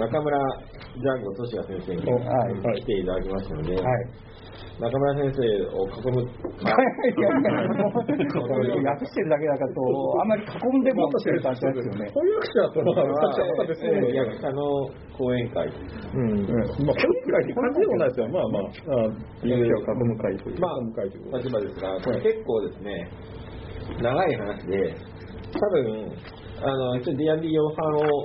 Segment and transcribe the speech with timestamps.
[0.00, 0.32] 中村
[0.96, 4.30] ジャンゴ俊也先生にはい来ていただきましたので、はい。
[4.80, 5.44] 中村先生
[5.76, 6.64] を囲む、 い
[7.20, 8.00] やいや、もう
[8.80, 9.80] 訳してるだけだからと、
[10.20, 12.08] あんまり囲んでもってる感じですよね。
[12.08, 14.16] 翻訳者はまた別えーに。
[14.16, 16.48] 役者の講演会、うん。
[16.48, 18.28] まあ、今回って感じでもないですよ。
[18.28, 19.08] まあまあ、あ
[19.44, 20.60] 人生を囲む会という。
[20.60, 23.08] まあ立場ですが、これ結構ですね、
[24.00, 24.94] 長い話で、
[25.52, 26.12] 多分、
[26.62, 28.24] あの、一応 D&D 用版を、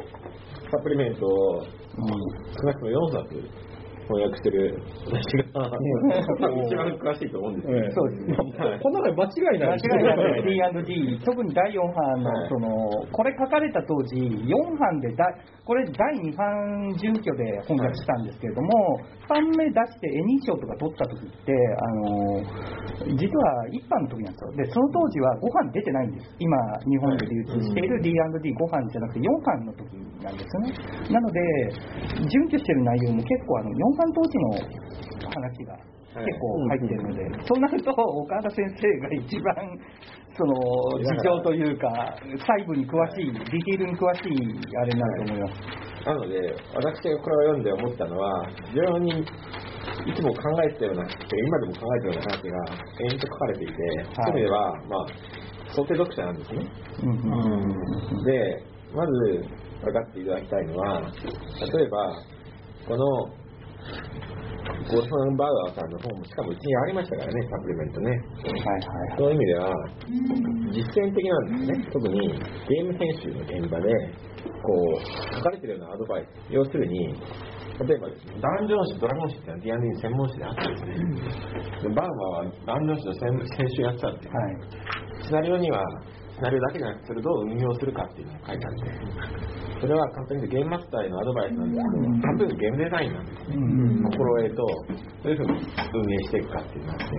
[0.71, 3.64] サプリメントを少なくとも4冊
[4.07, 5.77] 翻訳してる私が、多
[6.49, 7.77] 分一番詳しいと思うんですよ。
[7.77, 8.37] ええそうですね。
[8.57, 12.67] はいこの中で間違いない間違いなく D&D、特に第4版のはいその、
[13.11, 15.25] これ書かれた当時、4版でだ、
[15.63, 22.41] これ第2版準拠で翻訳したんですけれども、3版目出してエニー賞とか取った時って、あの、
[23.17, 24.51] 実は1版の時なんですよ。
[24.55, 26.35] で、その当時は5版出てないんです。
[26.39, 26.55] 今、
[26.87, 29.91] 日本で流通している D&D5 版じゃなくて4版の時
[30.23, 30.73] なんですよね。
[31.11, 31.39] なので、
[32.29, 34.51] 準拠してる内容も結構あの、4版当時の
[35.29, 35.77] 話が
[36.23, 39.55] 結構入ってるので、そうなると岡田先生が一番
[40.37, 40.53] その
[40.99, 41.89] 事情というか
[42.39, 45.85] 細部に詳しいディティールに詳しいあれになると思います。
[46.05, 46.37] なので、
[46.75, 49.25] 私がこれを読んで思ったのは、非常に
[50.05, 52.57] いつも考えてたような、今でも考えてるような話が
[53.01, 54.29] 延々と書かれていて、そうい。
[54.29, 56.67] う意味では、まあ、想定読者なんですね。
[57.03, 59.11] うんで、まず
[59.81, 62.21] 分かっていただきたいのは、例えば、
[62.87, 63.44] この、
[64.85, 68.11] ゴルファン・バウアーさんの本も、しかもうちにありましたからね、サプリメントね。
[68.11, 69.73] はいはいそういう意味では、
[70.71, 71.89] 実践的なんですね。
[71.91, 72.29] 特に
[72.69, 73.89] ゲーム編集の現場で、
[74.61, 76.53] こう、書かれてるようなアドバイス。
[76.53, 77.15] 要するに、
[77.81, 80.93] 例えばですね、ダンジョン誌、ドラゴン誌ってのは D&D に専門誌であってですね、
[81.81, 84.31] でバーマーはダンジョン誌の専編集やってたんですよ。
[84.31, 85.81] はいシナリオには、
[86.35, 93.55] シナリオだけじゃなくて、それをどう運用するかっていうのが書いてあって、それは簡単に言うとゲームマスターへのアドバイスなんですけど、半分ゲームデザインなんですね。
[93.55, 94.03] うん。
[94.03, 95.51] 心得と、どういうふうに
[95.95, 97.15] 運営していくかっていうのがあって、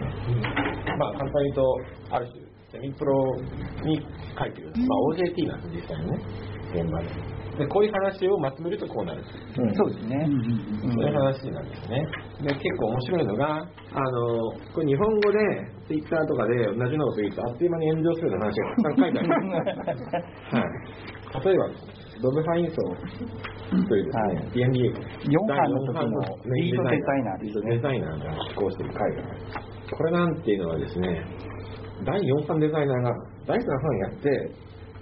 [0.98, 1.64] まあ簡単に言うと、
[2.10, 3.36] ある種、セミプロ
[3.84, 4.04] に
[4.36, 6.18] 書いてる、まあ OJT なんです、実際にね、
[6.74, 7.35] 現場で。
[7.58, 9.22] で、こういう話をまとめるとこうなる。
[9.22, 10.28] うんそうですね。
[10.94, 12.06] そういう話なんですね。
[12.42, 15.38] で、結構面白いのが、あの、これ日本語で、
[15.86, 19.46] ツイッターとかで同じようなこと言うと、あっという間に炎上するような話がたくさん書いてあります。
[20.56, 21.44] はい。
[21.44, 21.68] 例えば、
[22.22, 24.90] ドブ・ファインソンというですね、はい D&D
[25.28, 31.24] 4版の時のリードデザイナーですねデザイナーが寄稿している会があるこれなんていうのはですね、
[32.04, 33.12] 第4版デザイナーが
[33.46, 34.30] 第3版やって、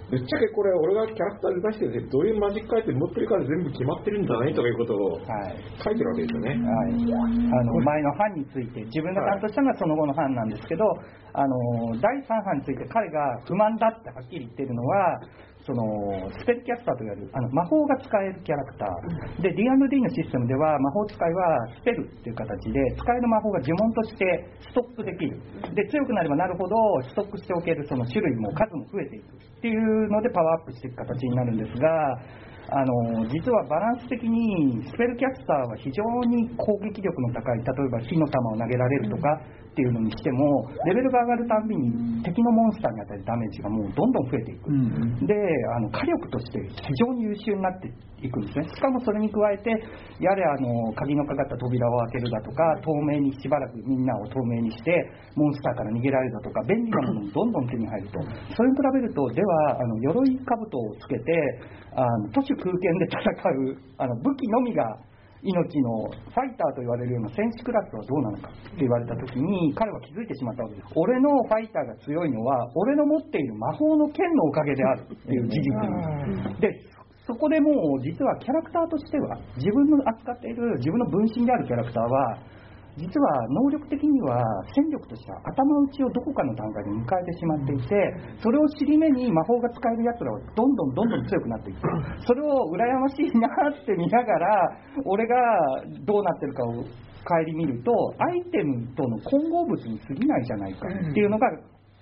[0.09, 6.49] ぶっちゃけこれ俺がキャラクターで出しててどういうマジックアイテム持ってるかで全部決まってるんじゃないとかいうことをはい書いてるわけですよね。
[6.49, 10.85] はい、あの前の班について自分が担当したのはその後の班なんですけど、
[11.33, 15.19] あの第3班について彼が不満だってはっきり言ってるのは
[15.65, 15.81] その
[16.37, 19.41] スペルキャスターといわれるあの魔法が使えるキャラクター。
[19.41, 25.41] で D&D のシステムでは魔法使いはスペルっていう形で使える魔法が呪文としてストックできる。
[25.73, 26.75] で強くなればなるほど
[27.09, 31.89] ストックしておけるその種類も数も増えていくっていうのでパワーアップしていく形になるんですが
[32.69, 37.57] あの実はバランス的にスペルキャスターは非常に攻撃力の高い。
[37.57, 39.41] 例えば火の玉を投げられるとか
[39.75, 44.71] っていうのにしてもレベルが上がるたんびに敵のモンスターに与えるダメージがもうどんどん増えていく、
[45.27, 45.35] で
[45.75, 47.91] あの火力として非常に優秀になって
[48.23, 48.71] いくんですね。
[48.71, 49.67] しかもそれに加えて
[50.23, 54.95] やれあの鍵のかかった扉を開けるだとか透明にしばらくみんなを透明にして
[55.35, 58.19] モンスターから逃げられるだとか便利なものもどんどん手に入ると。
[58.55, 61.35] それに比べるとではあの鎧兜をつけて
[61.91, 64.87] あの都市空間で戦うあの武器のみが
[65.45, 70.87] 命のファイターと言われるような戦士クラスはどうなのかって言われた時に彼は気づいてしまったわけです。
[70.95, 75.69] 俺のファイターが強いのは俺の持っている魔法の剣のおかげであるっていう事実
[76.49, 76.95] にで
[77.27, 82.37] そこでもう実はキャラクターとしては自分の扱っている自分の分身であるキャラクターは
[82.97, 84.39] 実は能力的には
[84.73, 87.95] 戦力としては頭打ちをどこかの段階で迎えてしまっていて
[88.39, 91.79] それを尻目に魔法が使える奴らはどんどんどんどん強くなっていく。
[92.25, 94.69] それを羨ましいなって見ながら
[95.05, 95.35] 俺が
[96.05, 96.83] どうなってるかを
[97.25, 101.47] 顧みるとアイテムとの混合物に過ぎないじゃないかっていうのが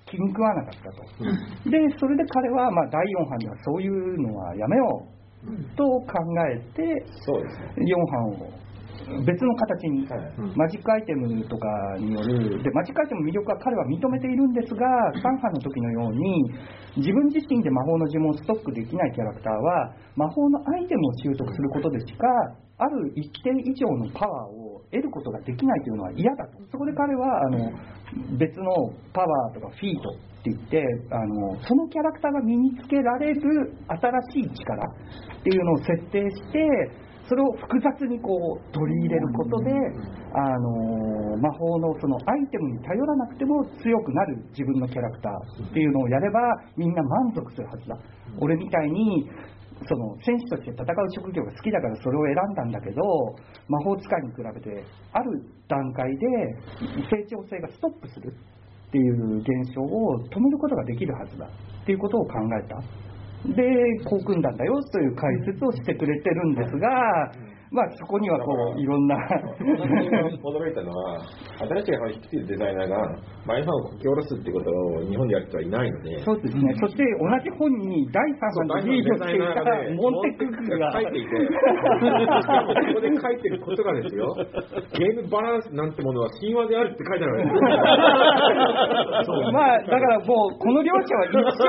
[0.05, 1.69] 気に食わなかったと。
[1.69, 5.07] でそれで彼はまあ第4版ではそういうのはやめよ
[5.45, 6.05] うと考
[6.51, 7.73] えてそうですね。
[7.77, 8.63] 4版を
[9.25, 10.57] 別の形に、はい。
[10.57, 11.67] マジックアイテムとか
[11.99, 14.85] によるでマジックアイテムの魅力は彼は認めているんですが
[15.15, 16.51] 3版の時のように
[16.97, 22.27] 自分自身で魔法の呪文をストックできないキャラクターは魔法のアイテムを習得することでしか
[22.77, 26.57] ある一定以上のパワーを得ることができないというのは嫌だと。
[26.71, 27.71] そこで彼はあの
[28.37, 28.73] 別の
[29.13, 30.13] パワーとかフィートっ
[30.43, 33.41] て言ってあのそのキャラクターが身につけられる
[33.87, 36.59] 新しい力っていうのを設定して
[37.27, 39.71] それを複雑にこう取り入れることで、
[40.35, 46.39] あの魔法のそのアイテムに頼らなくても強くなる自分のキャラクターっていうのをやれば
[46.75, 47.97] みんな満足するはずだ。
[48.39, 49.29] 俺みたいに
[49.87, 50.85] その戦士として戦う
[51.15, 53.01] 職業が好きだからそれを選んだんだけど
[53.67, 56.27] 魔法使いに比べてある段階で
[57.09, 58.33] 成長性がストップする
[58.87, 62.77] っていう現象を止めることができるはずだっていうことを考えた
[63.45, 63.63] で
[64.05, 66.89] こう組んだんだよという解説をしてくれてるんですが、
[67.73, 69.17] まあそこにはこういろんな。
[69.17, 71.25] 驚いたのは、
[71.57, 73.01] 新しい話来てるデザイナーが、
[73.49, 79.65] 前ファンをこき下ろすってことを日本でやる人はいないので、そうですね、そして同じ本に第3版でリードしていた
[79.97, 84.37] モンテクックが書いていて、しかもここで書いてることがですよ、
[84.93, 89.49] ゲームバランスなんてものは神話であるって書いてあるわけですよ。
[89.49, 91.65] まあだからもうこの両者は一生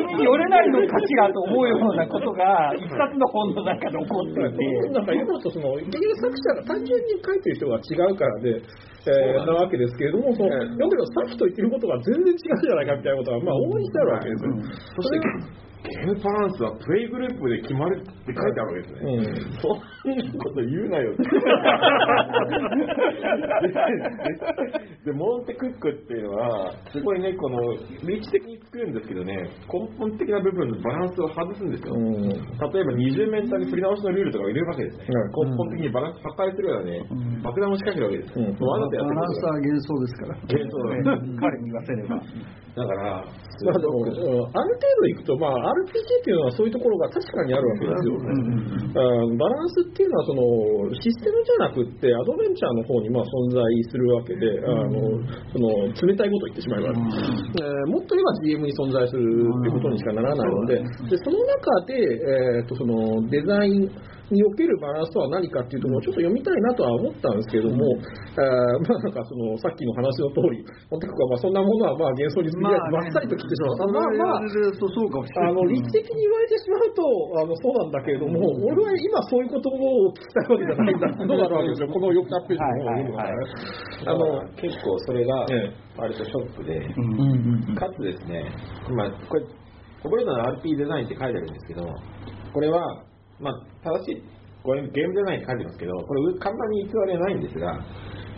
[0.00, 4.40] 歩みに寄れないのかしらと思うようなことが一冊の本の中で起こって
[5.12, 5.25] い。
[5.25, 5.25] て。
[5.26, 8.62] なんか言うとその結局作者が単純に書いてる人が違うからで、
[9.06, 14.50] えーなわけですけれども、その読んでるとさっきと言ってることが全然違うじゃないかみたいなことは、まあ、往々にあるわけですよ。
[14.98, 15.20] そして、
[15.86, 19.00] ゲームバランスはプレイグループで決まるって書いてあるわけですね。
[19.06, 19.24] うん
[19.62, 19.84] そんな
[20.42, 21.22] こと言うなよって。
[25.06, 27.58] で、モンテクックっていうのは、すごいね、この、
[28.04, 29.32] 理知的に作るんですけどね、
[29.72, 31.96] 根本的な部分のバランスを外すんですよ。
[31.96, 32.28] うん。
[32.28, 35.06] 例えば20面体に振り直しのルールとかを入れるわけですね。
[35.08, 37.00] うん根本的にバランス破壊するようなね、
[37.42, 38.36] 爆弾を仕掛けるわけです。
[38.36, 38.68] うん。
[38.68, 40.36] わざとやってるバランスは幻想ですから。
[40.36, 40.76] 幻想。
[41.40, 42.20] 彼に言わせれば。
[42.76, 43.24] だから、
[43.64, 48.12] まあある程度いくと、まあ、RPG っていうのはそういうところが確かにあるわけですよ。
[48.20, 48.20] う
[49.32, 54.92] んバランスっていうのはそのシステムじゃなくってアドベンチャーの方にまあ存在するわけで、あの
[55.52, 55.68] その
[56.04, 57.00] 冷たいことを言ってしまいます、
[57.56, 63.90] えーもっと言えば GM に存在するってことにしかならないので、でその中で、えー、とそのデザイン
[64.30, 67.84] におけるバランスとは何かっていうところをちょっと読みたいなとは思ったんですけれども、
[68.34, 73.92] えー まあなんかそのさっきの話の通り、モテクはまあそんなものはまあ幻想に過ぎない、っさりと切ってしまう。
[73.92, 74.42] まあまあ。
[75.46, 77.02] あの理知的に言われてしまうと
[77.38, 83.26] あのそうなんだけれども、俺は今そういうことを聞きたいわけじゃないんだっていうのがあるわけですよ、この4日ページの方。
[84.06, 88.44] あの結構それがええ割とショックで、うんうんうんかつですね、
[88.94, 89.42] まあ、これ、
[90.02, 91.88] コブレードの RP デザインって書いてあるんですけど、
[92.52, 93.04] これは、
[93.40, 93.54] まあ、
[93.84, 94.22] 正しい、
[94.62, 97.80] これゲームデザインって書いてますけど、これ、簡単に偽りはないんですが、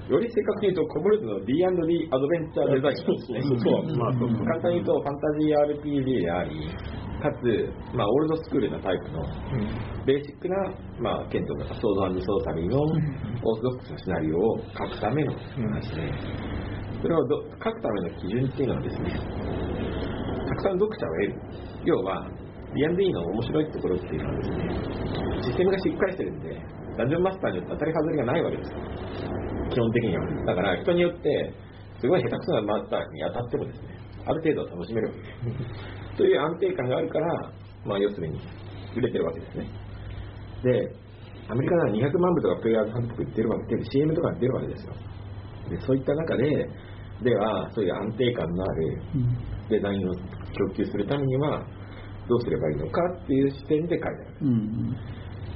[0.08, 3.42] より正確に言うと、コブレードの D&D アドベンチャーデザインですね。
[3.42, 6.68] そうまあ簡単に言うと、ファンタジー RPG であり、
[7.20, 9.22] かつ、まあ、オールドスクールなタイプの、
[10.06, 10.56] ベーシックな、
[11.00, 12.90] まあ、剣とかソードソーサリーのオー
[13.56, 16.12] ソドックスなシナリオを書くための話で、
[17.02, 19.10] それをど書くための基準っていうのはですね、
[20.48, 21.34] たくさん読者を得る。
[21.84, 22.30] 要は、
[22.78, 24.56] D&D の面白いところっていうのはですね、
[25.42, 26.62] システムがしっかりしてるんで、
[26.96, 28.78] ダンジョンマスターによって当たり外れがないわけですよ。
[29.70, 30.44] 基本的には。
[30.46, 31.52] だから人によって、
[32.00, 36.16] すごい下手くそなマスターに当たってもですね、ある程度は楽しめるわけです。
[36.18, 37.52] という安定感があるから、
[37.84, 38.38] まあ要するに、
[38.96, 39.66] 売れてるわけですね。
[40.62, 40.94] で、
[41.48, 44.92] アメリカなら200万部とかプレイヤーズハンドブック出るわけで、CM とか出るわけですよ。
[45.70, 46.68] で、そういった中で、
[47.22, 49.02] では、そういう安定感のある
[49.68, 51.66] デザインを供給するためには、
[52.28, 54.36] どうすればいいのかっていう視点で書いてある。
[54.42, 54.96] うん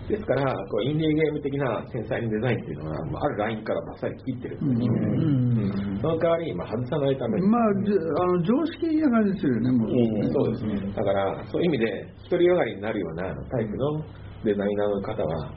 [0.08, 5.08] ですから、こうインディーゲーム的な繊細なデザインっていうのは、あるラインからバッサリ切ってるんですよね。
[5.14, 7.46] うんその代わりに、まあ、外さないために。
[7.46, 10.32] まあ、じあの常識な感じですよね、もう。
[10.32, 10.93] そうですね。
[10.93, 14.05] だから、そういう意味で、独りよがりになるようなタイプの
[14.44, 15.52] デザイナーの方は、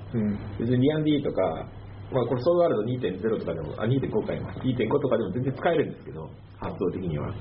[0.60, 1.67] 別に D&D とか、
[2.13, 6.29] まあ、これソードワールド2.0とかでも、あ、2.5回も、2.5とかでも全然使えるんですけど、
[6.60, 7.34] 発想的には。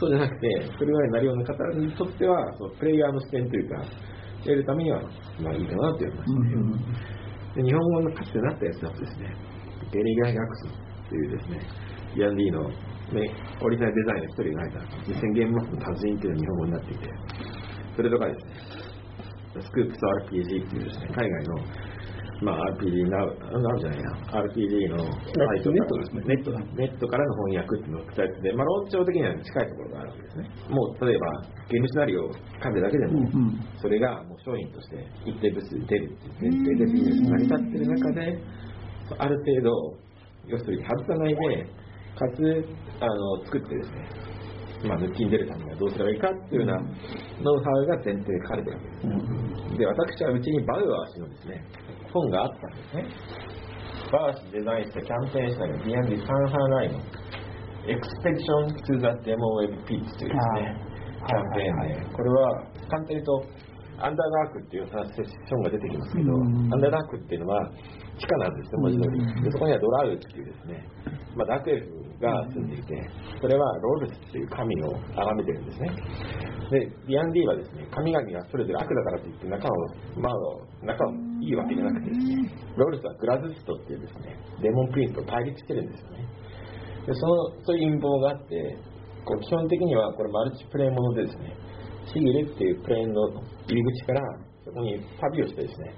[0.00, 3.84] そうじゃなくて、独りよがりになるような方にとっては、そのプレイヤーの視点というか、
[4.42, 5.02] 得るためには、
[5.38, 7.10] まあいいかなと思いましたね。
[7.56, 9.34] で日本語のかつてなったやつだとですね、
[9.92, 10.64] ゲリガイ・ガクス
[11.08, 11.60] というですね、
[12.14, 12.74] D&D の、ね、
[13.60, 17.08] オリジナルデザインの一人が書いた実践ゲームマップの達人っていうのが日本語になっていて、
[17.96, 18.54] それとかですね、
[19.60, 19.98] スクープス
[20.30, 21.58] RPG っていうですね、海外の、
[22.40, 26.58] まあ RPG なう、なうじゃないな、RPG のサイトネットですねネットだ。
[26.74, 30.50] ネットからの翻訳っていうのを伝えてて、まあ、論調的には近いところがあるわけですね。
[30.70, 31.26] もう、例えば、
[31.68, 33.28] ゲームシナリオを書くだけでも、
[33.76, 38.42] それがもう商品として一定部数出るっていう前提でビジネスが成り立ってる中で、
[39.18, 39.96] ある程度、
[40.46, 41.66] 要するに外さないで、
[42.16, 42.64] かつ、
[43.00, 44.30] あの、作ってですね、
[44.88, 46.76] まあ、抜きに出るためにはどうすればいいかっていうような
[47.42, 49.78] ノウハウが前提で書かれてるわけです。
[49.78, 51.64] で、私はうちにバウアー氏のですね、
[52.12, 53.04] 本があったんですね。
[54.12, 56.98] バー氏デザインしたキャンペーンしたのが D&D サンハーライの
[57.86, 60.76] Expedition to the Demo Web Pitch というですね、
[61.26, 63.44] キャンペーンで、これは簡単に言うと、
[64.00, 67.70] アンダーダークっていうセッションが出てきますけど、アンダーダークっていうのは
[68.18, 69.42] 地下なんですよ、文字通り。
[69.44, 70.88] でそこにはドラウっていうですね、
[71.36, 75.90] まあ、ダークエルフが住んでいて、それはロールスっていう神を崇めてるんですね。
[76.70, 79.72] で、D&D はですね、神々がそれぞれ悪だからといって仲を、
[80.16, 80.34] まあ、
[80.82, 86.28] 仲をいいわけじゃなくてですね、ロールスはグラズストっていうですね、デーモンプリンスと対立してるんですよね。
[87.06, 88.78] でそのそういう陰謀があって
[89.24, 91.56] こう基本的にはこれマルチプレイものでですね
[92.12, 93.28] シグレっていうプレーンの
[93.66, 94.20] 入り口から
[94.64, 95.94] そこに旅をしてですね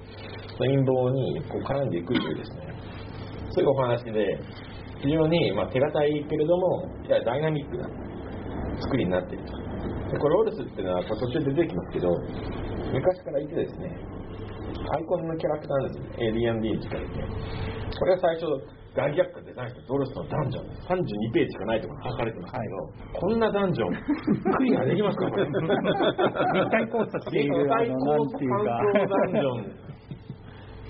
[0.57, 2.75] その陰謀にこう絡んでいくというですね
[3.51, 4.39] そういうお話で
[5.03, 7.89] 非常にまあ手堅いけれどもいやダイナミックな
[8.81, 9.53] 作りになっていると
[10.13, 12.09] でこれオルスっていうのは途中で出てきますけど
[12.93, 13.97] 昔からいてですね
[14.73, 16.33] アイコンのキャラクターですね。
[16.33, 17.25] AD&D に近いて。
[17.99, 18.47] これは最初
[18.95, 20.69] ガンギャックデザインしたドルスのダンジョン。
[20.69, 23.93] です32ページしかないところに書かれてますけど、こんなダンジョン
[24.57, 25.47] クリアできますかこれ。
[25.47, 27.75] 立体交差していうか。
[27.75, 27.97] 環境
[29.09, 29.93] ダンジョン。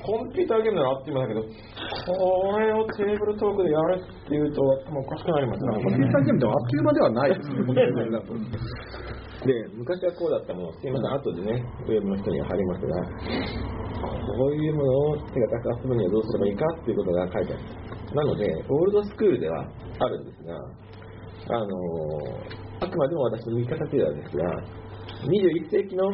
[0.03, 4.61] コンピューターゲームならあってもだけどこれをテーブルトークでやるっていうと
[4.91, 5.71] 頭おかしくなりますね。
[5.71, 7.55] まあ実際ゲームではあっという間ではないですね。
[9.43, 11.15] で昔はこうだったものすいません。
[11.19, 12.95] 後でねウェブの人には貼りますが
[14.39, 17.63] こういうものを手が高く遊ぶにはどうすればいいかっていうことが書いてある。
[18.15, 19.67] なのでオールドスクールでは
[19.99, 21.75] あるんですがあの
[22.81, 24.45] あくまでも私の見方ではですが
[25.27, 26.11] 21世紀の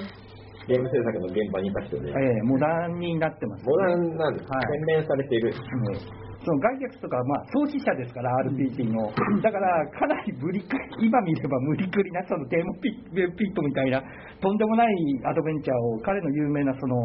[0.69, 4.63] ゲーム制作の現場にいた人でええモダンになってます、モダンなんです、はい。
[4.87, 5.53] 洗練されている。
[5.53, 9.05] うんその外逆とか、まあ、創始者ですから、RPG の。
[9.45, 14.01] だから、かなり無理くり、今見れば無理くりな、そのデーモピッピットみたいな、
[14.41, 14.95] とんでもない
[15.29, 16.97] アドベンチャーを、彼の有名な、その、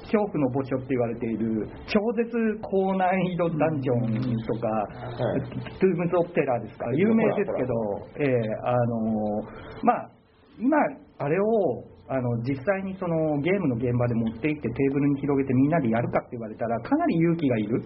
[0.00, 5.40] 恐怖の墓所って言われている、超絶高難易度ダンジョンとか、はい
[5.76, 6.86] トゥームズ・オブ・テラーですか？
[6.86, 7.74] ら、有名ですけど、
[8.18, 9.42] ええあの
[9.82, 10.10] まあ、
[10.58, 10.76] 今、
[11.18, 17.82] あれを、あの実際にそのゲームの現場で持って行ってテーブルに広げてみんなでやるかって言われたらかなり勇気がいる、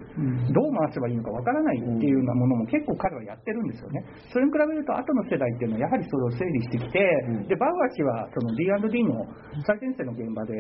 [0.53, 4.05] どう回せばいいのかわからないっていうようなものも結構彼はやってるんですよね。
[4.29, 7.01] それに比べると後の世代っていうのはやはりそれを整理してきて、
[7.49, 9.25] でバウアー氏はその D&D の
[9.65, 10.53] 最前線の現場で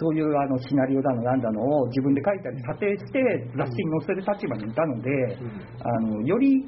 [0.00, 3.20] そういうあのシナリオだのなんだのを自分で書いたり査定して
[3.56, 5.10] 雑誌に載せる立場にいたので、
[5.84, 6.64] あのより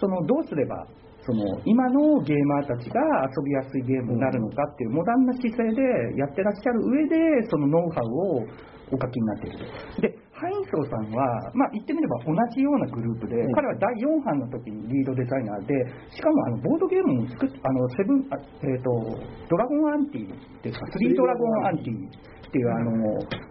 [0.00, 0.86] そのどうすれば
[1.26, 7.16] その今のゲーマーたちが遊びやすいゲームになるのかっていうモダンな姿勢でやってらっしゃる上で
[7.48, 8.46] そのノウハウを
[8.92, 9.58] お書きになっている
[9.96, 10.02] と。
[10.02, 15.72] でハインソーさんは、まあ、言ってみれば同じようなグループで、彼は第4版の時にリードデザイナーで、
[16.10, 18.90] しかもあのボードゲームも作っあのセブンあ、えー、と
[19.48, 20.28] ドラゴンアンティ
[20.60, 21.94] ですか、スリードラゴンアンティ
[22.54, 22.94] っていうあの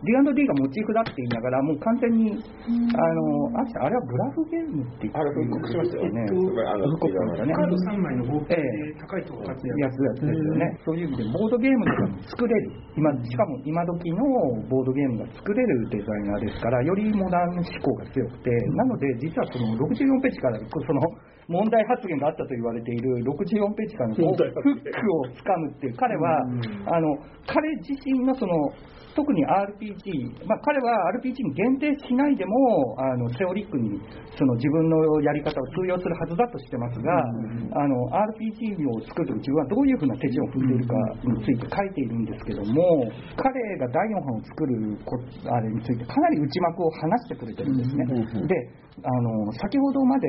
[0.07, 6.23] D&D がモチーフだって言いながら、もう完全に、あのああれはグラフゲームって言ってあれ復刻しましたよね。
[6.31, 7.51] 復刻しましたね。
[7.51, 8.55] カード3枚の合計
[9.03, 10.79] 高いとこ勝つやつやつですよね。
[10.87, 12.71] そういう意味で、ボードゲームとかも作れる。
[12.95, 14.23] 今、しかも今時の
[14.71, 21.03] ボードゲームが作れるデザイナーですから、よりモダン思考が強くて、なので、実はその64ページから、その
[21.47, 26.39] 問題発言があったと言われている64ページからのフックをつかむっていう、彼は、
[26.87, 28.53] あの、彼自身のその、
[29.15, 34.01] 特に RPG、まあ、彼は RPG に限定しないでもあのセオリックに
[34.37, 37.13] その自分のやり方を通用するはずだとしてますが、
[37.77, 43.05] あの RPG を作る自分はどういうふうな手順を踏んでいるかについて書いているんですけども
[43.37, 48.05] 彼が第4版を作るこあれについてかなり内幕を話してくれてるんですね。
[48.47, 50.27] であの先ほどまで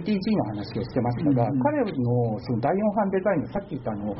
[0.00, 4.16] MTG の話をしてましたが、彼のその第4版デザインのさっき言ったあの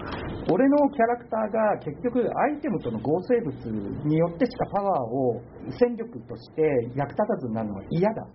[0.53, 3.57] 俺のキャラクターが結局アイテムとの合成物
[4.05, 5.41] によってしかパワーを
[5.81, 6.62] 戦力として
[6.95, 8.26] 役立たずになるのは嫌だ。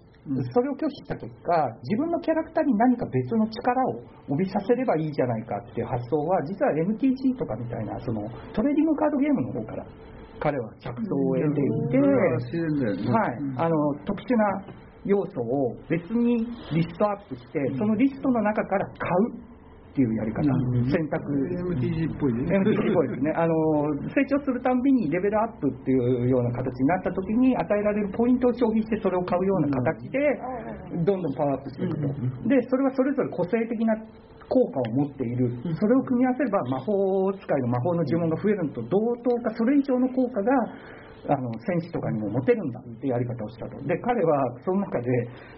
[0.53, 8.21] それを拒否した結果、自分のキャラクターに何か別の力を帯びさせればいいじゃないかっていう発想は、実は MTG とかみたいなその
[8.53, 9.85] トレーディングカードゲームの方から
[10.39, 11.97] 彼は着想を得ていて。
[13.09, 19.51] はい、あの特殊な要素を別にリストアップして、そのリストの中から買う
[19.91, 20.47] っていうやり方、
[20.87, 21.19] 選択。
[21.75, 22.47] MTG っぽいね。
[22.47, 23.33] MTG っぽいですね。
[23.35, 23.53] あの
[24.15, 32.07] 成長するたんびにレベルアップっていうような形になった時に与えられるポイントを消費してそれを買うような形でどんどんパワーアップしていくと。
[32.47, 33.93] でそれはそれぞれ個性的な
[34.47, 35.59] 効果を持っている。
[35.75, 40.51] それを組み合わせれば魔法使いの魔法の呪文が増えるのと同等かそれ以上の効果が
[41.29, 43.81] あの選手とかにもモテるんだっていうやり方をしたと。
[43.83, 45.07] で彼はその中で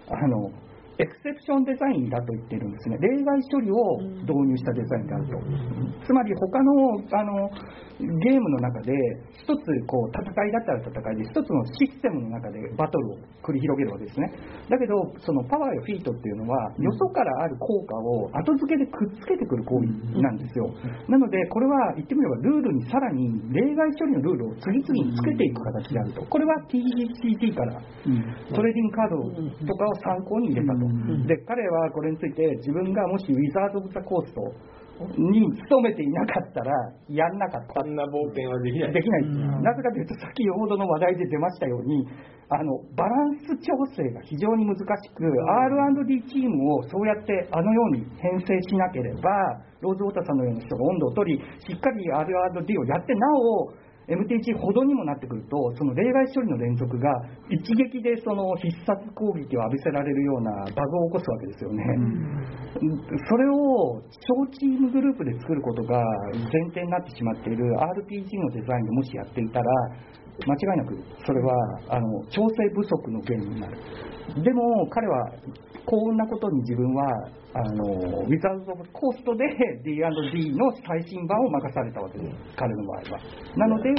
[0.08, 0.50] あの
[0.98, 2.98] エクセプションデザインだと言ってるんですね。
[3.00, 5.38] 例外処理を導入したデザインであると。
[6.06, 6.72] つまり他の
[7.10, 7.50] あの
[7.98, 8.92] ゲームの中で
[9.30, 14.30] 一つこう戦いだったら戦いで一つのシステムの中でバトルを繰り広げるわけですね。
[14.70, 20.70] だけどそのパワーやフィートっていうのはよそからある効果を後付けでくっつけてくる行為なんですよ。
[21.08, 26.22] なのでこれは言ってみればルールにさらに例外処理のルールを次々につけていく形であると。
[26.26, 27.82] これは TGCT から
[28.54, 30.83] トレーディングカードとかを参考に入れたと。
[31.26, 34.40] で、彼はこれについて自分がもしウィザード・オブ・ザ・コースト
[35.18, 36.72] に勤めていなかったら
[37.08, 37.82] やんなかった。
[37.82, 38.92] こんな冒険はできない。
[38.92, 39.22] できない、
[39.62, 42.06] なぜかというと、先ほどの話題で出ましたように、
[42.50, 49.30] あのバランス調整が非常に難しく、R&D チームをそうやってあのように編成しなければ、
[49.80, 53.72] ローズ・ウォーターさんのような人が温度を取り、しっかり R&D をやって、なお、
[54.08, 57.10] MTG ほどにもなってくると、その例外処理の連続が
[57.48, 61.84] 一撃でその必殺攻撃を浴びせられるようなバグを起こすわけですよね。
[63.28, 66.02] それを小チームグループで作ることが
[66.52, 69.64] 前提になってしまっている RPG のデザインでもしやっていたら、
[70.46, 71.54] 間違いなくそれは
[71.88, 73.78] あの調整不足の原因になる。
[74.42, 75.30] でも彼は
[75.86, 77.84] 幸運なことに自分はあの
[78.24, 79.44] ウィザーズ・オブ・コーストで
[79.84, 83.20] D&D の最新版を任されたわけです、彼の場合は。
[83.56, 83.90] なので、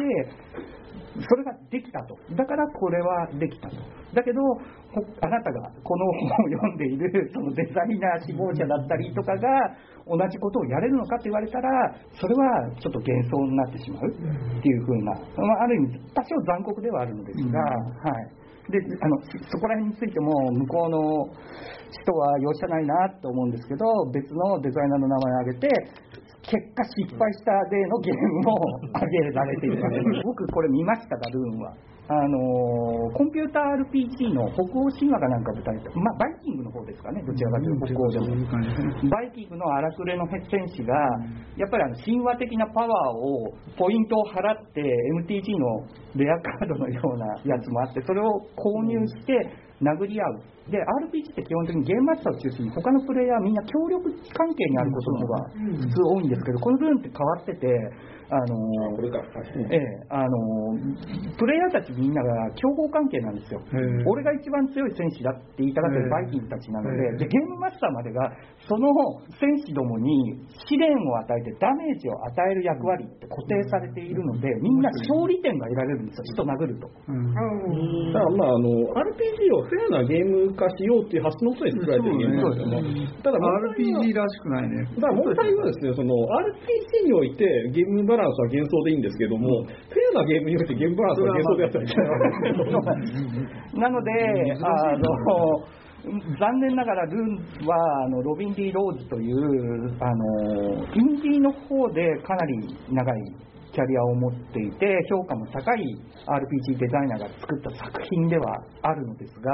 [1.29, 2.17] それができたと。
[2.35, 3.75] だからこれはできたと。
[4.13, 4.41] だけど、
[5.21, 9.47] あなたがこの本を読んでいるそのデザイナー志望者だったりとかが
[10.07, 11.69] 同じことをやれるのかって言われたら、
[12.13, 18.45] それはちょっと幻想になってしまうっていうふうな、まあ、ある意味、多少残酷ではあるのですが、はい。
[18.69, 20.97] であのそこら辺についても向こうの
[22.01, 25.69] 人は容赦ないなと思うんですけど別のデザイナーの名前を挙げて
[26.41, 28.57] 結果失敗した例のゲームも
[28.93, 30.21] 挙げられているわけです。
[30.24, 31.74] 僕これ見ましたかルーンは
[32.07, 39.09] あのコンピューター RPG の北欧神話かなんか舞台で、まあ、バイキングの方ですかねどちらかというと北欧でも。
[39.09, 40.93] バイキングの荒くれの戦士が
[41.57, 44.81] やっぱりあの神話的なパワーをポイントを払って
[45.17, 45.81] MTG の
[46.15, 49.33] レアカードのようなやつもあってそれを購入して
[49.81, 57.69] 殴り合うで RPG って基本的にゲームマスターを中心に他のプレイヤーはみんな協力関係にあることの方が普通多いんですけどこのルーンって変わってて
[58.29, 58.65] あの。
[59.69, 59.79] ええ、
[60.10, 60.74] あの
[61.38, 63.62] プレイヤーたちみんなが競合関係なんですよ、
[64.05, 68.31] 俺が一番強い戦士だって言いたがってるバイキングたちなのでで、ゲームマスターまでが
[68.68, 68.89] その
[69.37, 76.87] 戦士どもに試練を与えてダメージを与える役割って固定されているので、みんな勝利点が得られるんですよ、人殴ると。
[76.87, 83.07] だからまああの RPG をフェアなゲーム化しようっていう発想のもとに作られてるゲームなんですよね。
[83.22, 84.83] ただ RPG らしくないね。
[84.96, 92.03] だから問題はですね、その RPG においてゲームバランスは幻想でいいんですけども、フェアなゲームにおいてゲームバランスは幻想でやったらいけな
[92.96, 93.83] い。
[93.83, 94.11] なので、
[94.63, 95.68] あの
[96.39, 103.18] 残念ながらルーンはあのロビン・ディ・ローズというあのインディーの方でかなり長い
[103.74, 105.83] キャリアを持っていて評価も高い
[106.25, 109.51] RPG デザイナーが作った作品ではあるのですが、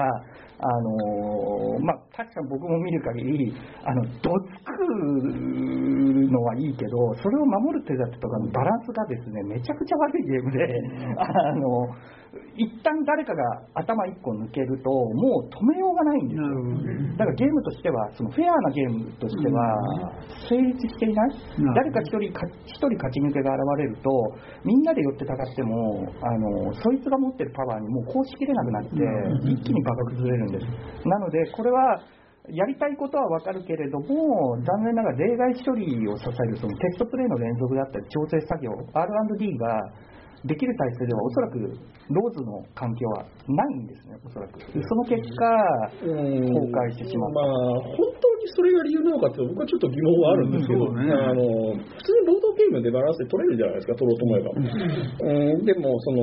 [0.64, 4.78] あのまあ、確かに僕も見る限りあのどつく
[6.30, 10.60] のはいいけどそれを守る手立てとかのバランスがですねめちゃくちゃ悪いゲームで、
[11.18, 11.88] あの
[12.56, 13.44] 一旦誰かが
[13.76, 16.48] 頭1個抜けるともう止めようがないんですよ。
[17.18, 19.60] だからゲームとしてはそのフェアなゲームとしては
[20.48, 21.14] 成立してい？
[21.14, 21.36] ない
[21.76, 24.10] 誰か一人か一人勝ち抜けが現れると
[24.64, 28.96] みんなで寄ってたかってもあのそいつが持ってるパワーにもうこうしきれなくなって
[29.52, 30.66] 一気に場が崩れるんです。
[31.08, 32.00] なのでこれは
[32.50, 39.80] やりたいことはわかるけれども、残念ながら例外処理を支えるそのテストプレイの連続だったり、調整作業、R&D が
[40.46, 41.60] できる体制ではおそらく
[42.10, 44.58] ローズの環境はないんですね、おそらく。
[44.58, 45.46] その結果、
[46.02, 47.42] 崩壊してしまった。
[47.42, 51.46] まあ、本当にそれが理由なのかって僕はちょっと疑問はあるんですけど、うんねあの
[51.78, 54.50] 普通にボードゲームでバランスで取れるじゃないですか、取ろうと思えば。
[54.50, 56.18] うん、でも、その、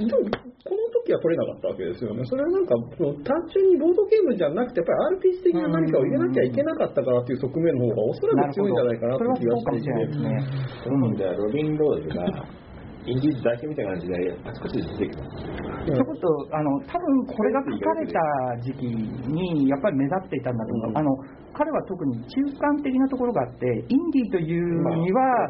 [0.00, 2.24] でもこの時は取れなかったわけですよね。
[2.24, 10.18] それはなんか、単純にボードゲームじゃなくて、やっぱり RPG 的な何かを入れなきゃいけなかったからっていう側面の方がおそらく強いんじゃないかなそれはって気がしていて。
[10.24, 10.40] ね。
[10.84, 12.24] そのではロビン・ローズが
[13.08, 15.48] インディーズ代表みたいな感じであちこちで出てきます。
[15.88, 18.20] ということあの多分これが書かれた
[18.60, 20.98] 時期にやっぱり目立っていたんだと思う、うん。
[20.98, 21.16] あの
[21.54, 25.48] 彼は特に中間的なところがあってインディーというには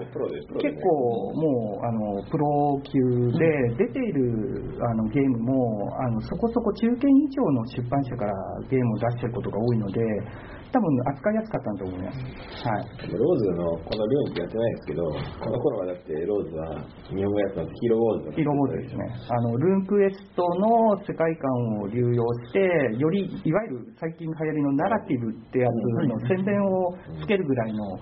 [0.62, 2.96] 結構もうあのプロ級
[3.36, 8.32] で出ているあのゲームもあのそこそこ中堅以上の出版社から
[8.70, 10.00] ゲームを出していることが多いので
[10.70, 12.18] 多分扱いやすかったんだと思います。
[12.68, 13.08] はい。
[13.08, 15.02] ローズのこのルーンってやってないですけど、
[15.40, 19.02] この頃はだってローズは日本語ややつなんてヒーローウォーズヒーローモードですね。
[19.28, 22.60] あの、ルーンクエストの世界観を流用して、
[22.98, 25.74] より、いわゆる最近流行りのナラティブってやつ
[26.06, 27.98] の宣伝をつけるぐらいの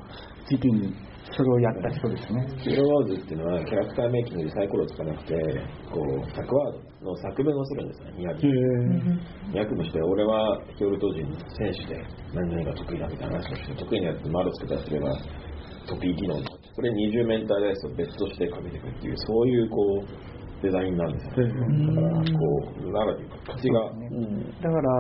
[0.49, 0.95] 時期に、
[1.37, 2.47] それをやった人ですね。
[2.63, 5.35] ヒーローウォーズっていうのはキャラクターメイキングでサイコロをつかなくて
[5.91, 8.13] こう作ワードの作文をするんですね。
[9.53, 15.13] 200 200もして俺はヒョルト人の選手で何々が得意だみたいな話をして得意なやつで丸をつけたりすれば
[15.89, 20.36] トピー機能になってそれ20メンタルダイスを別としてかけていくっていうそういうこう
[20.67, 21.47] デザインなんですよ。
[21.47, 22.43] ねだからこ
[22.83, 23.87] うナラティブ価値が
[24.63, 24.91] だから、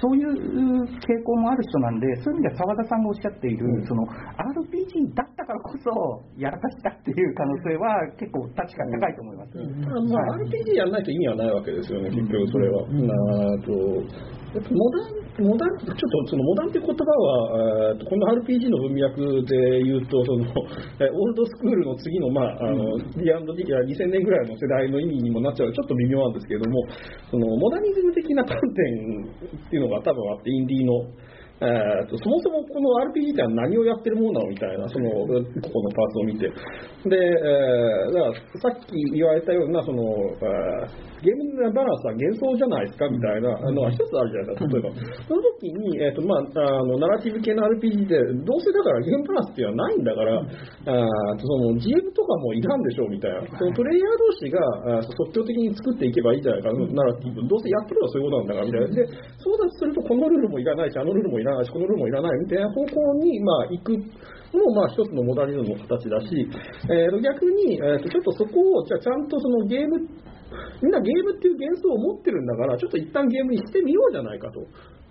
[0.00, 5.90] そういう傾向もある人なんで、そういう意味では澤田さんがおっしゃっている、その RPG だったからこそ
[6.38, 9.52] やらかしたっていう可能性は結構確かに高いと思います。
[9.52, 12.86] ただまあ RPG やらないと意味はないわけですよね、結局それは。
[12.88, 13.12] な
[13.52, 13.72] あと
[14.50, 20.44] やっぱモダン、モダン、ちょっとそのモダンっていう言葉は、えーとこの RPG の文脈で言うと、その
[20.98, 26.86] えーオールドスクールの次の、まあ、あの、D&D や2000年ぐらいの世代の意味にもなっちゃうちょっと微妙なんですけれども、
[27.30, 29.26] そのモダニズム的な観点
[29.66, 31.29] っていうのが多分あって、インディーの。
[31.60, 36.48] えーとそもそもこの RPG って何をやってるものなのみたいな、そのここのパーツを見て。
[36.48, 38.32] で、えーだから
[38.72, 45.28] さっき言われたような、その、えーゲームのバランスは幻想じゃないですかみたいなのが一つあるじゃないですか、例えば。
[45.28, 53.44] その時に、えーとまあ、あのナラティブ系の RPG で、どうせだからゲームバランスっていうのはないんだから、あーその GM とかもいらんでしょうみたいな。
[53.52, 57.44] そのプレイヤー同士が即興的に作っていけばいいじゃないか、ナラティブ。
[57.44, 58.88] どうせやってるのはそういうことなんだからみたいな。
[58.96, 59.04] で、
[59.36, 66.28] そうだとすると、このルールもいらないし、あのルールもいらないし、このルールもいらないみたいな方向に、まあ、行くのも、まあ、一つのモダニズムの形だし、
[66.90, 69.98] えー逆に、えーとちょっとそこを、じゃちゃんとそのゲーム、
[70.82, 74.60] みんなゲームっていう幻想を持ってるんだから、ちょっと一旦ゲームにしてみようじゃないかと。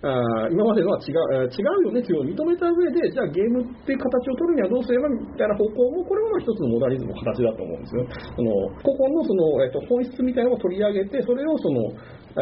[0.00, 8.08] あ今までのは違うえ違うよねっていうのを認めた上で、じゃあゲームっていう形を取るにはどうすればみたいな方向も、これも一つのモダニズムの形だと思うんですよ。
[8.32, 8.48] その
[8.80, 11.92] 個々のその、えーと本質みたいなのを取り上げて、それをその、
[12.36, 12.40] え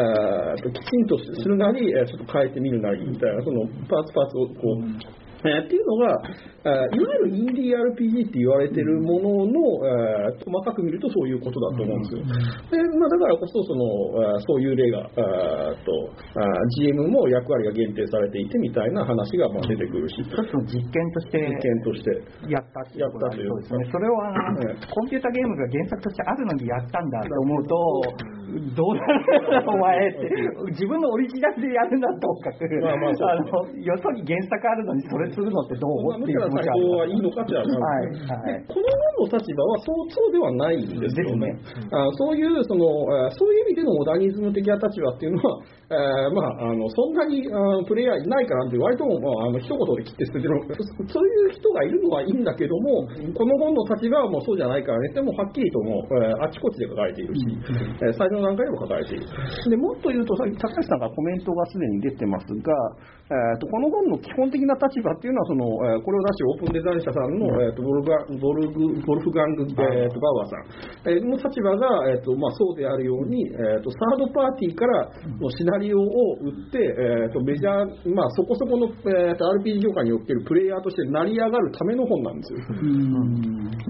[0.61, 6.19] ーときちんとするなり、ちょっと変えてみるなりみたいな、そのパーツパーツをこう、えーっていうのが、
[6.65, 9.55] えーいわゆるインディー RPG って言われてるものの、
[9.87, 12.23] えー細かく見るとそういうことだと思うんですよ。
[12.23, 13.85] でまあ、だからこそその、
[14.35, 15.91] えーそういう例が、えーと
[16.35, 22.11] あー GM も役割が限定されていてみたいな話がまあ出てくるし、一つの実験として実験として。
[22.49, 23.85] やったっていうことですね。
[23.93, 24.15] それを
[24.91, 27.75] コンピューターゲームが原作としてあるのにやったんだと思うと、
[28.75, 30.31] どうなるんだお前って、
[30.73, 33.47] 自分のオリジナルでやるんだとかく、まあまああの、
[33.77, 38.61] よそに原作あるのにそれするのってどうまあ、っていう気持ちむしろ最高はいいのかってははいはい。
[38.61, 38.87] でこの
[39.19, 41.55] 本の立場はそうそうではないんですよね。
[41.93, 42.87] あそういうその
[43.27, 50.61] あそういう意味でのモダニズム的な立場っていうのは、えーまあ、あのそんなにあプレイヤーいないからって割とも、まあ、あの一言で切って捨ててる
[51.09, 55.17] そそういう人がいるのはいいんだけどもこの本の立場はもうそうじゃないからね。
[55.17, 57.41] でもはっきりともう、えーあちこちで書かれているし、
[58.05, 59.25] えー最初の段階でも書かれている。
[59.25, 62.69] でもっと言うと、さっき高橋さんがコメントがすでに出てますが、
[63.33, 75.09] えーとこの本の基本的な立場っていうのはその、えーこれを出してるオープンデザイン社さんの、えーとボルガボルグボルフガング、えーとバウアーさん、えーの立場が、えーとまあ、そうであるように、えーとサードパーティーから
[75.41, 82.59] のシナリオを売って、えーとメジャー、まあ、そこそこの、えーと RPG 業界におけるプレイヤーとして成り上がるための本なんですよ。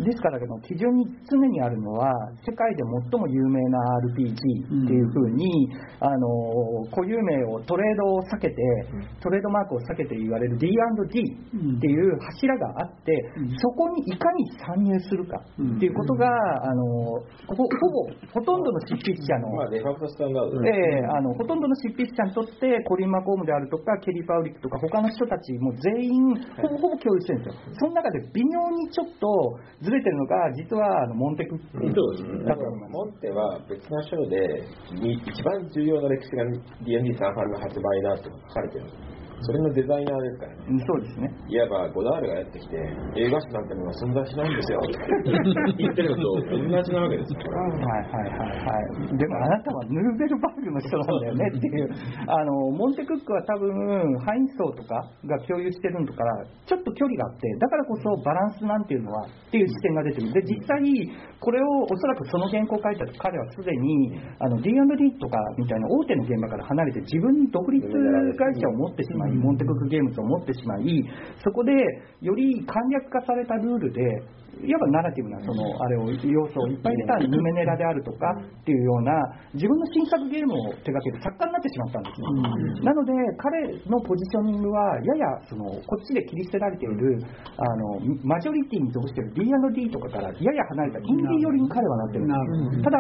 [0.05, 2.12] ですから、基準に常にあるのは、
[2.46, 3.79] 世界で最も有名な
[4.14, 5.68] RPG っていうふうに、
[6.01, 8.55] あの固有名をトレードを避けて、
[9.20, 13.12] トレードマークを避けて言われる D&D っていう柱があって、
[13.59, 15.40] そこにいかに参入するか
[15.77, 17.66] っていうことが、あのほほぼ
[18.33, 27.41] ほとんどの執筆者のまあデファクトスタンダードええあのほとんどの執筆者にとってコリン・マコームであるとかケリー・パウリックとか他の人たちも全員ほぼほぼ共有してる。
[27.41, 34.38] んですよその中で微妙にちょっとずれてるのが実はあのモンテクだと思いますモンテは別の章で
[34.99, 36.45] 一番重要な歴史が
[36.85, 39.17] D&D サーファンの発売だと書かれてるんです。
[39.40, 40.59] それのデザイナーですからね。
[40.68, 41.31] うんそうですね。
[41.48, 42.77] いわばゴダールがやってきて
[43.16, 44.81] 映画史なんてものは存在しないんですよ。
[44.83, 44.88] っ
[45.79, 47.38] て言ってるのと同じなわけですよ。
[47.51, 49.16] はいはいはいはい。
[49.16, 51.51] でもあなたはヌーベルバーグの人なんだよね。
[51.55, 51.88] っていう。
[52.27, 60.33] あのモンテクックは多分ハインソーとかが共有してるのとからちょっと距離があってだからこそバランスなんていうのはっていう視点が出てる。
[60.33, 60.83] で実際
[61.40, 70.85] これをおそらくその原稿を書いた彼はすでにあの D&D とかみたいな大手の現場から離れて自分に独立会社を持ってしまいモンテクックゲームズを持ってしまい
[71.45, 71.73] そこで
[72.21, 74.01] より簡略化されたルールで
[74.64, 79.12] いわばナラティブなそのあれを要素をいっぱい入れたヌメネラであるとかっていうような
[79.55, 82.27] 自分の新作ゲームを手掛ける作家になってしまったんですね、
[82.83, 87.21] なので彼のポジショニングはややそのこっちで切り捨てられている
[87.57, 92.29] あのマジョリティに属している D&D とかからやや離れたインディー寄りに彼はなってるん
[92.71, 92.83] です。
[92.83, 92.99] ただ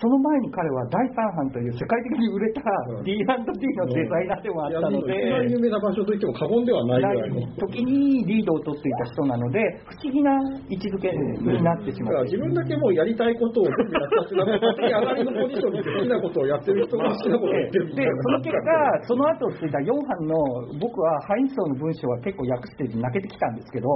[0.00, 2.62] その前に彼は第三版という世界的に売れた
[3.06, 7.46] D&D のデザイナーでもあったので、一番有名な場所といっても過言ではないぐらいの。
[7.56, 10.34] 時にリードを取っていた人なので、不思議な
[10.68, 12.14] 位置づけになってしまう。
[12.14, 18.22] だから自分だけもうやりたいことをやったって上がりのポジションに好きなことをやってる人が好きなことを言ってるみたいで、な。
[18.22, 18.70] その結果、
[19.02, 20.36] その後ついた4版の、
[20.78, 23.88] 僕はハインソーの文章は結構訳して泣けてきたんですけど、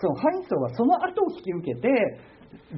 [0.00, 1.88] そのハインソーはその後を引き受けて、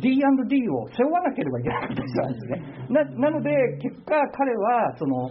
[0.01, 2.63] D&D を背負わなければいけなかった人なんですね。
[2.91, 5.31] ななので、結果、彼はその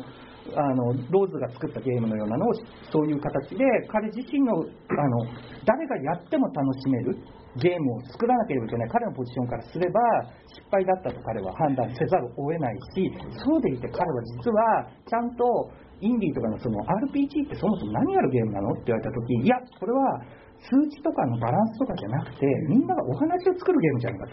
[0.56, 2.54] あのローズが作ったゲームのようなのを
[2.92, 5.26] そういう形で彼自身のあの
[5.66, 7.18] 誰がやっても楽しめる
[7.56, 10.00] ゲームを作らなければいけない彼のポジションからすれば
[10.48, 13.12] 失敗だったと彼は判断せざるを得ないし
[13.44, 20.22] そうでいて彼は実はちゃんとインディーとかのその RPG ってそもそも何やるゲームなのって言われた時いやこれは
[20.66, 24.28] 数値とかのバランスとかじゃなくてみんながお話を作るゲームじゃないか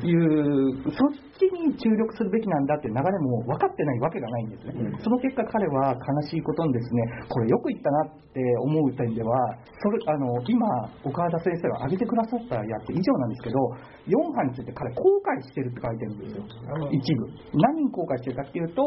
[0.00, 7.02] というそっちに注力するべきなんだっていう流れも分かってないわけがないんですね、その結果彼は悲しいことにですね。
[7.28, 9.34] これよく言ったなって思う点では
[9.82, 10.66] それあの今
[11.02, 13.58] 岡田先生が挙げてくださったやつ以上なんですけど
[14.06, 16.44] 4版について彼後悔してるって書いてるんですよ。
[16.92, 17.26] 一部。
[17.54, 18.82] 何に後悔してるかっていうと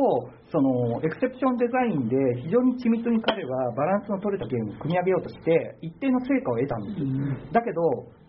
[0.51, 6.93] そのエクセプションデザインで非常に緻密に彼はバランスの取れたゲームを組み上げようとして一定の成果を得たんで
[7.47, 7.81] すだけど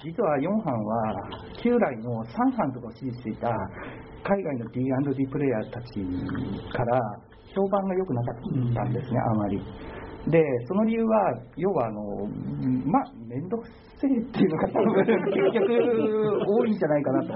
[0.03, 1.29] 実は4班は
[1.63, 3.49] 旧来の3班とかを支持していた
[4.23, 6.01] 海外の D&D プレイヤーたち
[6.73, 7.01] から
[7.55, 8.35] 評判が良くなかっ
[8.75, 9.63] たんですね、あまり。
[10.27, 12.01] で、その理由は、要はあの、
[12.87, 13.69] まあ、面倒く
[14.01, 15.71] せえっていうのが多分結局
[16.49, 17.35] 多いんじゃないかなと。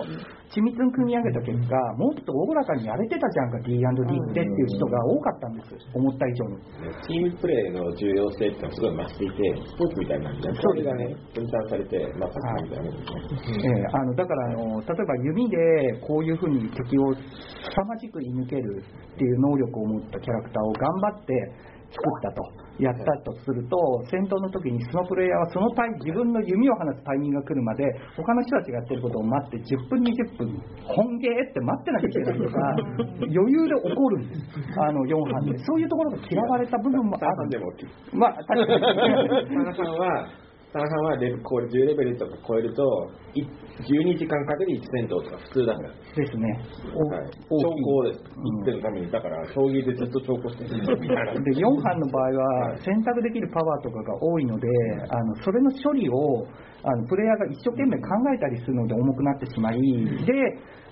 [0.48, 6.56] 緻密に組み上げた結果、もっとおおらかにやれてたじゃんか、D&D ってっていう人が多かったんです、思った以上に。
[7.04, 13.68] チームプレーの重要性っていうのはすごい増していて、スポーツみたいなんで、それがね、分散されて、まあ、さっきみたいなもんですね。
[13.68, 15.56] ええあのだからあの、例えば弓で
[16.00, 21.34] こういうふうに敵を凄まじく射抜けるっていう能力を持ったキャラクターを頑張って
[21.90, 23.76] 作ったと、やったとすると、
[24.10, 27.84] 戦闘の時にそのプレイヤーはそのタイ自分の弓を放つタイミングが来るまで、
[28.16, 32.58] 他の人たちがやってることを待って、10分、20分、本ゲーって待ってなきゃいけないとか、
[33.28, 35.58] 余裕で起こるんです、あの4班で。
[35.58, 37.90] そういうところが嫌われた部分もあるんででも起きる。
[38.12, 38.80] まあ、確かに。
[39.48, 40.28] 田中さんは、
[40.72, 43.42] 田中さんはレベこれ10レベルとか超えると、い
[43.82, 45.90] 12時間かけて1戦闘とか普通だから。
[45.90, 46.60] ですね。
[46.94, 48.20] おはい、大兆候です。
[48.20, 51.32] 1点のために、だから、将棋でずっと兆候してるみたいな。
[51.40, 54.68] で4班の場合は選択できるパワーとかが多いので
[55.10, 56.46] あのそれの処理を
[56.82, 60.32] あのプレイヤーが一生懸命考えたりするので重くなってしまいで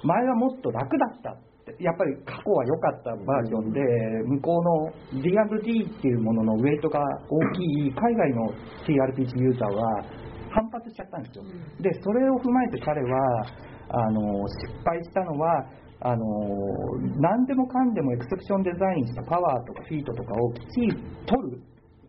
[0.02, 3.80] 前はもっと楽だったってやっぱり過去は良かったバージョンで
[4.24, 4.58] 向こ
[5.12, 8.48] うの D&D っていうもののウェイトが大きい海外の
[8.86, 10.04] TRPG ユーザーは
[10.56, 11.44] 反発しちゃったんですよ
[11.80, 13.44] でそれを踏まえて彼は
[13.92, 15.68] あの失敗したのは
[16.00, 16.24] あの
[17.20, 20.92] 何でもかんでもエクセプションデザインしたパワーとかフィートとかをきっちり
[21.24, 21.60] 取る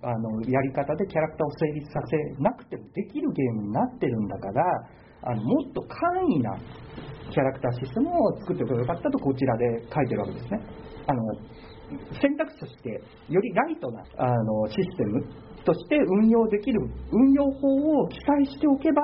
[0.03, 4.63] あのやり方でキャラクターを成立させなくてもできるゲームになってるんだから
[5.23, 6.55] あのもっと簡易な
[7.31, 10.61] キャラクターシステムを作っておけばよかったとこちらで書いてるわけですね。
[11.07, 11.23] あの
[12.21, 12.89] 選択肢として
[13.29, 15.23] よりライトなあのシステム
[15.63, 16.79] として運用できる
[17.11, 17.67] 運用法
[18.01, 19.01] を記載しておけば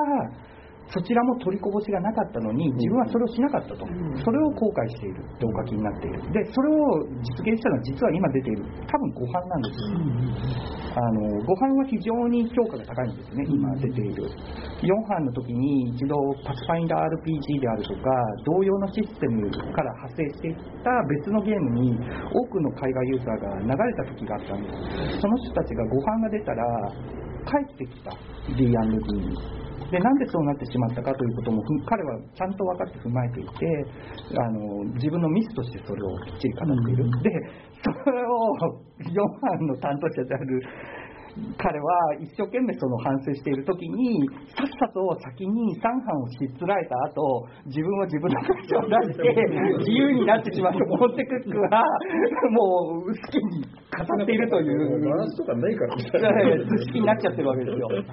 [0.92, 3.86] そちらも取りこぼしがなかったのに自分はそれをしなかったと、
[4.24, 6.22] それを後悔しているってお書きになっている。
[6.32, 9.98] でそれを実現したのは実は今出ている多分5版なんですよ、
[10.94, 14.30] あの5版は非常に評価が高いんですね今出ている。
[14.84, 18.12] 4版の時に一度パスファインダー RPG であるとか
[18.46, 21.98] 同様のシステムから派生していった別のゲームに
[22.34, 24.70] 多くの海外ユーザーが流れた時があったんで
[25.16, 25.22] す。
[25.22, 26.64] その人たちが5版が出たら
[27.48, 28.12] 帰ってきた。
[28.58, 29.38] D&D に
[29.94, 33.86] でなんでそうなってしまったかということもふ彼はちゃんと分かって踏まえていて
[34.42, 37.30] あの自分のミスとしてそれをきっちり語っている、で
[37.86, 38.58] それを
[39.06, 40.62] 4班の担当者である
[41.58, 45.02] 彼は一生懸命その反省している時にさっさと
[45.34, 49.34] 先に3班をしつらえた後自分は自分の会社を出して
[49.80, 51.82] 自由になってしまったモンテクックは
[52.52, 55.98] もう好きに語っているというバランスとかないから。
[55.98, 57.88] 図式になっちゃってるわけですよ。
[57.88, 58.04] はい。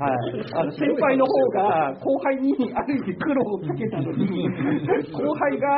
[0.54, 4.48] あの先輩の方が後輩にある意味苦労をかけたのに、
[5.12, 5.68] 後輩が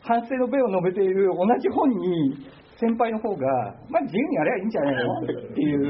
[0.00, 2.46] 反省の弁を述べている同じ本に、
[2.76, 3.46] 先輩の方が、
[3.88, 5.20] まあ自由にやればいいんじゃないの？
[5.20, 5.80] っていう、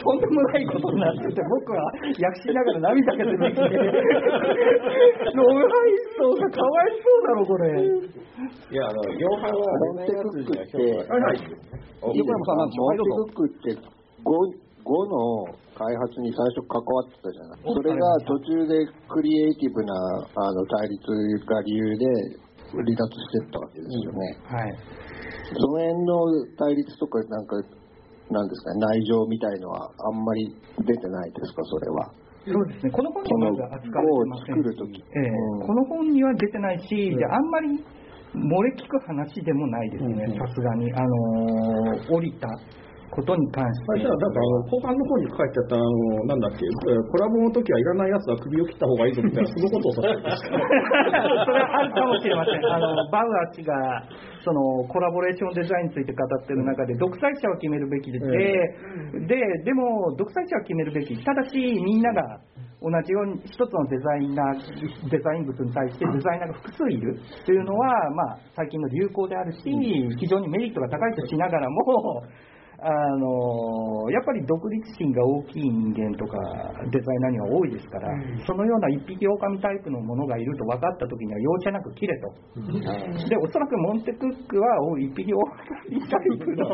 [0.00, 3.60] とんでもないことになってて、僕は訳しながら涙が出てきて、
[5.36, 7.76] ノブハイソーがかわいそうだろ、これ。
[8.72, 9.60] いや、あの、ヨハンは
[9.92, 10.80] モンテクックって、
[12.00, 13.76] 横山さんモンテクックって
[14.24, 14.32] 5、
[14.84, 17.60] 5の開発に最初関わってたじゃない。
[17.68, 19.92] それが途中でクリエイティブな
[20.36, 21.04] あの対立
[21.44, 22.06] が理由で
[22.82, 24.38] 離脱してったわけですよね。
[24.46, 24.74] はい。
[25.52, 26.16] その辺の
[26.56, 27.56] 対立とかなんか、
[28.30, 32.10] なんですかね、内情みたいのはあんまり出てないですか、それは。
[32.46, 35.28] そうですね、この本には扱われてませんこのええ。
[35.28, 35.66] うん。
[35.66, 37.68] この本には出てないし、であんまり
[38.34, 42.48] 漏れ聞く話でもないですね、さすがに、あのー降りた
[43.14, 43.86] ことに関して。
[43.94, 50.46] あじゃあ、なんかあの後半の方に書いてあった、あのなんだっけ、えーコラボの時はいらないやつは首を切った方がいいぞみたいな、そのことをました。
[50.46, 52.66] それはあるかもしれません。
[52.66, 53.74] あの、バウアー氏が、
[54.42, 61.16] その、コラボレーションデザインについて語ってる中で、独裁者を決めるべきで、で、でも、独裁者は決めるべき。
[61.24, 62.40] ただし、みんなが、
[62.84, 69.60] 同じように一つのデザイナー、デザイン物に対してデザイナーが複数いるというのは、まあ、最近の流行であるし、
[70.20, 72.22] 非常にメリットが高いとしながらも、
[72.84, 76.36] あのやっぱり独立心が大きい人間とか
[76.92, 78.12] デザイナーには多いですから、
[78.46, 82.28] そのような一匹狼タイプのものがいると分かった時には容赦なく切れと、
[83.26, 85.48] でおそらくモンテクックはお一匹狼
[86.10, 86.68] タイプの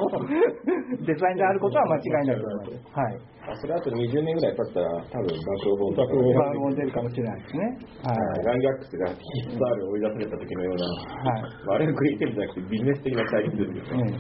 [1.07, 2.99] デザインであることは間違いないと思います。
[2.99, 3.41] はい。
[3.41, 7.65] あそれあと20年ぐらい経ったら、多分暴露本と出るかもしれないですね。
[8.05, 8.45] はい。
[8.45, 11.43] ガンギャックスが TSR を追い出された時のような、はい。
[11.65, 14.13] まああれはクリエイティブじゃなくてビジネス的な対立ですよね。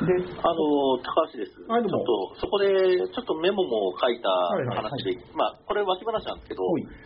[0.00, 0.06] うん。
[0.06, 1.54] であの、高橋です。
[1.54, 6.64] ちょっと、そこで、ちょっとメモも書いたはいはい話で、まあ、これ脇話なんですけど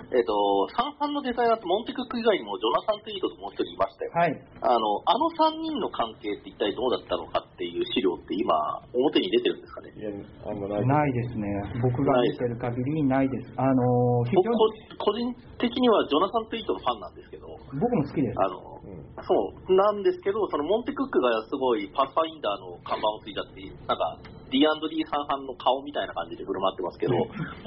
[0.08, 0.32] えっ、と、
[0.72, 4.12] 三班のデザイナーとモンテクック以外にもジョナサン・トゥイートともう一人いましたよ。
[4.16, 4.32] はい
[4.64, 8.54] あの、あの三人の関係って一体どうだったのかっていう資料って今、
[8.94, 9.92] 表に出てるんですかね。
[9.92, 10.10] いや、
[10.48, 11.12] あんまない。
[11.12, 11.48] ですね、
[11.82, 13.52] 僕が見てる限りないです。
[13.56, 14.56] あの非僕常に
[14.98, 18.34] 個人的にはジョナサン・トゥイートのファンなんですけど、僕も好きです。
[18.38, 18.68] あの、
[19.24, 19.34] そ
[19.68, 24.17] う、なんですけど、そのモンテクックがすごいパスファインダーの看板をついちゃって、なんか
[24.48, 24.64] D&D
[25.12, 27.14] 三班の顔みたいな感じで振る舞ってますけど、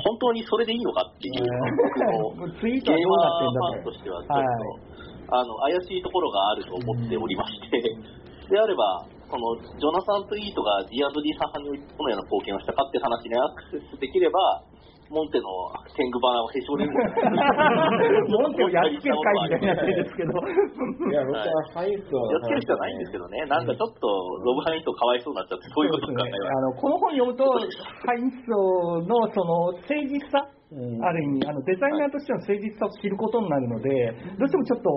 [0.02, 1.46] 本当にそれでいいのかっていう、
[1.78, 4.22] 僕のゲーマーファンとしては。
[4.22, 4.92] ちょっと、はい
[5.32, 11.00] あの怪しいところがあると思っておりまして、であれば、そのジョナサン・トゥイートが D&D
[11.40, 14.68] 三班にどのような貢献をしたかっていう話にアクセスできれば、
[15.12, 15.52] モンテの
[15.92, 16.96] 天狗花をへし折れる
[18.32, 20.32] モンテをやっつける会みたいになってるんですけど。
[20.32, 21.44] いや、僕は
[21.76, 22.32] ハイスを。
[22.32, 26.48] やっつける必要はないんですけどね、なんかちょっとロブハインとかわいそうになっちゃって、そういうことを考えます。
[26.48, 34.90] あのこの本読むと、ハインソのその誠実さ、ある意味あの、デザイナーとしての誠実さを知ることになるので、どうしてもちょっと、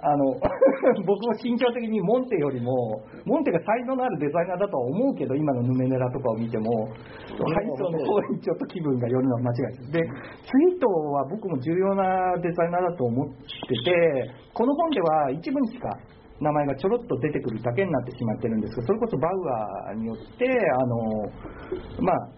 [0.00, 0.36] あの
[1.06, 9.92] 僕も心情的にモンテよりも、モンテが才能のあるデザイナーだとは思うけど、今のヌメネラとかを見ても、ハインソの方にちょっと気分が寄るのは間違いです。
[9.92, 13.34] で、ツイートは僕も重要なデザイナーだと思って
[13.84, 15.88] て、この本では一部にしか
[16.40, 19.32] 名前がちょろっと出てくるだけになってしまってるんですが、それこそバウ
[19.88, 20.96] アーによって、あの
[22.00, 22.28] まあ、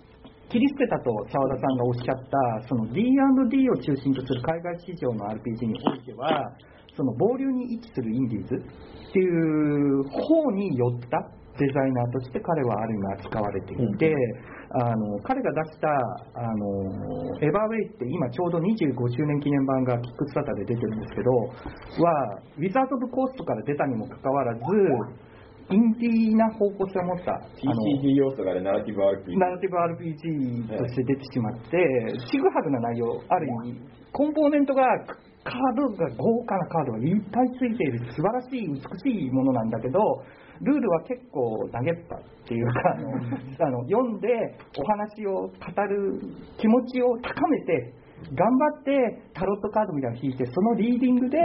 [0.49, 2.17] 切り捨てたと澤田さんがおっしゃっ
[2.63, 6.53] た、その D&D を中心とする海外市場の RPG においては、
[6.97, 11.19] その暴流に位置するインディーズっていう方に寄った
[11.59, 14.13] デザイナーとして彼はある意味扱われていて、
[14.73, 24.61] あの彼が出したあのエバーウェイって今ちょうど25周年記念版がキックスターターで出てるんですけど、はウィザード・オブ・コーストから出たにもかかわらず、
[25.71, 29.39] インディーな方向性を持った、TCG 要素があるナラティブ RPG。
[29.39, 31.79] ナラティブ RPG として出てしまって、
[32.31, 33.81] ちぐはぐな内容、ある意味、
[34.13, 34.83] コンポーネントが、
[35.47, 39.99] カードが、豪華なカードがいっぱいついている、素晴らしい、美しいものなんだけど、
[40.61, 42.81] ルールは結構投げっぱっていうか、
[43.61, 44.29] あの読んで
[44.79, 46.21] お話を語る
[46.59, 47.95] 気持ちを高めて、
[48.35, 51.39] 頑張ってタロットカードみたいなのを引いて、そのリーディングで、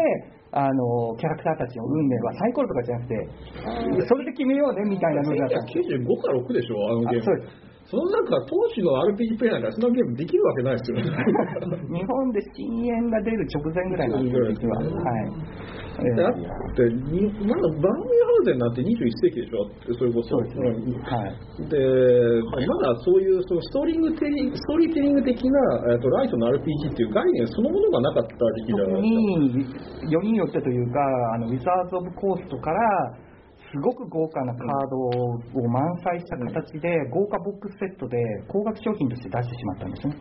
[0.54, 7.20] あのキャラクターたちの運命はサイコロとかじゃなくて、それで決めようねみたいなのだったんです1995か6でしょ、あのゲーム。
[7.20, 11.12] あそうですそのなんか当時の RPG プレイヤーがそのゲームできるわけないですよね。
[11.92, 14.80] 日本で深淵が出る直前ぐらいなんですよ、実は。
[14.80, 15.72] はい。
[16.00, 16.40] えだっー
[16.74, 19.68] て、にまだバーミュハウゼンなんて21世紀でしょ、
[20.00, 20.40] それこそ。
[20.40, 20.72] ですね。
[21.04, 21.36] はい。
[21.68, 30.06] で、まだそういうそのストーリングテリストーリーテリング的な、えっとライトの RPG っていう概念そのものがなかった時期じゃ特ないですか。
[30.08, 31.00] に、よりによってというか、
[31.36, 33.31] あのウィザーズ・オブ・コーストから、
[33.72, 38.18] すごく豪華なカードを満載した形で、豪華ボックスセットで
[38.50, 40.16] 高額商品として出してしまったんですね。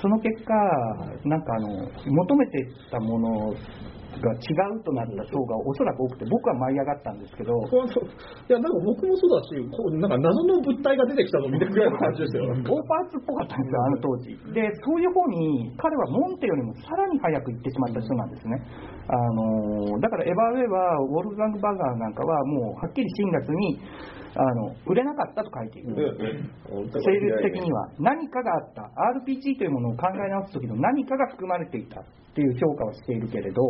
[0.00, 0.54] その結果、
[1.24, 3.54] なんかあの、求めてたもの
[4.20, 12.50] が違うとなった層がおそらく多くて、僕は舞い上がったんですけど、いや、なんか僕もそうだし、こうなんか謎の物体が出てきたのを見てくらいの感じでしたよ。
[12.50, 14.36] オーパーツっぽかったんですよ、あの当時。
[14.52, 18.62] で、そういう方に、彼はモンテよりもさらに早く行ってしまった人なんですね。
[19.08, 23.80] あのだからエヴァーウェイは、ウォルフガング・バーガーなんかは、もうはっきり新月に
[24.34, 25.94] あの売れなかったと書いている。
[25.94, 28.82] セールス的には何かがあった
[29.20, 33.60] RPG というものを考え直す時の何かが含まれていたっていう評価をしているけれど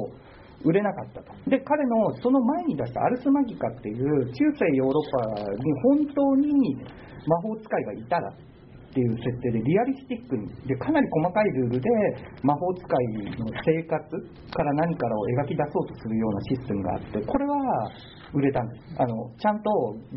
[0.64, 1.32] 売れなかったと。
[1.50, 6.76] で彼のその前に出したアルスマギカっていう中世ヨーロッパに本当に
[7.26, 8.34] 魔法使いがいたらっ
[8.94, 10.46] ていう設定でリアリスティックに。
[10.66, 11.88] でかなり細かいルールで
[12.42, 13.06] 魔法使い
[13.38, 14.04] の生活
[14.52, 17.90] から何からを描き出そうとするようなシステムがあってこれは
[18.34, 19.02] 売れたんです。
[19.02, 19.70] あのちゃんと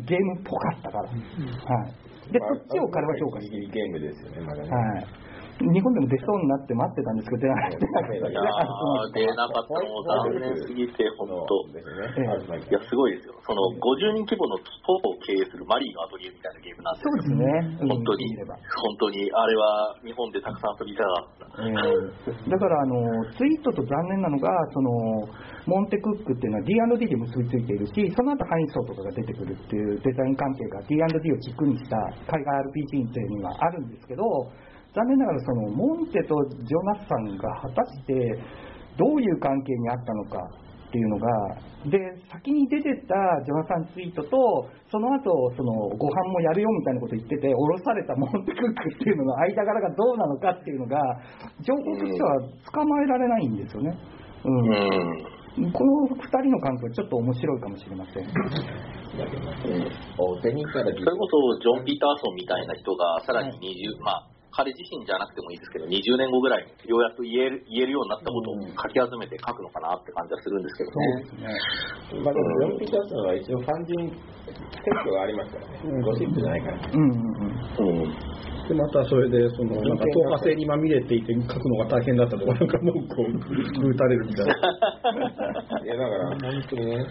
[0.06, 4.70] ゲームっぽかったから、はい、でそっちを彼は評価してゲームですよね、まだね。
[4.70, 5.25] はい
[5.56, 11.72] 日本でも出そうになって待ってたんですけど、出なかったいやー、出なかったのも残念すぎて、本当。
[11.72, 12.60] ですね。
[12.60, 13.34] いや、すごいですよ。
[13.40, 21.62] その50人規模のスポーツを経営するマリーのアトリエみたいなゲームなんですそうですね、本当に本当に、あれは日本でたくさん遊びたかった。
[21.64, 24.90] えーだからあのツイートと残念なのがその
[25.66, 31.96] モンテクックっていうのは D&D で結びついているしその後ハインソーとかが出てくるっていうデザイン関係が D&D を軸にした
[32.30, 34.22] 海外 RPG っていうのはあるんですけど
[34.96, 36.32] 残念ながらそのモンテと
[36.64, 38.16] ジョナサンが果たして
[38.96, 40.40] どういう関係にあったのか
[40.88, 41.28] っていうのが
[41.84, 42.00] で
[42.32, 44.32] 先に出てたジョナサンツイートと
[44.90, 50.96] その後そのご飯もやるよみたいなこと言ってて降ろされたモンテクックっていうのの間柄がどうなのかっていうのが
[51.60, 52.40] 情報としては
[52.72, 53.92] 捕まえられないんですよね。
[54.44, 55.72] ううんん。
[55.72, 58.26] この2人の関係はちょっと面白いかもしれません。
[60.92, 72.24] それこそ、ジョン・ピーターソンみたいな人が、さらに20、まあ、彼自身じゃなくてもいいですけど、20年後ぐらいにようやく言える言えるようになったことを書き集めて書くのかなって感じはするんですけどね。
[72.24, 74.08] まあでも、ジョン・ピーターソンは一応ファン人
[74.48, 76.00] 選挙がありますからね。
[76.00, 76.88] ゴシップじゃないから。
[76.88, 78.46] うんうんうんうん。
[78.64, 84.54] で、またそれで、その、なんか、透過性にまみれていて書くのが大変だったとか、なんかもう、こう、ぐうたれるみたいな。
[85.84, 87.06] いや、だから、本当にね、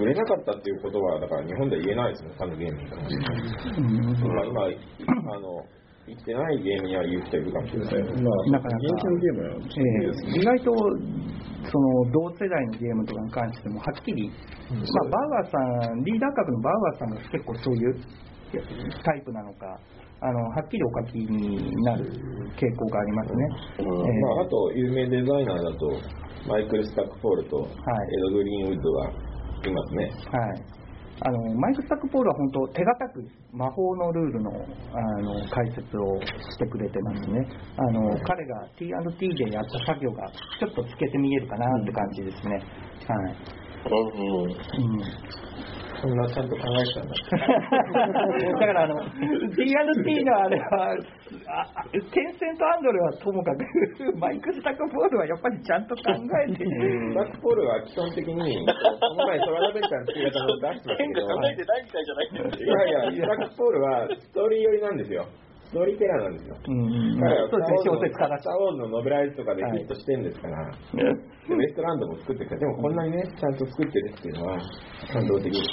[0.00, 4.28] 売れなかったっていうことは、だから日本では言えないですね、他のゲームに関して。
[4.28, 5.64] まあ今、あの、
[6.06, 8.22] 生きてないゲームには言う人いるかもしれない。
[8.22, 8.68] まあ、なか。
[8.68, 10.72] なかゲームは、えー意外と
[11.70, 14.30] その同世代のゲームとかに関してもはっきり、
[14.70, 17.94] まあ、バウアーさんリーダー格のバウアーさんが結構そういう
[19.04, 19.78] タイプなのか
[20.22, 22.04] あのはっきりお書きになる
[22.56, 23.48] 傾向がありますね。
[23.78, 25.92] えーまあ、あと、有名デザイナーだと、
[26.46, 30.12] マイクル・スタックポールとエド・グリーンウッドがいますね。
[30.32, 30.79] はい
[31.22, 37.46] あのマイク・スタックポールは本当手堅く魔法のルールのあの解説をしてくれてますね。
[37.76, 40.26] あの彼が T&T でやった作業が
[40.58, 42.62] ちょっと透けて見えるかなって感じですね、
[43.06, 43.36] はい。
[44.78, 45.00] うん
[46.00, 47.14] そんなちゃんと考えてたんだ。
[48.58, 49.04] だからあの
[49.52, 50.96] T&T のあれは
[51.46, 53.64] あテンセントアンドレはともかく
[54.16, 56.02] マイク・スタックポールはやっぱりちゃんと考
[56.48, 65.26] えてスタックポールは基本的に、この前トラベルターの作り方を出してたけど、変化考えてないみたいじゃないいやいや、スタックポールはストーリー寄りなんですよ。
[65.70, 66.56] ストーリーテラーなんですよ。
[66.66, 67.14] うん
[67.86, 70.66] 小説家だスター・ウォーズのノベライズとかでヒットしてんですから、
[70.98, 74.58] でウエストランドも作ってるから、でもこんなにね、ちゃんと作ってるっていうのは
[75.12, 75.64] 感動的です。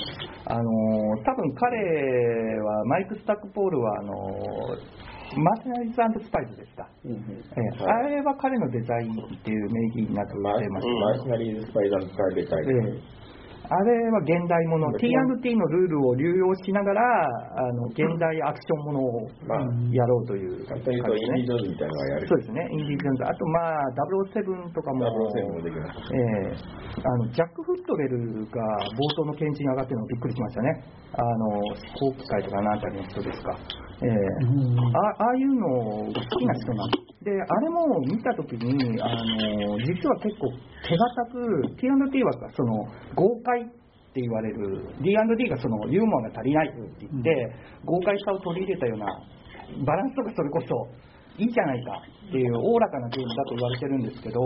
[0.46, 7.84] あのー多分彼はマイク・スタックポールはあのーマーセナリーズスパイズでした、ええ。
[7.84, 13.18] あれは彼のデザインっていう名義になってます、マーシナリーズ・スパイダーのプライベートタイええ
[13.70, 22.28] あれは現代もの T&T のルールを流用しながらあの現代アクションものをまあやろうという簡感じ単に言うと、インディ・ねジョーンズみたいなのがやる。
[22.28, 26.00] そうですね、インディ・ジョーンズ、あとまあ、007とかも、007もできます。
[26.12, 28.18] ええあのジャック・フットレル
[28.50, 28.62] が
[28.98, 33.54] 冒頭の検事に上がってるのびっくりしましたね、あの飛行機械とか何たりの人ですか、
[34.02, 34.10] ええ。
[34.10, 36.90] あああいうのが好きな人なん
[37.24, 40.52] であれも見たときにあの、実は結構
[40.88, 42.86] 手堅く、T&T はその
[43.16, 43.66] 豪快っ
[44.14, 49.06] て言われる、D&D がそのユーモアが足りないって言って、豪快さを取り入れたような、
[49.86, 54.42] バランスとかそれこそいいじゃないかっていうおおらかなゲームだと言われてるんですけど、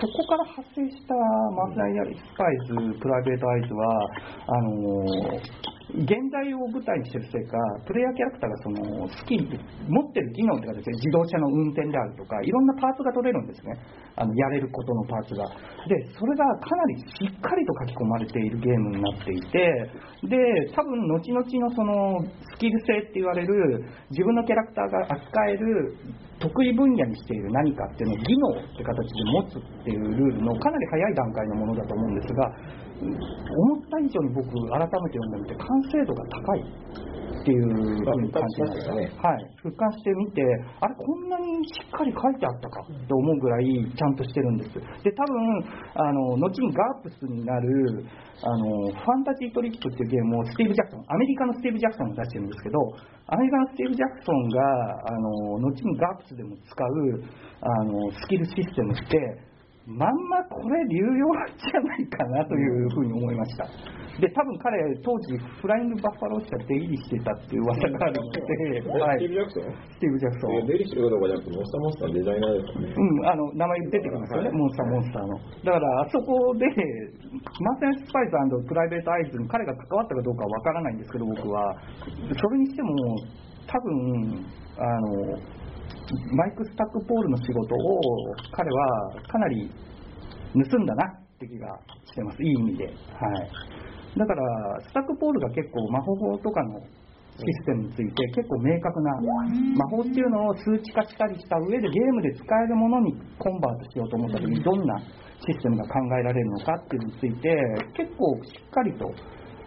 [0.00, 4.08] そこから発生したマーセナリースパイズ、プライベートアイズは、
[4.46, 5.04] あの
[5.86, 7.54] 現代を舞台にしてるせいか、
[7.86, 9.46] プレイヤーキャラクターがそのスキル、
[9.86, 13.78] 持ってる技能とかですね、自動車の運転であるとか、いろんなパーツが取れるんですね。
[14.18, 15.46] あのやれることのパーツが。
[15.86, 19.90] で、それがかなりしっかりと書き込まれているゲームになっていて、
[20.26, 20.36] で、
[20.74, 22.18] 多分後々のその
[22.50, 25.94] スキル性って言われる、自分のキャラクターが扱える
[26.40, 32.50] 得意分野にしている何かっていうのを技能って形で持つっていうルールのかなり早い段階のものだと思うんですが、
[33.00, 39.06] 思った以上に僕、改めて読んでみて、完成度が高いっていうふうに感じましたね。
[39.22, 39.46] はい。
[39.62, 40.42] 俯瞰してみて、
[40.80, 44.74] あれ、こんなにしっかり書いてあったかと思うぐらいちゃんとしてるんです。
[44.74, 45.62] で、多分、
[45.94, 48.02] あの、後にガープスになる、
[48.42, 52.78] あの、ファンタジートリックっていうゲームをスティーブ・ジャクソン、アメリカのスティーブ・ジャクソンが出してるんですけど、
[53.28, 54.60] アメリカのスティーブ・ジャクソンが、
[55.06, 55.30] あの、
[55.62, 57.22] 後にガープスでも使う、
[57.62, 59.55] あの、スキルシステムって、
[59.86, 63.64] まんまこれ流用じゃないかなというふうに思いました。
[64.18, 64.74] で、多分彼、
[65.04, 70.50] 当時、フライングバッファロー社出入りしてたっていう噂があるので、 はい、スティーブ・ジャクソンスティーブ・ジャクソン。
[70.50, 72.94] いや出入りしてるかどうかじゃなくて、モンスターモンスターのデザイナーですね。
[72.96, 75.38] うん、あの名前出てきますよね、モンスター、モンスターの。
[75.62, 81.76] だから、あそこで、マーセンスパイズプライベートアイズに彼が関わったかどうかはわからないんですけど、僕は。
[82.34, 82.90] それにしても、
[83.68, 84.46] 多分
[84.78, 85.38] あの
[86.32, 88.00] マイク・スタックポールの仕事を
[88.52, 89.70] 彼はかなり
[90.54, 92.84] 盗んだなって気がしてます、いい意味で。
[92.86, 92.98] はい。
[94.18, 96.80] だから、スタックポールが結構魔法とかの
[97.36, 99.12] システムについて結構明確な
[99.76, 104.96] 魔法っていうのを数値化したりした上でゲームで使えるものにコンバートしようと思った時にどんな
[105.44, 107.52] システムが考えられるのかっていうのについて
[107.92, 109.04] 結構しっかりと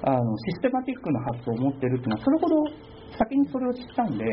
[0.01, 2.55] あのシステマティックな発想を持ってるっていうのはそれほど
[3.17, 4.25] 先にそれを知ったんで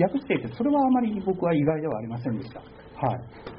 [0.00, 2.60] 訳していてそれはあまり僕は意外ではありませんでした。
[2.60, 3.52] はい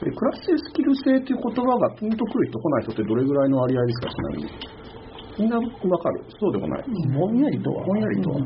[0.00, 4.50] でクラス性スキル性という言葉がピンとくる人来ない人ってどれぐらいの割合ですかちなみに
[5.38, 8.40] みんなわかるそうでもないぼんやりとはぼんやりとは、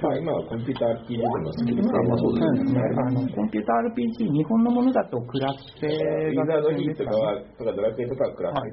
[0.00, 2.80] まあ今はコンピューター RPG のスキルまあまあそうですね。
[2.80, 8.72] あのコンピューター RPG 日本のものだとクラス性ユーザーのリーとかは、とかドラクエとかはクラスはい、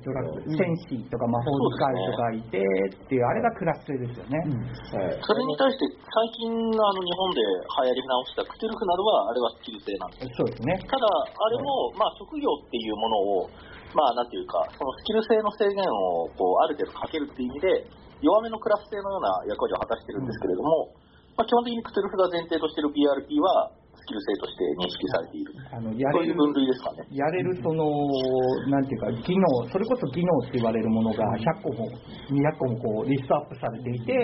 [0.55, 5.19] 戦士とか魔法使いとかいてっていうあれがクラス性ですよね、はい。
[5.19, 7.43] それに対して、最近のあの日本で
[7.83, 10.39] 流行り直したクトゥルフなどは、あれはスキル性なんです。
[10.39, 10.79] そうですね。
[10.87, 13.49] ただ、あれも、まあ、職業っていうものを、
[13.91, 17.83] まあ、なんていうか、そのスキル性の制限を、こう、ある程度かけるっていう意味で、
[18.21, 20.89] 弱めのクラス性のような役割を果たしてるんですけれども、
[21.37, 23.71] まあ、基本的にクトゥルフが前提としている PRP は、
[24.07, 25.51] スキル性として認識されている。
[25.67, 27.03] あのやれるそういう分類ですかね。
[27.11, 27.83] やれるその
[28.71, 31.91] なんていうか技能それこそ技能って言われるものが100個も
[32.31, 34.15] 200個もこうリストアップされていて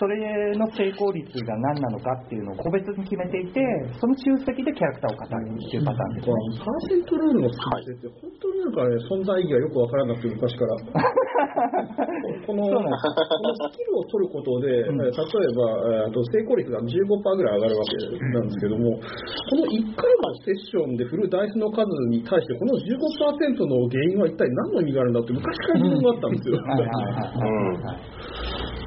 [0.00, 3.60] それの成功率が何なのかっていうのを個別に決めていて
[4.00, 10.76] その集積でキャラクターを語るっていうパターンですね、パーセントルールのスキル性って本当になんかね、存在意義がよくわからなくて昔から。
[12.46, 17.96] この、このスキルを取ることで、うん例えば、えーあと成功率が15%ぐらい上がるわけ
[18.32, 18.98] なんですけども、
[19.50, 26.56] この1回のセッションで振るダイスの数に対して、この15%の原因は一体何の意味があるんだって昔から疑問があったんですよ。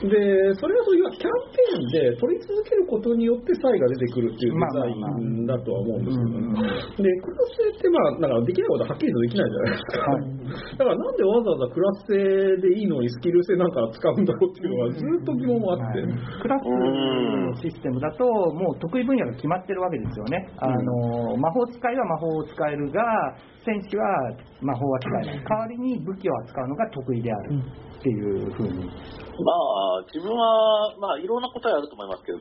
[0.02, 0.18] で、
[0.58, 6.58] それはそういうキャンペーンで取り続けることによって差異が出てくるっていうデザインだとは思うんですけどね。
[6.98, 10.10] で、クラス性ってまあ、なんかできないことははっきりとできないじゃないですか。
[10.82, 12.18] だからなんでわざわざクラス性
[12.66, 16.02] でいいのにスキル性なんか使うんだろうっていうのはずっと疑問もあって。
[16.42, 23.02] クラスのシステムだと、もう得意分野が決まってるわけですよね、あの魔法使いは魔法を使えるが、
[23.66, 24.06] 戦士は
[24.62, 27.56] 魔法は使えない、代わりに武器を扱うのが得意である
[28.00, 32.40] っていうふうに、まあ、自分は、まあ、いろんな答えあると思いますけど、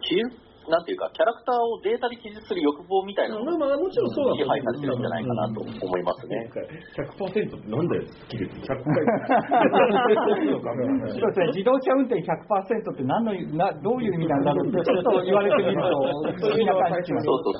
[0.69, 6.51] なんていうか、キャラクターをデータで記述する欲望みたいなのがまあまあもちろんそうだ支配されてるんじゃないかなと思いますね。
[6.97, 8.77] 100%ってなんだよ、スキルって100回。
[11.17, 15.89] そうですね、自動車運転100%って何のなどういう意味なんだろうって、ちょっと言われてみると、
[16.37, 17.25] 不思議な感じします。
[17.25, 17.55] そうそう。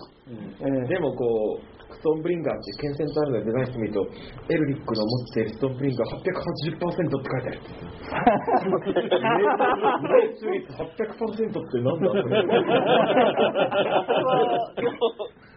[0.69, 1.61] ええでもこう、
[2.01, 4.01] ストーンブリンガーって剣センターのデザインしてみると、
[4.49, 7.61] エルリックの持っているストーンブリンガー880%って書いてある。
[10.09, 12.09] 命中率800%ってなんだ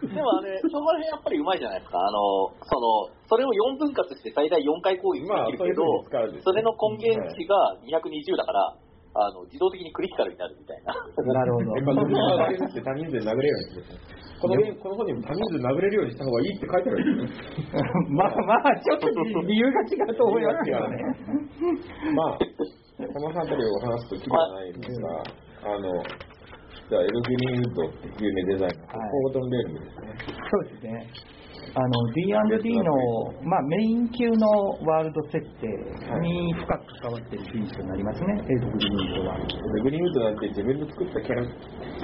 [0.04, 1.98] でもあれ、そこら辺やっぱりうまいじゃないですか。
[1.98, 6.04] あの、その、それを4分割して最大4回攻撃できるけど、
[6.44, 8.76] それの根源値が220だから、
[9.14, 10.90] あの、自動的にクリティカルになるみたいな。
[10.90, 11.70] なるほど。
[11.70, 17.00] やっぱ自分が負けって他人数で殴れるようにこのこの本にも他人数殴れるようにした方がいいって書いてある。
[18.10, 19.08] まあまあ、ちょっと
[19.46, 20.98] 理由が違うと思いますけどね。
[22.12, 26.02] まあ、この辺りを話すときりはないんですが、あの、
[26.90, 30.14] じゃあ、エルグリーンウッドっていう有名デザイナー、はいコードンレールですね。
[30.50, 31.06] そうですね。
[31.74, 32.92] あの D&D の、
[33.42, 34.46] まあ、メイン級の
[34.86, 35.66] ワールド設定
[36.20, 39.34] に深く関わっている品種になりますね、エルグリーンは。
[39.34, 39.42] エ
[39.78, 41.50] ルグリーンウッドなんて自分で作ったキャラキ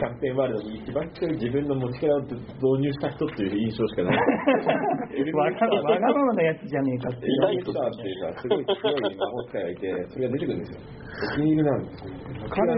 [0.03, 2.39] ャンペーンワールドに一番強い自分の持ちキャラを導
[2.81, 4.17] 入した人っていう印象しかない。
[4.17, 10.81] わがわがままなやつじゃねえかってエルグリーンウッドっていうのはすごい強い魔法使いがいて、それが出てくるんですよ。
[11.21, 12.11] お気に入りなんですよ。
[12.51, 12.75] 彼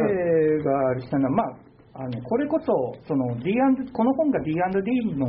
[0.60, 2.72] がしたのは、まあ、ああのこれこそ
[3.06, 3.52] その D&
[3.92, 5.28] この本が D&D の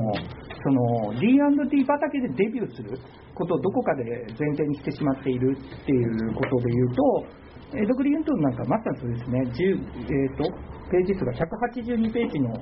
[0.63, 2.97] その D&D 畑でデビューする
[3.35, 4.03] ことをどこかで
[4.39, 10.43] 前提にしてしまっているっていうことで言うと、エドグリーントンなんかまさにそうですね、10えー、と
[10.91, 12.53] ページ数が182ページの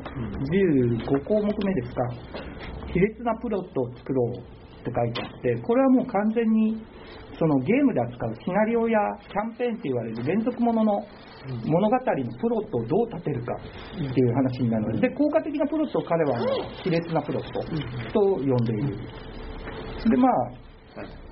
[1.12, 2.04] 15項目目ですか、
[2.94, 6.82] 卑劣なプロットを作ろうって書いてあって、これはもう完全に
[7.38, 11.06] そのゲームで扱うシナリオやキャンペーンって言われる連続ものの
[11.66, 16.46] 物語のプロットをどう立てるかっていう話になるので、で効果的なプロットを彼はあの
[16.84, 17.62] 卑劣なプロット
[18.14, 18.98] と呼んでいる。
[20.10, 20.32] でまあ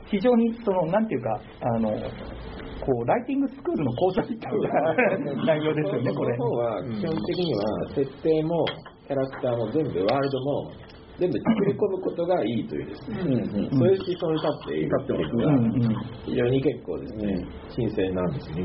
[0.10, 1.98] 非常にそのなんていうかあのこ
[3.04, 4.52] うライティングスクールの講座みたい
[5.36, 6.36] な内容ですよねこれ。
[6.38, 8.66] 基本的には設定も
[9.08, 10.72] キャラクターも全部ワールドも
[11.20, 13.44] 全部作り込むことがいいというですね、そういう
[13.76, 15.96] 思想に立っているっていうのがうんうん
[16.26, 17.46] 非常に結構ですね、
[17.76, 18.64] 新鮮なんですね、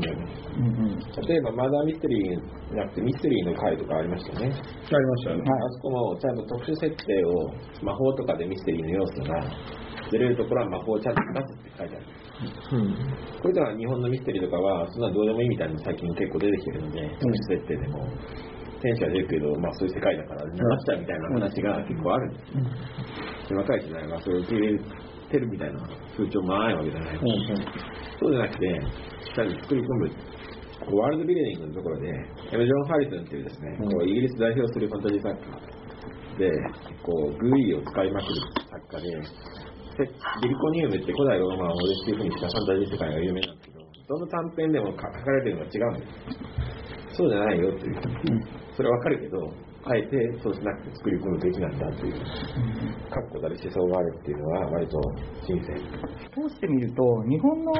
[0.57, 0.95] うんうん
[1.27, 4.55] 例えばマザーミステリーじゃなくてミステリーの回とかありましたよね。
[4.55, 5.43] ありましたよね。
[5.45, 7.51] あそこもちゃんと特殊設定を
[7.83, 9.43] 魔法とかでミステリーの要素が
[10.11, 12.05] 出れるところは魔法をちゃんと出すって書いてある。
[12.35, 12.45] こ
[13.45, 18.07] ういうのは日本のミステリーとかはそんなどうでもいいみたいに最近結構出てきてるので、特殊設定でも。
[18.81, 22.55] 天使は出るけど、まあそういう世界だから流しちゃうみたいな話が結構あるんですよ。
[23.49, 24.79] で若い世代がそれを受け入れ
[25.31, 25.79] てるみたいな
[26.17, 27.19] 風潮もないわけじゃない。
[28.19, 28.81] そうじゃなくて、
[29.25, 30.09] しっかり作り込む。
[30.85, 36.51] こうワールドビルディングのところで、エム・ジョン・ハリソンっていうですね、こうイギリス代表するファンタジー作家で、
[37.01, 38.35] こうグイを使いまくる
[38.69, 39.23] 作家で、
[39.95, 40.03] セ
[40.43, 46.11] ビルコニウムって古代ローマをモデルっていうふうにしたファンタジー世界が有名なんですけど、どの短編でも書かれてるのが違うんです。
[47.15, 47.95] そうじゃないよっていう。
[48.75, 49.51] それはわかるけど、
[49.87, 52.17] あえてそうしなくて作り込むべきなんだという、
[53.07, 54.99] 確固たる思想があるっていうのは割と
[55.45, 55.77] 新鮮。
[56.33, 57.71] 通してみると、日本の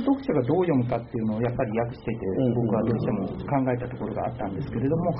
[0.00, 5.12] 読者がどう読むかっていうのをやっぱり訳していて、僕はどうしても考えたところがあったんですけれども、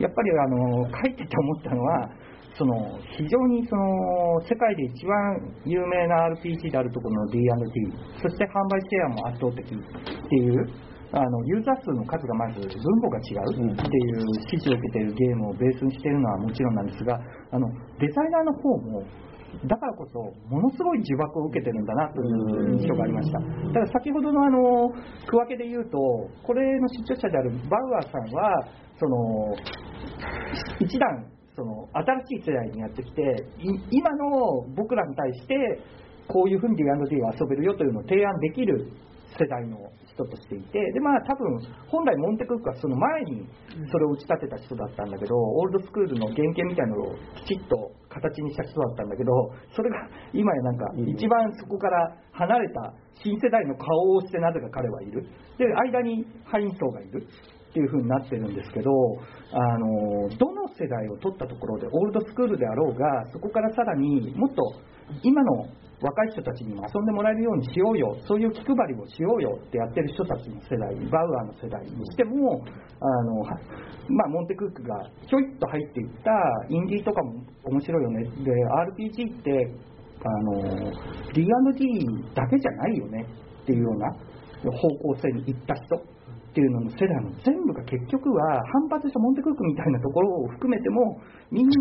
[0.00, 2.10] やっぱりあの書いてて思ったのは、
[2.56, 7.44] その非常にその世界で一番有名な RPG であるところの D&D、
[8.22, 10.93] そして販売シェアも圧倒的っていう。
[11.14, 12.68] あのユーザー数の数がまず分
[13.00, 17.14] 母が違うっていう支持を受けているゲームをベースにしているのはもちろんなんですが
[17.52, 17.68] あの
[18.00, 19.04] デザイナーの方も
[19.66, 20.18] だからこそ、
[20.50, 23.38] ものすごい呪縛を受けてるんだなという印象がありました。
[23.38, 24.90] ただ先ほどのあの
[25.28, 25.96] 区分けで言うと、
[26.42, 28.66] これの出張者であるバウアーさんは、
[28.98, 29.54] その
[30.80, 33.22] 一段その新しい世代にやってきて、
[33.58, 35.54] い今の僕らに対して、
[36.26, 38.90] こういうふうに D&D を遊べるよというのを提案できる
[39.38, 39.78] 世代の
[40.14, 41.58] 人としていて、でまあ多分
[41.88, 43.46] 本来モンテクックはその前に
[43.90, 49.32] それを打ち立てた人だったんだけど、オールドスクールの原型みたいなのをきちっと形にした人だったんだけど、
[49.74, 55.26] それが今やなんか一番そこから離れた新世代の顔をしてなぜか彼はいる。
[55.58, 57.26] で、間にハインソーがいる。
[57.74, 58.90] っていう風になってるんですけど、
[59.50, 64.62] あのどの世代を取ったところで、オールドスクールであろうが、そこからさらにもっと
[65.22, 65.66] 今の
[66.02, 72.60] 若い人たちにも遊んでもらえるようにしようよ、そういう気配りをしようよってやってる人たちの世代、バウアーの世代にしても、
[73.00, 73.42] あの
[74.08, 76.30] まあ、モンテクックがひょいっと入っていった
[76.68, 78.50] インディーとかも面白いよね、で
[79.00, 79.70] RPG って
[80.24, 80.90] あの
[81.32, 81.44] D&D
[82.34, 83.26] だけじゃないよね
[83.62, 84.10] っていうような
[84.72, 86.13] 方向性に行った人。
[86.54, 91.18] っていうのの世代の全部が結局は反発したモンテクックみたいなところを含めても
[91.50, 91.74] みんな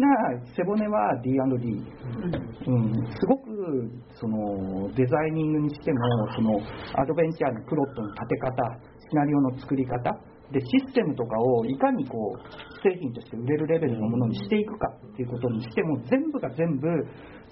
[0.58, 3.54] 背骨は D&D、うん、すごく
[4.18, 6.00] そのデザイニングにしても
[6.34, 6.58] その
[6.98, 8.50] アドベンチャーのプロットの立て方
[8.98, 10.10] シナリオの作り方
[10.54, 12.42] でシステムとかをいかにこう
[12.86, 16.88] 製品として売れるレベルのものにしていくかっていうことにしても全部が全部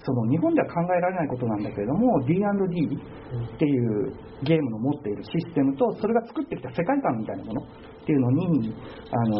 [0.04, 8.74] その日本では考えられないことなんだけれども D&D っていうゲームの持っているシステムとそれが作ってきた世界観みたいなものっていうのに
[9.10, 9.38] あの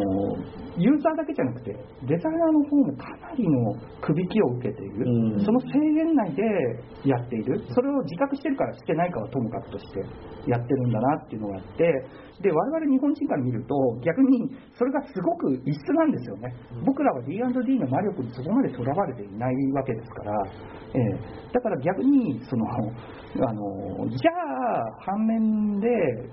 [0.78, 1.74] ユーザーだけじゃなくて
[2.06, 5.04] デザイナーの方もかなりのくびきを受けている、
[5.44, 6.42] その制限内で
[7.04, 7.62] やっている。
[7.70, 10.00] それを自覚してるからしてないかはともかくとして
[10.46, 12.06] やってるんだなっていうのがあって
[12.43, 13.74] で我々日本人から見ると
[14.05, 16.53] 逆にそれがすごく異質なんですよね、
[16.84, 20.32] 僕らは D&D の魔力にそこまでとらわれていないわけですから、
[20.95, 21.53] ええ。
[21.53, 25.88] だから逆にそのあのじゃあ反面で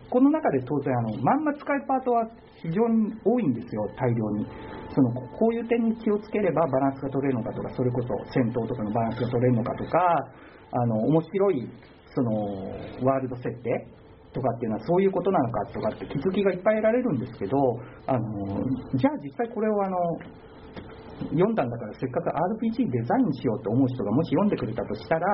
[0.09, 2.25] この中で当然あのまんま使えるパートは
[2.61, 4.47] 非常に多いんですよ大量に。
[4.91, 9.99] そのこういう点に気をつければバランスが取れるのかとかそれこそ戦闘とかのバランスが取れるのかとか
[10.71, 11.69] あの面白い
[12.15, 12.31] その
[13.05, 13.87] ワールド設定
[14.39, 17.57] とかっていうのはそういうことなのかとかって気づきがいっぱい得られるんですけど
[18.07, 18.63] あの
[18.95, 19.97] じゃあ実際これをあの
[21.35, 22.31] 読んだんだからせっかく
[22.63, 25.27] RPG デザインしようと思う人がもし読んでくれたとしたら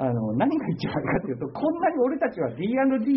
[0.00, 2.66] あの何が一番かというとこんなに俺たちは D&D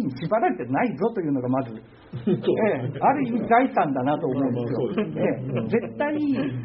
[0.03, 6.13] に縛られてないぞというのがまず、ええある意味財産だなと思うんですよ、ええ絶対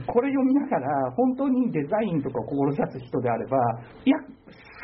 [0.04, 3.56] これ読みながら本当にデザインとかを志す人であれば
[4.04, 4.16] いや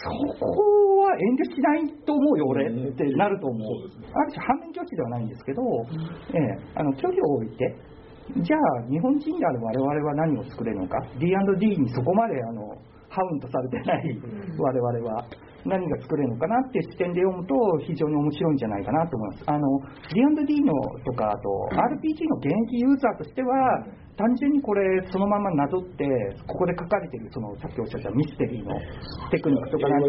[0.05, 3.69] そこは遠慮しないと思うよ、俺ってなると思う、
[4.13, 5.63] ある種、反面教師ではないんですけど、
[6.33, 7.77] ええあの距離を置いて、
[8.43, 12.77] じゃあ、日本人である我々は何を作れるのか、D&D にそこまであの
[13.09, 14.19] ハウントされてない
[14.59, 15.25] 我々は。
[15.65, 17.55] 何が作れるのかなっていう視点で読むと
[17.87, 19.45] 非常に面白いんじゃないかなと思います。
[19.47, 19.81] あの
[20.13, 20.73] D&D の
[21.05, 23.87] とかあと RPG の現役ユーザーとしては
[24.17, 26.05] 単純にこれそのままなぞって
[26.47, 28.71] ここで書かれているそのさっきおっしゃったミステリーの
[29.31, 30.09] テクニックとかなんて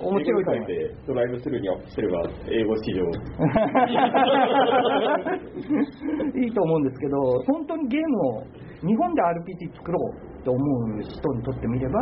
[0.00, 0.72] 面白いと思います。
[0.72, 2.74] てドライブスルーにアップすれば英語
[6.34, 7.16] いいと思うんですけど、
[7.46, 8.42] 本当にゲームを
[8.82, 9.98] 日本で RPG 作ろ
[10.40, 10.60] うと思
[10.98, 12.00] う人にとってみれば、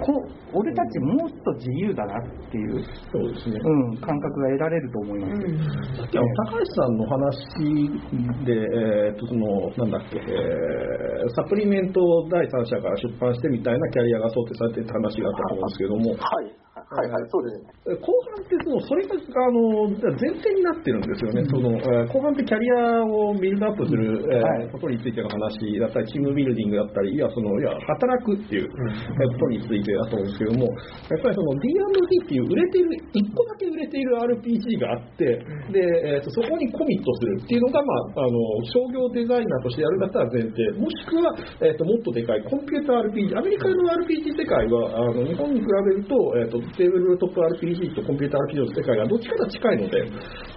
[0.00, 0.22] こ
[0.52, 3.56] 俺たちもっと自由だなっていう、そうですね。
[3.56, 5.96] うん、感覚が得られると思います。
[5.96, 11.04] さっきあの高橋さんの話で、えー、とそのなんだっけ、えー
[11.34, 17.70] サプリメントを第三者から出版してみたいなキャリアが想定されていた話があったと思うんですけども、はい、はい、はい、そうですね。
[17.86, 19.86] え後半ってそのそれがあの
[20.18, 32.90] 前提になってるんですよね、そのえー後半ってキャリアをビルドアップする、えことについての話だったり、チームビルディングだったり、いやそのいや働くっていうえーことについてだと思うんですけども、やっぱりその D&D っていう売れている、
[33.22, 35.30] 1個だけ売れている RPG があって、
[35.70, 38.34] でえーとそこにコミットするっていうのが、まあ、あの
[38.74, 41.30] 商業デザイナーとしてやるんだったら前提、もしくは、
[41.62, 49.98] えーともっとでかいコンピューター RPG、アメリカの RPG 世界はあの日本に比べると,、えー、とテーブルトップ RPG とコンピューター RPG の世界がどっちかが近いので、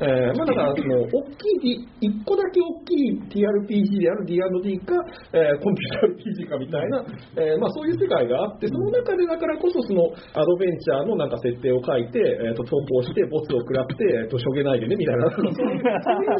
[0.01, 4.95] えーまあ、だからその大きい、1個だけ大きい TRPG である D&D か、
[5.33, 7.03] えーコンピューター RPG かみたいな、
[7.37, 15.51] えーまあ、そういう世界があって、その中でだからこそそのアドベンチャーのなんか設定を書いて、えー、と投稿して、ボスを食らって、えー、としょげないでねみたいな、 そういう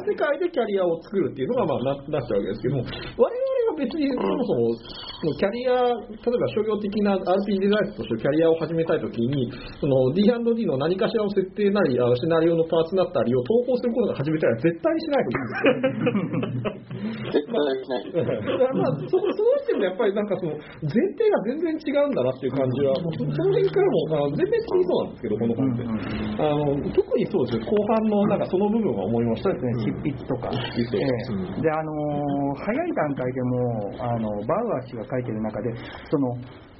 [0.05, 16.87] 世界でキャリアを作るっていうのが、まあ、ななっちゃうわけですけども、我々は別にそもそもキャリア、例えば商業的な RPG デザインとしてキャリアを始めたいときに、その D&D の何かしらの設定なり、あのシナリオのパーツなったりを投稿することが始めたら絶対にしないといいんですよ。
[17.27, 18.25] 絶対しないです。
[18.25, 25.83] だからまあ、そこその時点でやっぱりなんかその前提が全然違うんだなっていう感じは、そその辺からもあの全然好きそうなんですけど、この本って。
[25.85, 30.49] あの特にそうですね、後半のなんかその部分は思いましたそうですね、執筆とか。
[30.73, 35.73] 筆とかええで、あのー早い段階でも、あの、バウアー氏が書いてる中で、
[36.09, 36.35] その、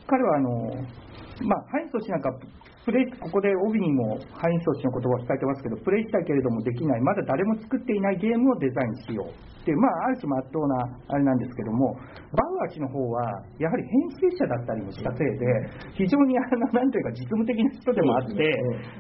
[0.08, 0.50] 彼はあの、
[1.44, 2.32] まあ、ハインソ氏なんか、
[2.86, 10.80] プレイ、ここで帯にもハインソ氏の言葉を伝えてますけど、プレイしたいけれどもできない、まだ誰も作っていないゲームをデザインしようっていう、まあ、ある種まっとうな
[11.10, 11.94] あれなんですけども、
[12.32, 15.46] バウアー氏の方は、やはり編集者だったりもしたせいで、
[15.94, 18.54] 非常にあの、なんていうか実務的な人でもあって、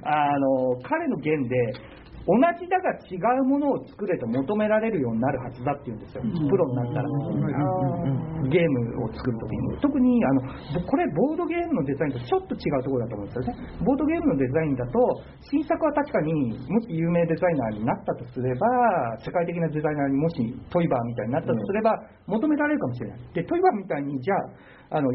[0.03, 1.55] あの、彼の言で、
[2.27, 7.07] 同じだが違うものを作れと求められるようになるはずだっていうんですよ、プロになったら、
[8.51, 10.41] ゲームを作るときに、特にあの
[10.83, 14.99] これ、ボードゲームのデザインとちょっと違うところだと思うんですよね、ボードゲームのデザインだと、
[15.39, 18.67] 新作は確かにもし有名デザイナーになったとすれば、
[19.23, 20.35] 世界的なデザイナーにもし
[20.69, 21.95] トイバーみたいになったとすれば、
[22.27, 23.19] 求められるかもしれない。
[23.33, 24.35] でトイバーみたいにじゃ
[24.91, 25.09] ああの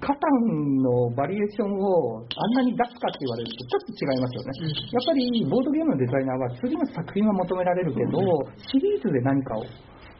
[0.00, 4.48] カタンのバリエーションをあんなに出すかって言われるとちょっと違いますよね。
[4.88, 8.18] やっぱりボードゲームのデザイナーは次の作品は求められるけど、
[8.56, 9.64] シリーズで何かを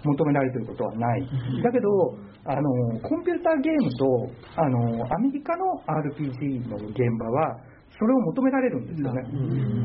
[0.05, 1.23] 求められていることはない。
[1.63, 1.89] だけど、
[2.45, 4.05] あの、コンピューターゲームと、
[4.57, 7.57] あの、アメリカの RPG の現場は、
[7.99, 9.23] それを求められるんですよね。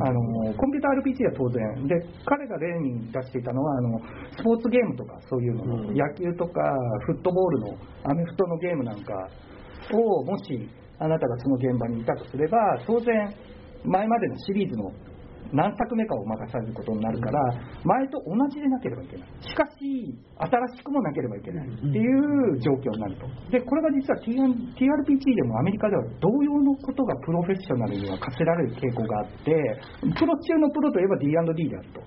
[0.02, 1.88] あのコンピューター RPG は当然。
[1.88, 4.00] で、彼が例に出していたのは、あの
[4.32, 6.62] スポーツゲームとかそういうのの、野球とか
[7.06, 7.68] フットボールの
[8.06, 9.14] アメフトのゲームなんか
[9.96, 10.70] を、もし
[11.00, 13.34] あなたがその現場にいたとすれば、当然、
[13.84, 14.92] 前までのシリーズの
[15.54, 17.40] 何作目かを任されることになるから、
[17.84, 19.30] 前と同じでなければいけない。
[19.42, 22.04] しかし、新しくもなければいけないってい
[22.54, 23.28] う状況になると。
[23.52, 29.82] で、これが実は T- TRPG でもアメリカでは同様のことがプロフェッショナルには課せられる傾向があって、
[30.18, 32.02] プロ中のプロといえば D&D であると。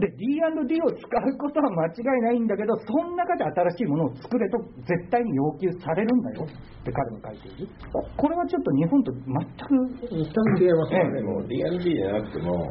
[0.00, 7.68] で、D&D を使うことは間違いないんだけど、その中で新しいものを作れと絶対に要求されるんだよって彼も書いている。
[8.16, 12.70] これはちょっと日本と全く一旦違いますよね、ええもう D&D じゃなくても、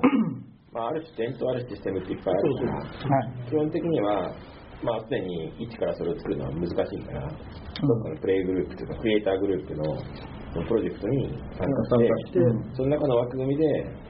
[0.73, 3.49] まあ、ある種伝統あるシステムっていっぱいあるから、はい。
[3.49, 4.31] 基本的には、
[4.83, 9.83] まあ、常に一からそれを作るのは難しいから、どっかのプレイグループというか、クリエイターグループの
[10.67, 12.39] プロジェクトに参加して、参加して。
[12.73, 13.63] その中の枠組みで、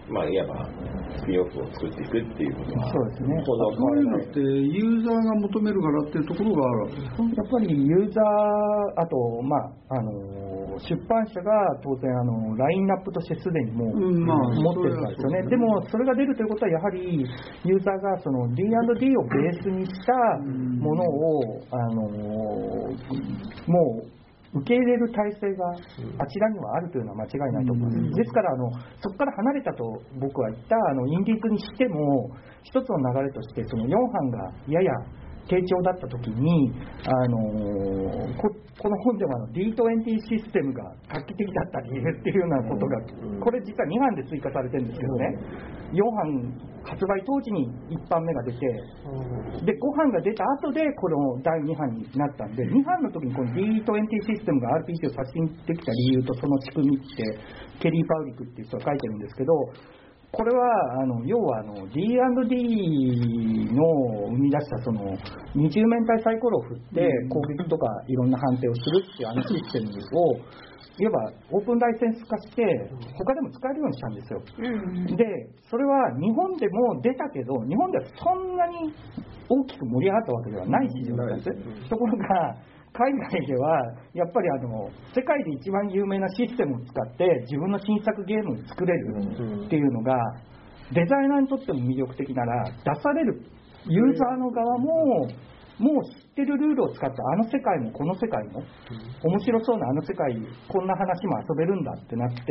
[0.10, 0.70] まあ、いわば
[1.18, 3.44] スピンオフを作っていくっていうことは、そうですね。
[3.46, 7.24] そういうのってユーザーが求めるからっていうところがあるわけですか？
[7.24, 8.24] やっぱりユーザー、
[9.02, 10.12] あと、まあ、あの
[10.80, 11.52] 出版社が
[11.84, 17.26] 当然あの、ラインナップとしてすでにもう持ってるからですよね、でもそれが出るということは、やはり
[17.66, 20.14] ユーザーがその D&D をベースにした
[20.80, 22.02] ものを、あの
[23.68, 24.22] もう
[24.54, 28.18] 受け入れる体制があちらにはあるというのは間違いないと思います。
[28.18, 32.30] ですからあの、そこから離れたと僕は言ったあのインディーズにしても、
[32.64, 34.92] 一つの流れとして、その4班がやや
[35.52, 36.72] 低調だったときに、
[37.04, 38.48] あのーこ
[38.82, 42.98] この本ではあの D20 システムが画期的だった理由っていうようなことが、
[43.38, 45.38] これ実は2班で追加されてるんですけどね、
[45.94, 48.58] 4班発売当時に1班目が出て、
[49.70, 53.86] で5班が出た後でこの第2班になったんで、2班の時にこの D20
[54.26, 57.38] システムが RPG を刷新できた理由とその仕組みって、
[57.82, 59.54] ケリー・パウリックっていう人が書いてるんですけど、
[60.32, 62.08] これはあの要はあの D&D
[63.76, 63.84] の
[64.32, 65.18] 生み出したその
[65.54, 70.40] 二重面体サイコロを振って攻撃とかいろんな判定をするっていうあのシステムを
[71.00, 72.64] いわばオープンライセンス化して
[73.18, 74.42] 他でも使えるようにしたんですよ。
[75.18, 75.26] で
[75.70, 78.94] それは日本でも出たけど日本ではそんなに
[79.50, 81.90] 大きく盛り上がったわけではない市場なんです。
[81.90, 82.56] ところが
[82.94, 83.80] 海外では
[84.14, 90.16] やっぱりあの世界で一番有名なシステムを使って自分の新作ゲームを作れるっていうのが
[90.92, 93.46] デザイナーにとっても魅力的なら出される
[93.88, 95.28] ユーザーの側も
[95.80, 98.62] もう知ってるルールを使ってあの世界もこの世界も
[99.24, 100.36] 面白そうなあの世界
[100.68, 102.44] こんな話も遊べるんだってなって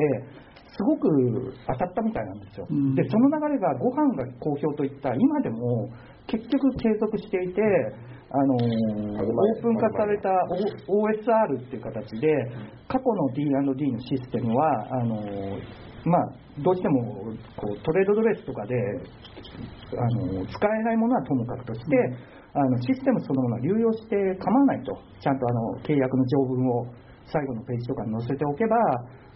[0.66, 2.66] すごく当たったみたいなんですよ。
[2.70, 5.90] うんでその流れがご飯が好評といった今でも
[6.30, 7.60] 結局継続していて
[8.30, 10.30] あのーオープン化された
[10.86, 12.28] OSR っていう形で
[12.86, 18.74] 過去の D&D のシステムはあのーまあ、どうしてもこうトレードドレスとかで
[19.98, 21.86] あの使えないものはともかくとして、
[22.54, 26.86] あのシステムそのものは流用して構わないと、ちゃんとあの契約の条文を
[27.26, 28.76] 最後のページとかに載せておけば、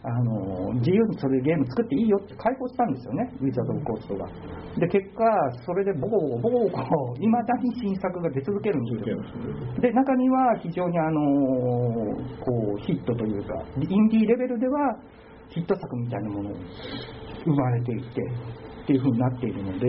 [0.07, 4.29] あの自由にそれでゲーム作っていいよって開放したんですよね、ウィザード・オブ・コーストが。
[4.77, 5.25] で、結果、
[5.65, 9.17] それでボコボコボコボコ、いまだに新作が出続けるんですよ。
[9.81, 11.21] で、中には非常にあの
[12.45, 14.99] こうヒットというか、インディーレベルでは
[15.49, 16.53] ヒット作みたいなものを
[17.45, 18.09] 生まれていて
[18.83, 19.87] っていうふうになっているので、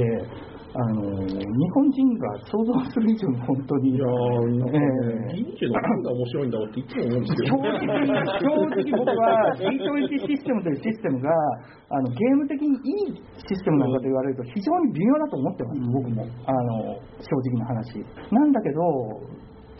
[0.76, 1.32] あの日
[1.72, 7.64] 本人が想像する以上に本当に、いやー、なんかね、ええ銀次の何が面白いんだろうっていつも思うんですけ正ど。
[7.64, 11.32] 直、正直僕は D20 システムというシステムが
[11.96, 18.04] あのゲーム的にいいシステムなのかと言われると非常に微妙だと思ってます、僕もあの正直な話。
[18.36, 18.84] なんだけど、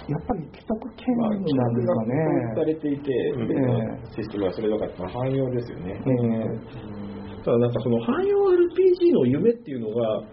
[0.08, 2.56] やっぱり既得権まあ、なんですか規格がね。
[2.56, 3.84] されていて、全ての
[4.16, 6.00] システムはそれだから、まあ汎用ですよね。
[6.00, 10.24] えただなんかその汎用 RPG の夢っていうのが、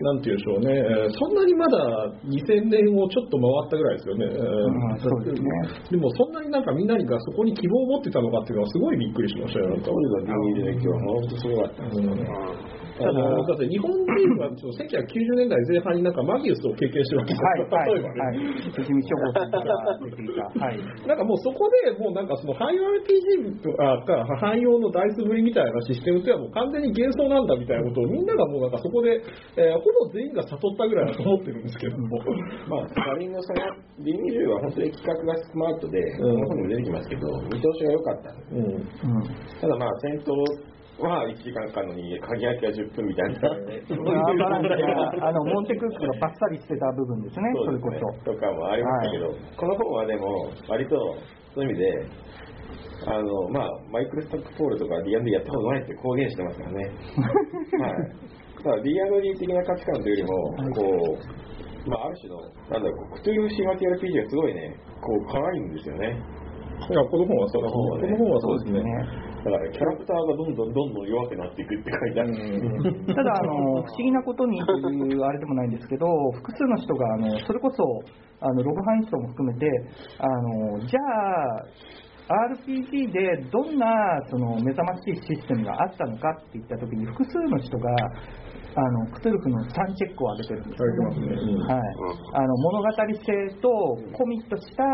[0.00, 4.26] なんていうんでしょうね、えーそんなにまだ2000年をちょっと回ったぐらいですよね。
[5.24, 5.50] ですね。
[5.90, 9.68] でもそんなになんかみんながそこに希望を持ってたのかっていうのはすごいびっくりしましたよ。
[9.70, 9.90] なんか
[12.98, 13.06] 当時の D2 で今日はものすごくすごかったんですよね。
[13.06, 18.18] あのだって日本人はちょっと1990年代前半になんかマギウスを経験してるわけですはい、はい、よ例えばね。
[20.58, 20.78] はい。
[21.06, 29.20] なんかもうそこでもうなんかその汎用 RPG とかか汎用のダイス振りみたいなシステムっていうのはもう完全に幻想なんだみたいなことをみんながもうなんかそこで、
[29.56, 32.18] えーほぼ全員が悟ったぐらいだと思ってるんですけども。
[32.68, 33.62] まあ、仮のその
[34.02, 38.34] D20 は本当に企画がスマートで、うんこの本にも出てきますけど、見通しが良かった。
[38.52, 38.70] うんうん。
[39.60, 40.32] ただまあ、戦闘
[41.06, 43.40] は1時間かかるのに、鍵開けは10分みたいな。
[43.40, 47.90] そういう問題がが、あの、モンテクックがバッサリしてた部分ですね、それこ
[48.24, 48.32] そ。
[48.32, 50.96] とかもありましたけど、この本はでも、割と
[51.54, 52.28] そういう意味で、
[53.06, 56.82] あのまあ、マイクロストックポールとか D&D やったことないって公言してますからね。
[57.78, 58.62] はい。
[58.62, 60.36] ただ D&D 的な価値観というよりも、
[60.74, 61.18] こ
[61.86, 62.40] う、まあ、ある種の、
[62.70, 66.18] なんだろう、クトゥルフ神話 RPG がすごいね、こう、可愛いんですよね。
[66.90, 69.27] いや、この本はそうこの本はねこの本はそうですね。
[69.44, 73.14] だから、キャラクターがどんどんどんどん弱くなっていくって書いてある。
[73.14, 77.84] ただあの、不思議なことにというあれでもないんですけど、複数の人があのそれこそ
[78.40, 79.66] あのログハインストも含めて、
[80.18, 81.64] あのじゃあ、
[82.28, 83.86] RPG でどんな
[84.28, 87.88] その目覚ましいシステムがあったのかっていったときに、複数の人が
[88.76, 90.82] あのクトゥルフの3チェックを上げてるんです。
[90.82, 91.80] よ、ねうんはい。
[92.34, 93.68] あの物語性と
[94.12, 94.84] コミットした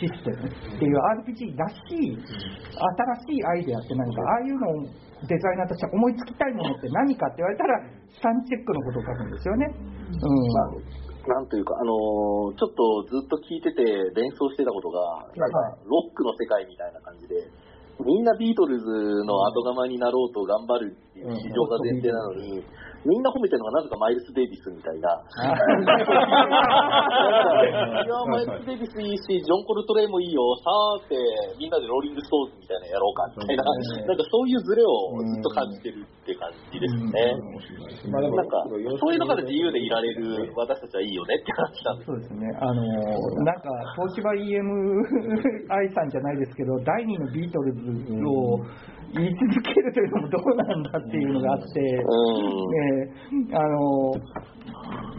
[0.00, 4.82] システムっていう RPG らしい、新しいアイデアって何か、ああいうのを
[5.28, 7.80] デザイナーとして思いつきたいものって何かって言われたら、
[8.16, 9.66] 3チェックのことを書くんですよね。
[9.68, 13.84] うんなんというか、あのーちょっとずっと聞いてて
[14.16, 17.36] 連想してたことが、なんかロックの世界みたいな感じで、
[18.00, 18.86] みんなビートルズ
[19.26, 22.62] の後釜になろうと頑張るってっていう市場が前提なのに、
[23.06, 25.22] みんな褒めてるのがなぜかマイルス・デイビスみたいな。
[28.02, 31.14] いや、マイルス・デイビスいいし、ジョン・コルトレイもいいよ、さーて、
[31.58, 37.38] みんなでローリング・ストーンズみたいなのやろうかみたいな、なんかそういうズレをずっと感じてるって感じですね。
[38.10, 38.66] なんか、
[38.98, 42.06] そういうのから自由でいられる私たちはいいよねって話なんです。
[42.06, 42.50] そうですね。
[42.60, 42.82] あの
[43.44, 47.80] なんか東芝 EMI さんじゃないですけど、第二のビートルズ
[48.26, 48.58] を
[49.14, 54.12] 言い続けるというのもどうなんだっていうのがあって、えーあの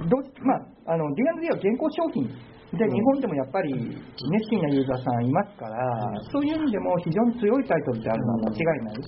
[0.10, 2.30] どまああの D&D は現行商品。
[2.70, 5.82] で日本でもやっぱり熱心なユーザーさんいますから、
[6.30, 8.94] そういう意味でも非常に強いタイトルであるのは間違いない。
[8.94, 9.02] で、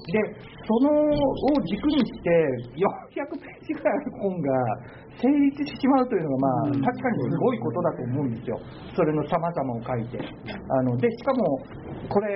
[0.66, 2.30] そのを軸にして
[2.74, 4.50] 400ページぐらいある本が
[5.20, 8.60] 成立してしまうというのが、まあ、確かにすごいことだと思うんですよ。
[8.96, 10.18] それの様々を書いて。
[10.18, 11.60] あので、しかも、
[12.10, 12.28] これ、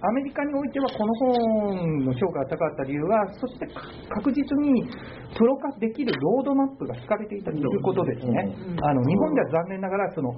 [0.00, 3.66] アメリカにおいてはこの本の評価が高かった理由は、そして
[4.10, 4.84] 確実に
[5.36, 8.54] プロ化できるロードマップが引かれていたということですね。
[8.82, 10.30] あの日本では残念ながら、その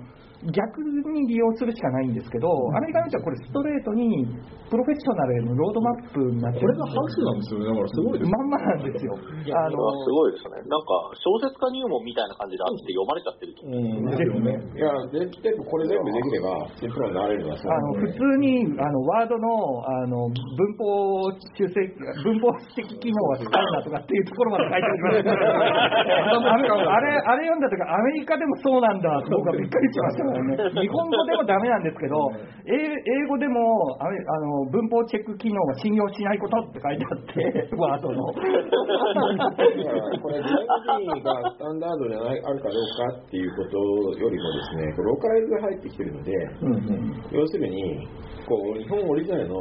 [0.53, 4.27] 逆に利用するしかないんですけど、アメリカにおいてはこれストレートに
[4.69, 7.67] プロフェッショナルへのロードマップになってこれがハウスなんですよね。
[7.67, 8.31] だからすごいです。
[8.31, 9.17] まんまなんですよ。
[9.17, 10.61] ああのすごいですね。
[10.65, 11.71] なんか、小説家
[12.03, 13.63] みたいな感じであって読まれちゃってると。
[13.63, 13.79] 思う。
[13.79, 14.59] うん、ですよね。
[14.75, 21.81] いや、で全部これ全部できれば、シンプルになれるあの普通にあのワードのあの文法修正
[22.23, 25.19] 文法的機能は使うなとかっていうところまで書いてあります
[26.27, 30.57] あれあれあれ読んだ時アメリカでもそうなんだと僕はびっくりしましたからね。
[30.87, 32.31] 日本語でもダメなんですけど
[32.67, 38.33] 英英語でもあれあの文法チェック機能は信用しないことって書いてあってワードの。
[40.23, 41.37] これが
[41.77, 43.79] ンダードじゃないあるかどうかっていうこと
[44.19, 46.33] よりもですね、ローカライズが入ってきてるので、
[47.31, 48.09] 要するに
[48.49, 49.55] こう日本オリジナルの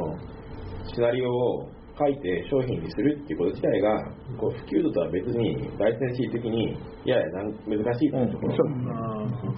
[0.92, 1.68] シナリオを
[1.98, 3.96] 書いて商品にするっていうこと自体が
[4.36, 8.54] こう普及度とは別にライセンシー的にややなん難しいというところ、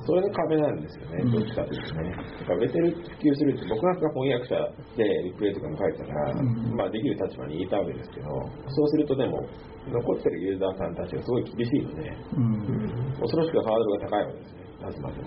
[0.07, 2.11] それの壁なんですよね、どっちかというとね。
[2.41, 4.55] だからベテル普及するって僕なんかが翻訳者
[4.97, 6.35] でリプレイとかも書いたら、
[6.77, 8.27] まあできる立場にいたわけですけど、
[8.69, 9.43] そうするとでも
[9.91, 12.13] 残ってるユーザーさんたちがすごい厳しいので、
[13.19, 15.27] 恐ろしくハードルが高いわけですね、あくまでも。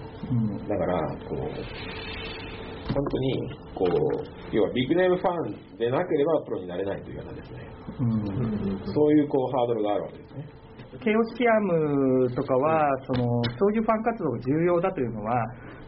[0.67, 2.50] だから、こう、
[2.93, 7.67] 本当に、こう、要はビッグネームファンでなければプロになれないというようなですね、
[8.93, 10.45] そういうこうハードルがあるわけですね。
[10.99, 13.23] ケオシアムとかは、その
[13.57, 15.33] そういうファン活動が重要だというのは、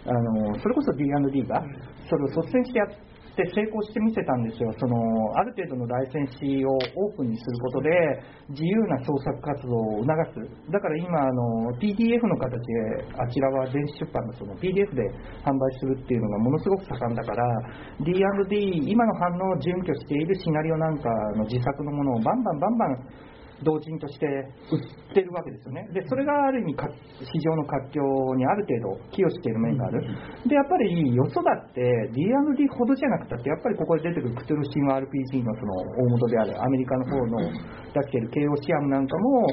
[0.06, 1.62] あのそれこそ D&D が
[2.10, 2.88] それを率先してやっ
[3.36, 4.98] て成功してみせたんですよ、その
[5.36, 7.90] ある程度のライセンシーをオープンにすることで、
[8.50, 15.02] 自由な創作活動を促す、だから今、あの PDF の形で、あちらは電子出版のその PDF で
[15.46, 17.44] 販売するっていうのがものすごく盛んだから、
[18.00, 23.33] D&D、今の反応を準拠しているシナリオなんかの自作のものをバンバンバンバン
[23.64, 25.88] 同人として売ってるわけですよね。
[25.94, 26.88] で、それがある意味か、
[27.20, 30.02] 市場の活況にある程度寄与している面がある。
[30.46, 31.82] で、やっぱりよそだって
[32.14, 37.50] D&D ほどじゃなくたって、やっぱりここで出てくるクトゥルシン RPG のその大元であるアメリカの方の出
[38.04, 39.48] しているケイオシアムなんかも、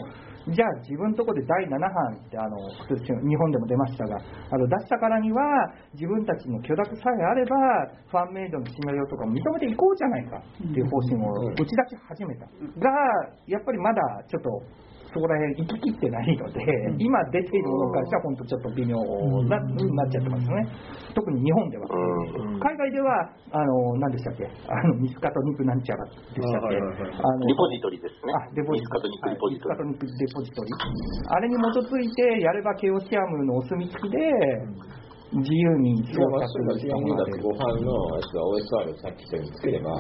[0.51, 5.43] じゃあ自分のところで第7版ってあの日本でも出ましたが、あの出したからには
[5.95, 7.57] 自分たちの許諾さえあれば、
[8.11, 12.47] ファンメイドのシナリオとかも認めていこうじゃないかっていう方針を打ち出し始めた。
[12.47, 12.91] が、
[13.47, 14.51] やっぱりまだちょっと
[15.13, 16.63] そこら辺行ききってないので、
[16.99, 18.97] 今出ているものに関しては本当ちょっと微妙
[19.51, 20.69] な,、なっちゃってますね。
[21.15, 21.89] 特に日本では。
[22.63, 24.47] 海外では、あの、何でしたっけ？
[24.47, 26.77] あの、ミスカトニクなんちゃらでしたっけ？
[26.77, 28.33] あのリポジトリですね。
[28.35, 29.75] あ、デポジミスカトニックリポジトリ。
[29.75, 30.71] はいミスカトニックデポジトリ。
[31.27, 31.59] あれに基
[31.91, 34.19] づいてやればケオシアムのお墨付きで、
[35.33, 37.43] 自由にい操や、まあ、作そうだ、してもらえる。
[37.43, 39.91] ご飯のやつが OSR をさっき言ったようにつければ、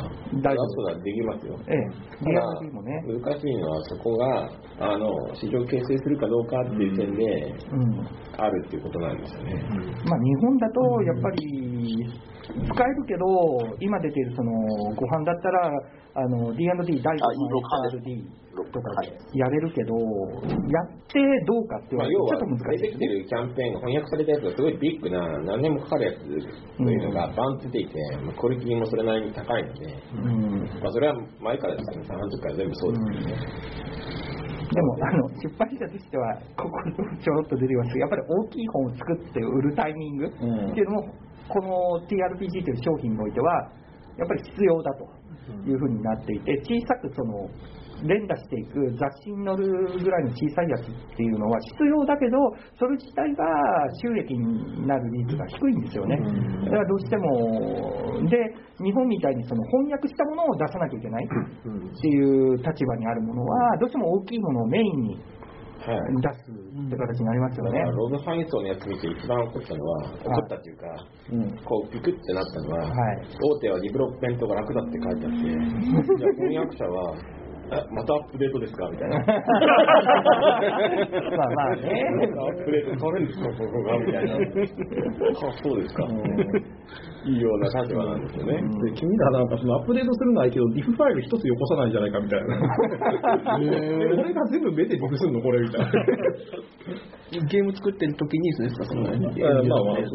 [0.42, 1.58] 大丈夫ラストができますよ。
[1.68, 1.86] ええ、
[2.18, 3.04] ただ D&D もね。
[3.06, 4.50] 難しいのはそこが
[4.80, 8.06] あの市場形成するかどうかっていう点でうん。
[8.38, 9.52] あるっていうことなんですよね。
[10.06, 12.06] まあ、日本だとやっぱり
[12.50, 14.50] 使えるけど、今出ているその
[14.96, 15.70] ご飯だったら、
[16.14, 23.06] あの D&D 第5あいい録版版です SRD とかでやれるけど、やってどうかって言まあ、われるとちょっと難し出てきて。
[23.06, 27.94] るキャンペーンが翻訳されたやつがすごいビッグな何年もかかるやつというのがバンと出ていて、
[28.26, 30.66] まあクオリティもそれなりに高いので、うん。
[30.82, 33.80] まあ、それは前からですね、30から全部そうですよね。
[34.70, 37.98] でもあの出版社としては、ここにちょろっと出てます。
[37.98, 41.14] やっぱり大きい本を作って売るタイミングっていうのも、
[41.48, 43.72] この TRPG という商品においては、
[44.16, 45.19] やっぱり必要だと
[45.66, 47.48] いうふうになっていて、小さくその
[48.06, 49.66] 連打していく雑誌に載る
[49.98, 52.38] ぐらいの小さいやつっていうのは必要だけど、
[52.78, 53.44] それ自体が
[54.00, 56.16] 収益になる率が低いんですよね。
[56.64, 58.36] だからどうしても、で、
[58.82, 65.39] 日本みたいにその翻訳したものを出さなきゃいけないっていう立場にあるものは、どうしても大きいものをメインにはい
[65.80, 67.80] 出すって形になりますよね。
[67.80, 70.86] ロードファインソーのやつ見て一番怒ったのは、怒ったっていうか、
[71.64, 73.26] こうピクってなったのは、はい。
[73.40, 75.38] 大手はディベロップメントが楽だって書いてあって、
[76.20, 77.39] じゃあ翻訳者は、あ
[77.92, 78.88] またアップデートですか？
[78.90, 79.18] みたいな。
[79.20, 79.34] ま
[81.44, 81.82] あまあね。
[81.82, 84.34] アップデート取れるんですか、ここがみたいな。
[84.34, 84.38] あ、
[85.62, 86.06] そうですか。
[87.24, 88.54] いいような立場なんですよね。
[88.54, 92.46] で君らなんかそのアップデートするのはいいけど、ディフファイル一つよこさないんじゃないかみたいな。
[93.60, 93.66] え
[94.16, 95.90] 俺が全部目でディフするのこれみたいな。
[97.48, 99.16] ゲーム作ってる時にですね、そのえ
[99.68, 100.08] まあまあ、例え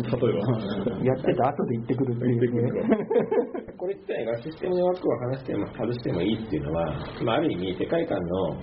[1.06, 2.72] やってた後で行ってくるっていうね。
[3.78, 6.86] これ自体がシステムの枠を話しても外してもいいっていうのは、
[7.24, 8.56] まあ、ある意味世界観の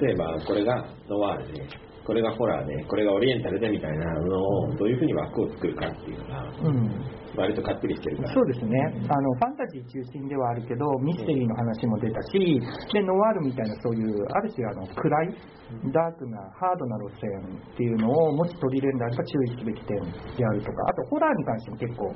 [0.00, 1.66] 例えばこれがノワールで
[2.06, 7.16] これがホラーでこれがオリエンタルでみたいなのをどういうふうに枠を作るかっていうのがうん。
[7.36, 8.34] 割とかっちりしてるから。
[8.34, 8.80] そうですね。
[9.08, 12.32] あの、ファンタジー中心ではあるけど、ミステリーの話も出たし、
[12.92, 15.36] でノワールみたいな、そういう、ある種あの暗い、
[15.92, 17.28] ダークな、ハードな路線
[17.74, 20.00] っていうのを、もし取り入れるんであれば注意すべき点
[20.36, 22.14] であるとか、あとホラーに関しても結構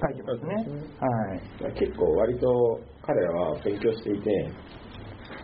[0.00, 0.54] 書いてますね。
[1.00, 1.74] はい。
[1.74, 4.50] 結構割と彼らは勉強していて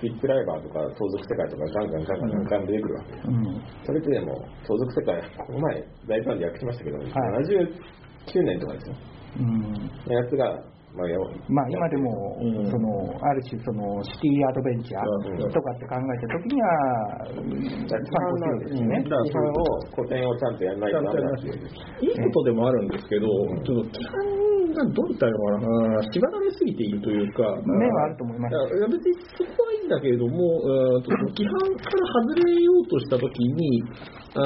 [0.02, 3.62] ビッグライバーとか相続世界とかガンガンガンガンガンガン出てくるわけですうん。
[3.86, 4.34] それってでも
[4.66, 8.96] 相続世界この前大ファンで訳しましたけど、79年とかですよ。
[9.38, 9.62] うん。
[10.04, 11.16] のやつが、まあ、や
[11.48, 12.36] まあ、今でも、
[12.68, 16.68] そのある種その、シティアドベンチャーとかって考えたときには。
[17.88, 18.04] だか
[19.16, 19.62] らそれを
[19.94, 21.54] 古典をちゃんとやらないとダメだっていう。
[22.00, 24.00] いいことでもあるんですけど、ちょっと
[24.52, 28.56] 規範がどういったのかな、うん縛られすぎているというか、面はあると思います。
[28.56, 30.60] いや別にそこはいいんだけれども、
[31.00, 33.82] と規範から外れようとしたときに、
[34.34, 34.44] あー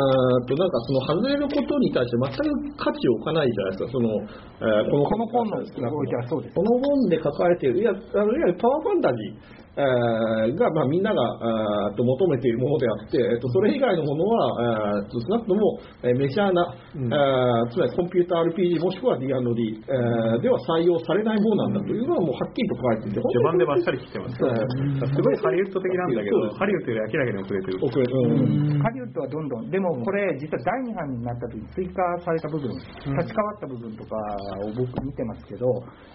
[0.51, 9.66] となんかその外れることに対して全く価値を置かないじゃないですか、そのえーこの本のこの本で書かれている、いや、あのいわゆるパワーファンタジー。
[9.77, 24.37] えーが、まあ、みんながあーと求めているものであって、えっと、それ以外のものは、えーと少なくとも、えーメジャーな、えーつまりコンピューター RPG もしくは D&D、えーでは採用されないものなんだというのはもうはっきりと書いていて、序盤でばっさり切ってます。
[24.41, 27.85] えすごいハリウッド的なんだけど、ハリウッドより明らかに遅れてる。
[27.85, 28.81] 遅れうん。
[28.81, 34.16] ハリウッドはどんどん、でもこれ、実は第2版になった時に追加された部分、立ち変わった部分とか
[34.64, 35.68] を僕見てますけど、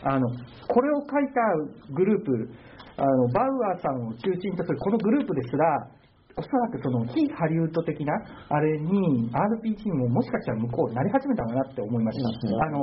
[0.04, 0.26] あの
[0.68, 2.50] これを書いたグループ、
[3.02, 5.90] あのバウアーさんを中心とするこのグループですら、
[6.38, 8.14] おそらくその非ハリウッド的な
[8.50, 12.66] あれに RPG にももしかしたら向こうなり始めたのかなって思いました。
[12.66, 12.80] あの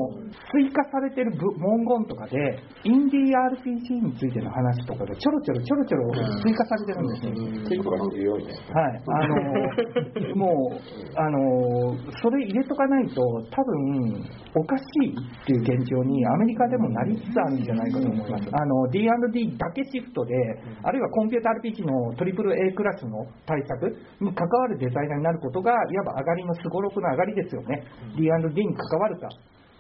[0.53, 2.37] 追加されてる部文言とかで
[2.85, 7.33] インディー RPG についての話とかでちょろちょろちょろちょろ追加されてるんですよ。
[7.69, 14.25] 結構重要みたいなはい、あの もう、あのそれ入れとかないと、多分
[14.55, 18.49] おかしいっていう現状にアメリカでもなりつつあるんじゃないかと思います。
[18.53, 20.35] あの D&D だけシフトで、
[20.83, 27.85] あるいはコンピューター RPG の AAA クラスの対策に関わるデザイナーになることが、いわば上がりのすごろくの上がりですよね。
[28.17, 29.29] D&D に関わるか、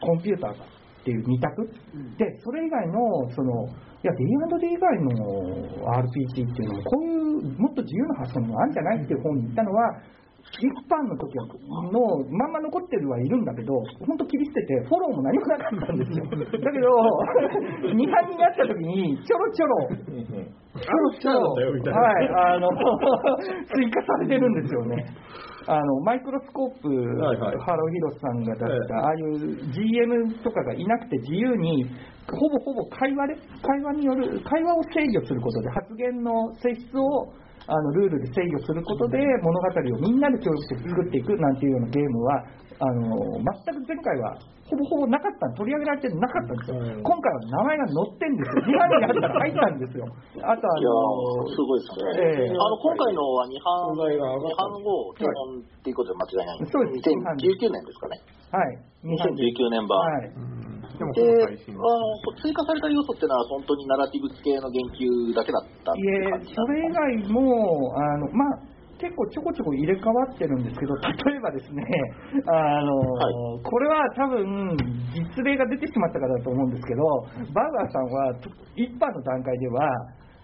[0.01, 0.79] コンピューターか。
[1.01, 1.65] っていう二択、
[2.19, 3.65] でそれ以外のその
[4.03, 5.11] いや D&D 以外の
[5.89, 10.03] RPG っていうのもこういうもっと自由な発想もあるんじゃないっていう本に言ったのは
[10.59, 11.45] 一般の時の
[12.31, 13.75] まんま残ってるはいるんだけど
[14.07, 16.25] 本当切り捨ててフォローも何もなかったんですよ。
[16.35, 16.89] だけど
[17.95, 21.53] 二版になった時にちょろちょろちょろちょろ
[21.93, 22.69] はいあの
[23.75, 25.07] 追加されてるんですよね。
[25.71, 27.59] あのマイクロスコープ、はいはい。
[27.59, 29.03] ハローヒロさんが出した、ええ。
[29.05, 29.39] ああいう
[29.71, 31.85] GM とかがいなくて自由に、
[32.27, 37.29] ほぼほぼ会話で会話による、会話を制御することで、発言の性質を
[37.69, 42.41] あのルールで制御することで、物語をみんなで協力して作っていくなんていうようなゲームは、
[42.81, 43.13] あの
[43.45, 50.09] 全く前回はほぼほぼなかった、取り上げられてなかったんですよ、今回は名前が載ってんですよ、2版にあったら入ったんですよ。
[50.41, 52.49] あとあのーすごいですね。
[52.49, 56.73] ええあの、今回のは2版、存在が上が2った版後、基本っていうことで間違いないんです。
[56.73, 58.17] そうです2019年ですかね。
[58.49, 60.01] はい、2版で2019年版。
[60.01, 68.59] はいでもで、この配信あの追加された要素っていうのは本当にナラティブ系の言及だけだったいえそれ以外もあの、まあ、
[68.99, 71.83] 結構ちょこちょこ入れ替わってるんですけど、例えばですね、
[72.47, 74.77] あのはこれは多分、
[75.15, 77.03] 実例が出てしまったからだと思うんですけど、
[77.55, 79.89] バーガーさんは、と一般の段階では、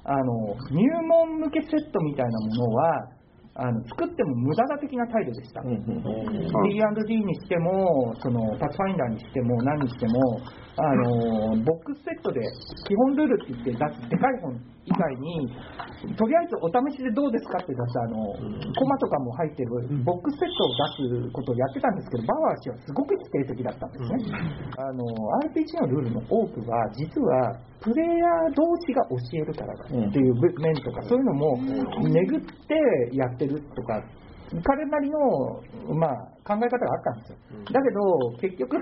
[0.04, 3.08] あの入門向けセットみたいなものは、
[3.56, 5.62] あの作っても無駄だ的な態度でした。
[5.62, 10.40] D&D にしても、そのパスファインダーにしても、何にしても、
[10.76, 12.42] あのボックスセットで
[12.88, 15.46] 基本ルールって言って出すでかい本以外に、
[16.18, 18.34] とりあえずお試しでどうですかって出すあの、
[18.74, 19.70] コマとかも入ってる
[20.02, 24.34] ボックスセットを出すことをやってたんですけど、バワー氏はすごく否定的だったんですね。
[24.82, 25.06] あの
[25.54, 31.56] RPG のルールの多くは、実はプレイヤー同士が教えるからだっていう面とか、そういうのも
[32.02, 34.02] 巡ってやってるとか、
[34.62, 35.18] 彼なりの、
[35.94, 36.10] まあ、
[36.44, 37.36] 考え方があったんですよ。
[37.72, 38.76] だけど、結局、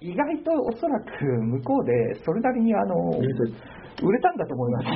[0.00, 3.26] 意外とおそらく向こうでそれなりにあの売
[4.12, 4.86] れたんだと思います。
[4.86, 4.94] な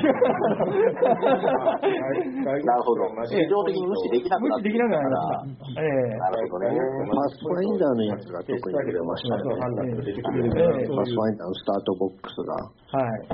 [2.54, 3.10] るほど。
[3.26, 5.42] 市場的に無視できなくなって無視できなくな。
[5.74, 5.90] ええ
[6.22, 6.78] なるほどね。
[7.10, 9.42] パスファインダーのやつが特に出ましたね。
[9.58, 10.46] 判断が出てくる。
[10.54, 12.54] ええパスファインダーのスタートボックスが。
[12.94, 13.26] はい、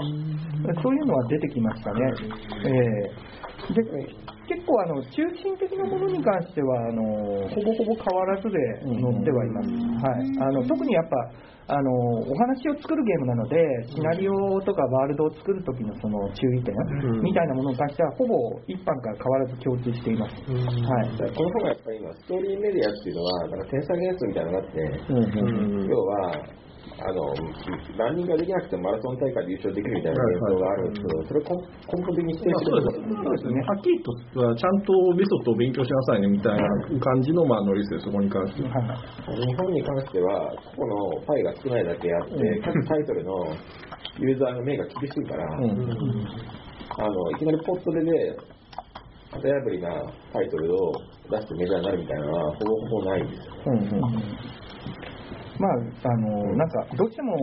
[0.80, 2.00] そういうのは出てきましたね。
[2.64, 3.38] ええ
[3.74, 3.82] で
[4.48, 7.02] 結構あの中心的なものに関してはあの
[7.52, 9.68] ほぼほぼ変わらずで載ってはいます。
[9.68, 13.60] はい、あの特にやっぱあのお話を作るゲームなので
[13.92, 16.72] シナリオとかワールドを作る時のその注意点
[17.20, 18.34] みたいなものに関してはほぼ
[18.66, 20.34] 一般から変わらず共通しています。
[20.48, 21.32] はい。
[21.36, 24.80] この本がやっぱり今、ストーリーメディアっていうのは、なんか天才原則みたいなのがあって、
[25.92, 26.67] 要は、
[26.98, 27.30] あの、
[27.96, 32.70] ランニングができなくてもマラソン大会で優勝できるみたいな現象があるんですけど、それを根根本的に否定まあす。
[32.70, 33.60] るそうですね。
[33.62, 34.10] はっきりと、
[34.56, 36.66] ちゃんとメソッドを勉強しなさいねみたいな
[36.98, 38.68] 感じの、まあ、ノリですよ、そこに関しては。
[39.30, 43.32] 日本に関しては、ここのパイが少ないだけあって、各タイトルの
[44.18, 48.34] ユーザーの目が厳しいから、あのいきなりポットでね、
[49.30, 49.88] 型破りな
[50.32, 50.92] タイトルを
[51.30, 53.52] 出してメジャーになるみたいなのは、ほぼほぼないんですよ。
[55.58, 57.34] まあ、あのなんかどうしても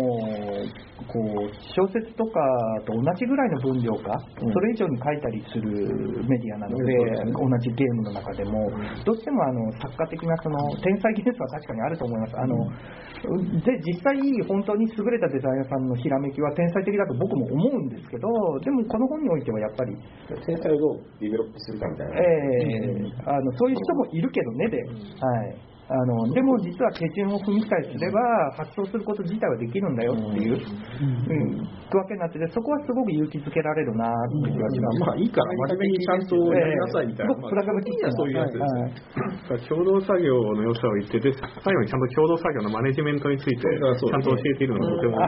[1.12, 2.40] こう小説とか
[2.88, 6.96] と同じぐらいの分量か、それ以上に書いたりするメディアなので、
[7.36, 8.72] 同じゲームの中でも、
[9.04, 12.38] どうしてもあの作家的なその天才技術は確かにあると思います。
[12.40, 12.56] あの
[13.66, 14.16] で実際、
[14.48, 18.28] 本当に優れたデザイナーさんのひらめきは天才的だと僕も思うんですけど、
[18.64, 19.98] でもこの本においてはやっぱり、
[20.46, 22.16] 天才をどうディベロップするかみたいな。
[22.16, 24.92] ええあのそういう人もいるけどねで、は
[25.52, 25.74] い。
[25.88, 28.20] あのでも実は手順を踏みさえすれば
[28.57, 31.62] 発想すること自体はできるんだよっていう、うん、
[31.94, 34.99] わけになっててそこはすごく勇気づけられるなっていう気がします。
[34.99, 37.34] まあいいから、真面目にちゃんとやりなさいみたいな。
[37.36, 38.82] すごくプラグマティッそういうやつですね。
[38.82, 39.06] はい
[39.70, 45.22] 共同作業の良さを言ってて、最後にちゃんと共同作業のマネジメントについて、ちゃんと教えているのがとても。
[45.22, 45.28] あ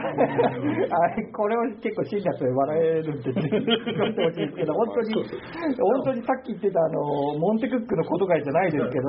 [1.32, 7.00] これは結構信者と笑えるんで、言ってほしいですけど、本当に、本当にさっき言ってたあの
[7.38, 9.08] モンテクックのことがじゃないですけど、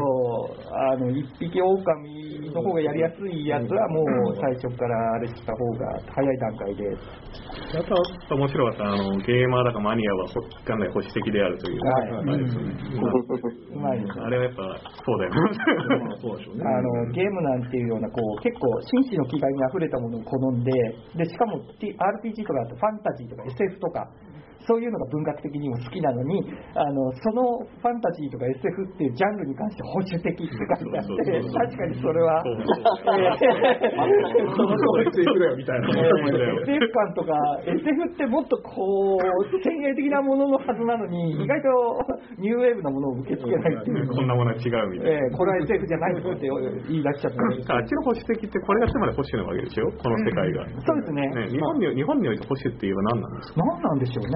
[0.71, 1.71] あの一匹狼
[2.51, 6.83] の方がやりやすいやつはもう最初からあれした方が早い段階で、
[7.79, 12.75] あとは面白かったあのゲーマーだかマニアはほ元来保守的であるという、はいあれですよね。
[13.71, 14.01] うまい。
[14.03, 14.63] ですあれはやっぱ
[14.99, 15.31] そうだよ
[16.03, 16.63] まあそうでしょうね。
[16.67, 20.71] あのゲームなんていうようなこう結構紳士の気概にあふれたものを好んで
[21.15, 24.11] でしかも RPG とかだとファンタジーとか SF とか
[24.68, 26.44] そういうのが文学的にも好きなのに
[26.76, 32.80] あのそのファンタジーとか SF っていうジャンルに関して保守的って書いてあって確かにそれはそうそう。
[34.56, 35.88] その通りついてくれよみたいな。
[35.90, 37.34] SF 感とか
[37.65, 41.69] SF ってもっとこう先鋭的なもののはずなのに意外と
[42.38, 44.07] ニューウェーブなものを受け付けないっていう。
[44.07, 45.18] こんなものは違うみたいな。
[45.18, 46.49] えーこれは SF じゃないって
[46.90, 49.86] 言い出しちゃったりあっちの保守的ってこれがつまり保守なわけでしょ？
[49.98, 50.65] この世界が。
[50.84, 51.22] そうですね。
[51.48, 53.61] ね日本に日本において保守って言えば何なんですか？
[53.64, 54.31] 何なんでしょうね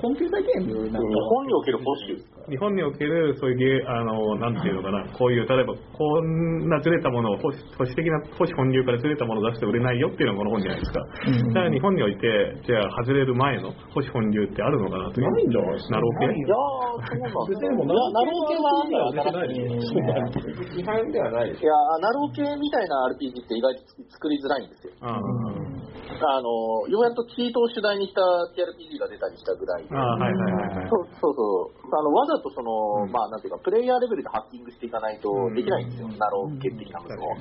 [0.00, 1.08] コンピューターゲームなんか。
[1.08, 2.24] 日本における保守。
[2.50, 5.06] 日本におけるそういうゲーあのなんていうのかな。
[5.16, 11.00] こういう例えばこんなずれたものを保守保守的な保守本流からずれたものを出して売れないよっていうのがこの本じゃないですか。
[11.00, 12.26] だから日本において
[12.66, 15.30] じゃあ外れる前の保守本流ってあるのかなという。
[15.30, 15.94] ないんじゃないですか？
[15.94, 16.32] なるほど。
[16.32, 17.70] いやー、そうなんですよ。
[17.72, 18.66] いや、なろう系は
[19.12, 24.92] 新しいです批判ではないですいや、なろう系みたいな RPG って意外と作りづらいんですよ。
[25.02, 28.20] ああの、ようやっとチートを主題にした
[28.54, 29.94] TRPG が出たりしたぐらいで。
[29.94, 30.88] ああはいはいはいはい。
[30.88, 31.81] そうそうそう。
[31.98, 36.08] あの、わざとその、まあ、なんていうか、プレイヤーレベルでハッキングしていかないとできないんですよ。
[36.08, 37.36] なろう系的なものを。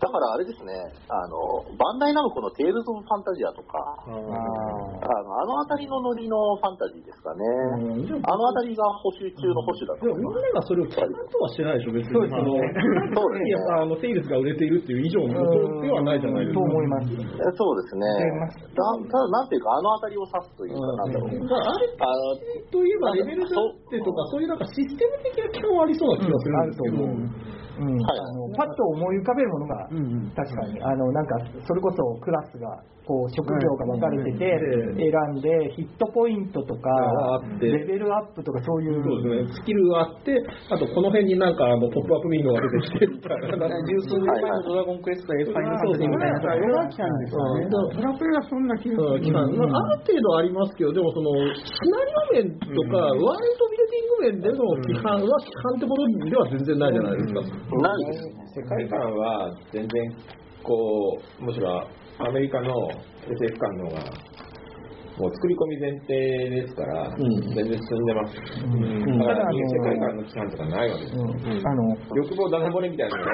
[0.00, 0.72] だからあれですね、
[1.08, 7.44] あの、バンダイナムコのテイルズ・オブ・ファンタジアとか、あの、あのあたりのノリのファンタジーですかね。
[8.22, 10.10] あのあたりが保守中の保守だと思います。
[10.10, 10.60] でもみん思います。
[10.60, 12.12] ながそれを聞かんとはしてないでしょ、別に。
[12.12, 16.60] そうですねやっぱあの、セールスが売れているっていう以上のことではないじゃないですか。
[16.60, 17.12] と思います。
[17.12, 17.16] え
[17.56, 18.06] そうですね。
[18.76, 21.30] だただ、なんていうか、あのあたりを指すというか、なんだろう。
[21.30, 22.36] あれあの、
[22.70, 28.20] といえばレベルだってとか、そういうなんかシステム的な基本はありそうな気がするんですけど、うんはい。
[28.20, 29.88] あのパッと思い浮かべるものが
[30.34, 36.90] 確かに、あのなんかそれこそクラスがこう職業が分かれててうん選んでヒットポイントとか
[37.60, 40.34] レベルアップとかそういうね、スキルがあって、
[40.70, 43.70] あとこの辺になんかあのポップアップウィンドウが出てきてみたいな。
[43.86, 47.70] 十数年前のドラゴンクエスト F ファイナルみたいなところが来たんですよね。
[47.70, 49.32] ドラクエはそんな気がうんする。
[49.32, 57.40] まあある程度ありますけど、でもそのシナリオ面とか、ワールドビルディング面での批判は批判ってことでは全然ないじゃないですか。
[57.78, 58.46] ないですね。
[58.56, 60.02] 世界観は全然
[60.66, 61.86] こうむしろ
[62.18, 62.74] アメリカの
[63.22, 64.36] SF 観の方が
[65.16, 67.16] もう作り込み前提ですから、ん。
[67.16, 69.18] 全然進んでます、ん。
[69.18, 71.66] だからただあの世界観の規範とかないわけです、うん。
[71.66, 73.32] あの欲望ダダ漏れみたいなのが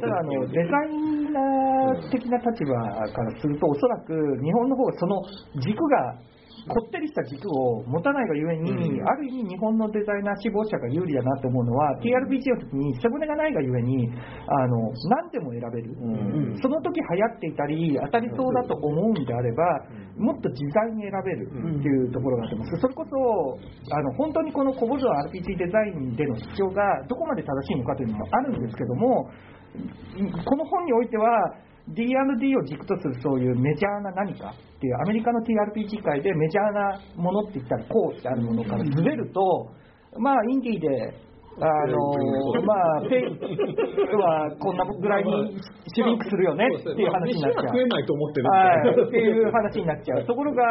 [0.00, 2.72] ただあの、デザイナー的な立場
[3.12, 5.22] からすると、おそらく日本の方がその
[5.60, 6.16] 軸が、
[6.66, 8.72] こってりした軸を持たないがゆえに、
[9.02, 14.08] ある意味、日本のデザイナー志望者が有利だなと思うのは、TRPG の時に背骨がないがゆえに、
[14.48, 15.92] あの何でも選べる、
[16.62, 19.64] その時流行っていたり、当たりそうだと思うんであれば、
[20.16, 22.80] もっと自在に選べるっていうところがあります。
[22.80, 23.58] それこそ
[23.94, 29.28] あの本当にこのコボゾ RPG デザインでの主張がどこまで正しいのかというのもあるんですけども、
[30.46, 31.54] この本においては
[31.88, 39.68] D&D を軸とするそういうメジャーな何かっていうアメリカの TRPG 界でメジャーなものって言ったらこうってあるものからずれると、
[40.18, 41.24] まあインディーで
[41.60, 41.96] あの
[42.66, 43.22] まあペイ
[44.16, 45.54] はこんなぐらいに
[45.94, 47.62] シュリンクするよねっていう話になっちゃう。
[47.62, 50.26] 飯は食えないと思ってるはい、っていう話になっちゃう。
[50.26, 50.64] ところが、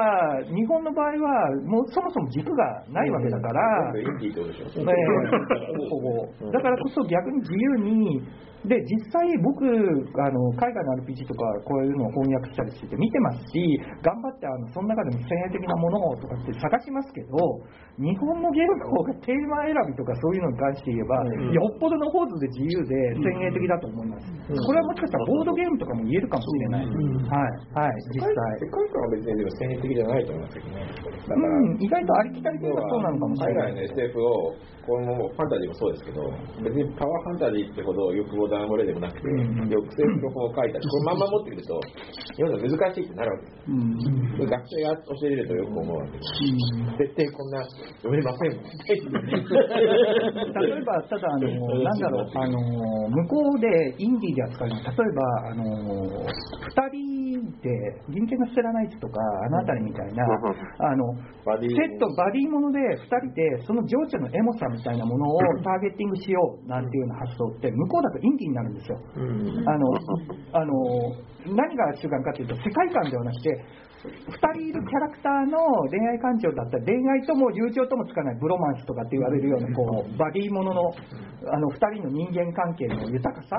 [0.51, 3.93] 日本の場合は、もうそもそも軸がないわけだから、
[6.51, 8.27] だからこそ逆に自由に、
[8.63, 13.59] で実際僕あの、海外の RPG とかこういうのを翻訳したりしてて見てますし、
[14.01, 17.35] 頑張ってあのその中でも先鋭的なものをとかって探しますけど、
[17.99, 21.19] 日本のゲームの方がテーマ選びとかそういうのに関して言えば、
[21.51, 24.31] よっぽどの方図で自由で先鋭的だと思います。
[24.47, 26.87] これはもしかしたらボードゲームとかも言えるかもしれない。
[26.87, 28.31] はい、はい、実際。
[28.63, 33.73] 世界観は別にでも先鋭的じゃないと思いますけどねだから、うん、意外とありきたりというかそうなのかもしれない。
[33.73, 36.19] 海外の SF をこのファンタジーもそうですけど
[36.59, 41.81] 別にパワーファンタジーってほど欲望ダダ漏れでもなくて、抑制する本を書いたりこれまんま持ってくると
[42.37, 46.29] 読むの難しいってなるわけですうん学生が教えれるとよく思うわけです
[47.01, 48.53] 絶対こんな読めません
[48.83, 49.01] 例
[50.77, 51.49] えば、ただあの、
[51.81, 52.59] なんだろう、あの
[53.09, 55.63] 向こうでインディーで扱うの、例えば、あの
[56.69, 57.69] 2人で、
[58.09, 61.13] 人間の知らない人とか、あの辺りみたいな、あの
[61.43, 68.99] セット、バディもので2人で、その情緒のエモさみたいなものをターゲッティングしようなんていうような発想って、向こうだとインディーになるんですよ。
[69.65, 69.93] あの
[70.53, 73.49] あの何が主眼かというと、世界観ではなくて、
[74.03, 80.91] 2人いるキャラクターの恋愛感情だったり、恋愛とも友情ともつかないブロマンスとかって言われるようなこうバディものの
[81.47, 83.55] あの2人の人間関係の豊かさ、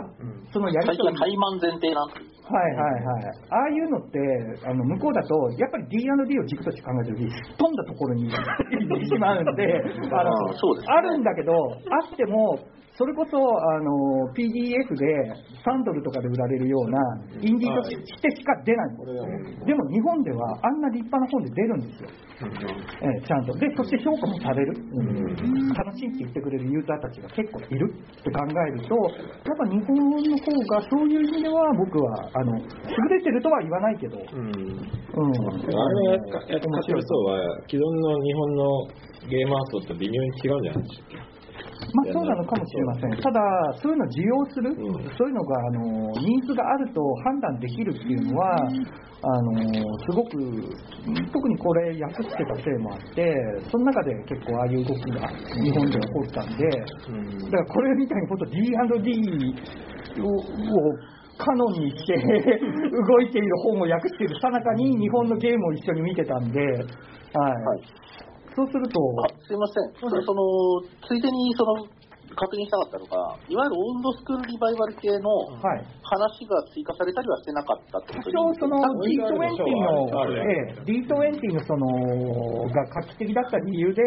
[0.53, 1.17] そのやり取り。
[1.17, 2.35] 最近は、怠慢前提なん。
[2.45, 4.21] はいはいはい、ああいうのって
[4.69, 9.65] あの向こうだと、やっぱり D&D を軸として考えたとき、飛んだところに行ってしまうんで、
[10.13, 10.95] あのあそうですね。
[10.95, 12.59] あるんだけど、あっても、
[12.97, 15.35] それこそあの PDF で
[15.67, 16.99] 3ドルとかで売られるような
[17.43, 19.67] インディーとしてしか出ないんです。
[19.67, 22.09] でも日本ではあんな立派な本で出るんですよ、
[23.03, 23.55] ええちゃんと。
[23.59, 24.79] で、そして評価もされる、
[25.75, 32.69] 楽しいって言ってくれるユーザーたちが結構いるって考えると、やっぱ日本の方がそういう意味では僕はあの優
[33.11, 34.55] れてるとは言わないけど、うん。
[35.67, 38.87] あれをやっやって面白そうは既存の日本の
[39.29, 41.24] ゲーマー層と微妙に違うんじゃないでしょうか
[41.95, 43.11] まあそうなのかもしれません。
[43.23, 43.41] ただ、
[43.81, 44.75] そういうのを受容する、
[45.17, 48.59] そういうのがあのニーズがあると判断できるっていうのは、
[49.23, 50.37] あのすごく、
[51.33, 53.33] 特にこれ、訳してたせいもあって、
[53.71, 55.29] その中で結構ああいう動きが
[55.63, 59.55] 日本で起こったんで、だからこれみたいに本当 D&D
[60.21, 60.99] をを
[61.39, 66.85] カノンにして 動いている本を訳しているさなかに日本のゲームを一緒に見てたんで、はい。
[68.55, 71.87] そうすると、あすいません、そそのついでにその
[72.35, 75.87] 確認したかったのが、いわゆるオールドスクールリバイバル系のはい。
[76.05, 84.03] 話が追加されたりはしてなかったって多こと少その D20 の、ええ D20 のそのが画期的だった理由で、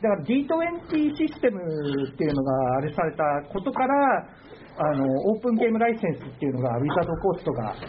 [0.00, 4.28] だから D20 システムっていうのがあれされたことから、
[4.78, 7.86] あのオープンゲームライセンスっていうのがウィザードコーストが発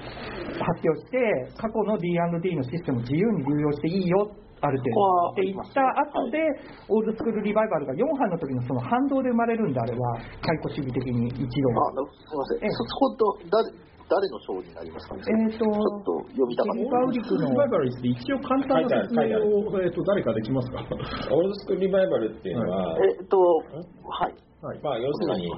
[0.84, 1.18] 表して、
[1.58, 4.32] 過去の D&D のシステムを自由に流用していいよ、
[4.64, 5.36] ある程度。
[5.36, 6.40] って言った後で、
[6.88, 10.00] オールドスクールリバイバルが4班の時のその反動で生まれるんであれば、
[10.40, 11.44] 解雇主義的に一度。
[11.44, 12.70] あなすみません、ええ。
[12.72, 13.68] そそこと誰
[14.04, 15.16] 誰の賞になりますか？
[15.16, 16.80] ね、えーとちょっと読みたかった。
[16.80, 20.80] リバイバルについて一応簡単な説明を、えっと誰かできますか？
[21.32, 24.36] オールドスクールリバイバルっていうのは、えっと、はい、
[24.84, 25.52] まあ、要するに、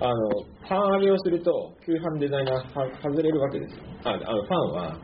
[0.00, 3.82] あの、ファン上げをすると、旧版デザイナーは外れるわけですよ。
[4.04, 4.98] ああのファンは、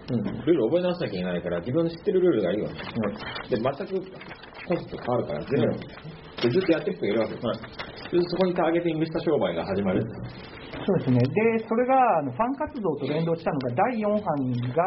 [0.45, 3.51] ルール覚え直さなきゃいけないから、自分の知ってるルールがいいわけです。
[3.51, 4.11] で、全く
[4.67, 6.21] コスト変わるから、ゼロなんですね。
[6.43, 7.91] で、ずっとやってる人がいるわけです。
[8.11, 10.03] でそこにターゲティングした商売が始まる。
[10.03, 11.21] そうですね。
[11.21, 11.95] で、それが
[12.25, 14.83] ファン活動と連動したのが第4版が、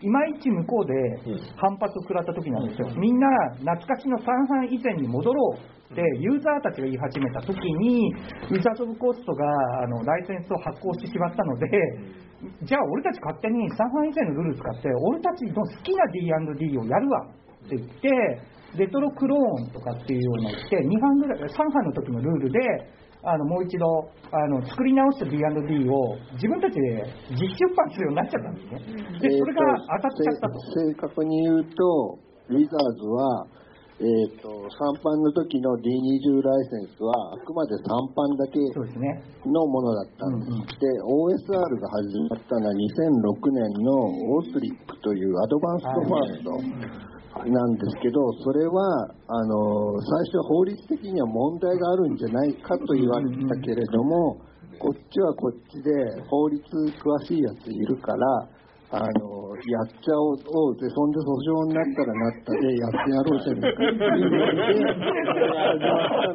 [0.00, 0.92] いまいち向こうで
[1.56, 2.88] 反発を食らった時なんですよ。
[2.96, 8.12] みんな懐かしの3版以前に戻ろうってユーザーたちが言い始めた時に、
[8.50, 9.44] ウィザード・オブ・コーストが
[9.82, 11.68] あのライセンスを発行してしまったので、
[12.62, 17.26] じゃあ俺たち勝手に3版以前のルール使って、俺たちの好きな D&D をやるわ
[17.64, 18.08] って言って、
[18.76, 22.58] レトロクローンとかっていうような言って、2版ぐらい、3版の時のルールで、
[23.26, 23.86] あのもう一度
[24.32, 28.78] あの作り直した D&D を自分たちで実出版するようになっちゃったんですね。
[29.20, 29.60] で、それが
[29.96, 30.60] 当たっちゃったと。
[30.60, 32.18] 正正確に言うと、
[32.50, 33.46] ウィザーズは、
[34.00, 38.58] えー、と3版の時の D20 ライセンスはあくまで3版だけ。
[39.46, 40.80] のものだったんです。
[40.80, 43.92] で、OSR が始まったのは2006年の
[44.34, 54.40] オースリップというアドバンストファーストなんですけど、それはあの最初は法律的には問題があるんじゃないかと言われてたけれども、
[54.78, 55.90] こっちはこっちで
[56.28, 56.62] 法律
[56.98, 58.48] 詳しいやついるから、
[58.90, 64.82] あのやっちゃおうで、そんで訴訟になったらなったで、やってやろうじゃないかっていうので、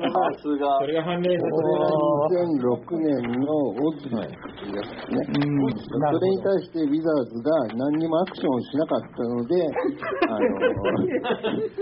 [0.09, 0.87] さすがそ。
[0.87, 1.89] れが判例これは
[2.29, 5.19] 2006年のオックというやつですね。
[5.19, 9.55] それに対してウィザーズが何にもアクションをしなかったので、
[10.27, 10.47] あの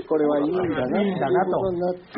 [0.07, 1.13] これはいいんだなという
[1.51, 2.13] ことになって、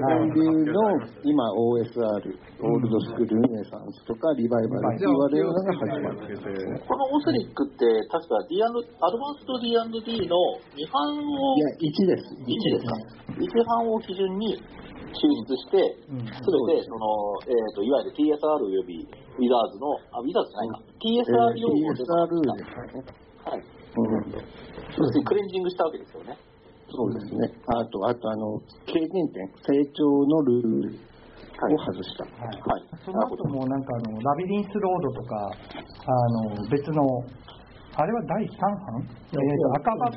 [0.00, 0.42] 韓流
[0.72, 0.80] の
[1.24, 6.80] 今 OSR、オールドスクールルネサンスとかリバイバルって言われるのが始まるんですね。
[6.86, 10.36] このオスリックって、確か D& アドバンスト D&D の
[10.72, 12.32] 2版をい、や、1です。
[12.40, 12.96] 1ですか。
[13.36, 20.80] 1版を基準に抽出して、すべて、その、えっ、と、いわゆる TSR およびウィザーズの、あ、ウィザーズじゃないな。
[20.96, 23.04] TSR 用語で、TSR ですかね。
[23.44, 23.60] はい。
[23.60, 26.36] うんそしてクレンジングしたわけですよね。
[26.90, 27.48] そうですね。
[27.66, 31.12] あと、あと、あの、経験点、成長のルール
[31.70, 32.24] を外した。
[32.24, 32.92] はい。
[33.04, 35.50] その後もなんかあのラビリンスロードとか
[36.06, 37.24] あの別の
[37.94, 40.16] あれは第3版、えーと赤箱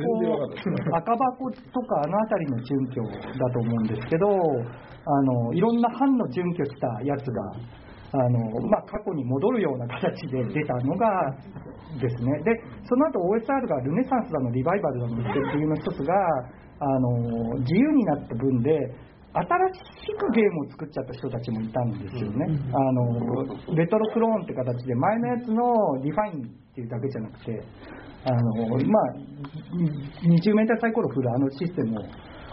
[0.95, 4.27] 赤箱とかあの辺りの準拠だと思うんですけど
[5.05, 7.51] あのいろんな版の準拠したやつが
[8.13, 8.39] あの、
[8.69, 11.07] まあ、過去に戻るような形で出たのが
[11.99, 12.43] ですね。
[12.43, 12.51] で
[12.87, 16.13] その後 OSR がルネサンスだのリバイバルだのっていうの一つが
[16.79, 18.71] あの自由になった分で
[19.35, 22.45] 新しくゲームを作っちゃった人たちもいたんですよね。
[22.71, 25.63] あのレトロクローンって形で前のやつの
[26.01, 27.61] リファインっていうだけじゃなくて、
[28.23, 29.13] あのまあ
[30.23, 32.03] 20メーターサイコロ振るあのシステムを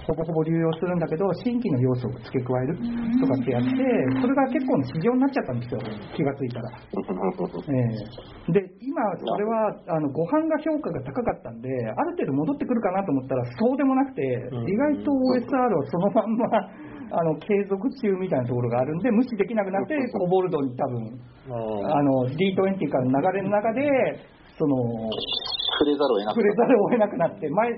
[0.07, 2.77] ほぼほぼ流用するんだけど新規の要素を付け加える
[3.21, 3.71] とかってやって
[4.21, 5.81] それが結構な市場になっちゃったんですよ。
[6.17, 6.71] 気がついたら。
[6.71, 7.83] え
[8.49, 8.53] え。
[8.53, 16.47] で今それはあのご飯が評価が高かったんである程度戻ってくるかなと思ったらそうでもなくて、意外と OSR をそのまんま
[17.13, 21.21] あの継続中みたいなところがあるんで無視できなくなってコボルドに多分
[21.85, 23.83] あの D20 からの流れの中で
[24.59, 25.11] その
[25.79, 27.71] 触れざるを得なく触れざるを得なくなって前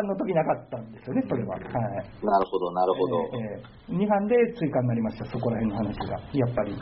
[0.00, 1.54] い一般の時なかったんですよねそれは。
[1.54, 1.64] はい
[2.24, 3.18] なるほど、なるほど。
[3.36, 3.60] え
[3.90, 6.76] え2班で追加になりました、そこら辺の話が、やっぱり。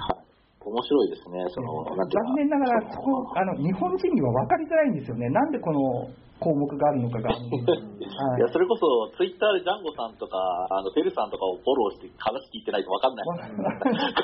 [0.71, 6.09] 面白いですね、その、残念ながら、そこあの日本人には分かりづらいんですよね、なんでこの
[6.41, 7.29] 項目があるのかが。
[7.37, 7.39] はい。
[7.39, 10.37] いや、それこそ、ツイッターでジャンゴさんとか、
[10.71, 13.27] あの、フェルさんとかをフォローして話聞いてないと分かんない。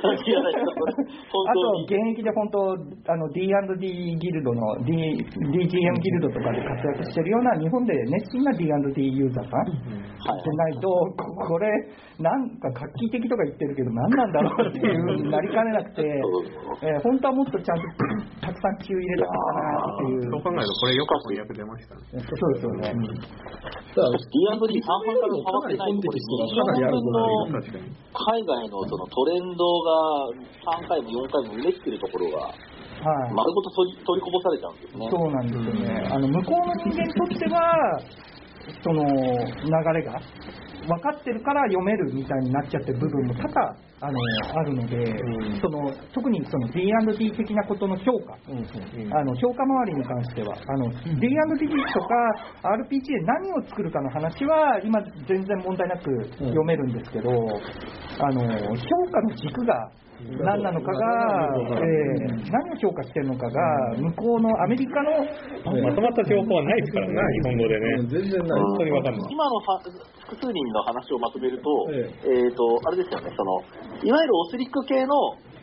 [0.00, 0.54] 感じがない。
[0.56, 1.76] あと。
[1.86, 2.72] 現役で本当
[3.12, 11.14] あの D&D ギルドの D DGM ギルドとかで活躍してるような日本で熱心な D&D ユーザーさんでないとこ
[11.46, 11.68] これ
[12.18, 16.02] なんか画期的とか言ってるけど何なんだろうっていうなりかねなくて、
[16.82, 17.86] えー本当はもっとちゃんと
[18.40, 22.02] たくさん急入れたかったなっていうそう考えると、これよく翻訳出ましたね。
[22.20, 22.92] そうですよね、
[23.96, 27.56] D&D 3本から変わってないと、これ20分の。
[28.16, 30.28] 海外のそのトレンドが
[30.80, 35.08] 3回も4回もうねってるところが、はい丸ごと取り取りこぼされちゃうんですね。
[35.10, 36.08] そうなんですよね。
[36.10, 38.00] あの向こうの人間にとっては、
[38.82, 40.20] その流れが
[40.86, 44.20] 分かってるから読めるみたいになっちゃってる部分も多々あの
[44.52, 44.96] あるので、
[45.60, 52.14] その特にその D&D 的なことの評価、あの評価周りに関しては、あの D&D とか
[52.62, 59.90] RPG で何を作るかの話は今全然問題なく読めるんですけど、あの評価の軸が
[60.24, 63.60] 何なのかが、えー何を評価してるのかが、
[63.98, 65.10] 向こうのアメリカの、
[65.82, 67.86] まとまった情報はないですからね、日本語でね。
[68.08, 68.60] 全然ない。
[68.60, 69.32] 本当にわかんない。
[69.32, 69.80] 今のは
[70.30, 72.48] 複数人の話をまとめると、ええ。
[72.48, 73.60] っ、と、あれですよね、その、
[74.02, 75.14] いわゆるオスリック系の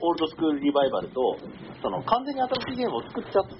[0.02, 1.38] オールドスクールリバイバルと、
[1.82, 3.58] その完全に新しいゲームを作っちゃった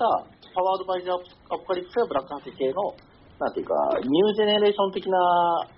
[0.54, 2.96] パワードバイザーアポカリプスやブラックハッシュ系の、
[3.40, 3.74] なんていうか、
[4.04, 5.18] ニュージェネレーション的な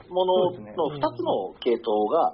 [0.10, 2.34] ものの2つの系統が、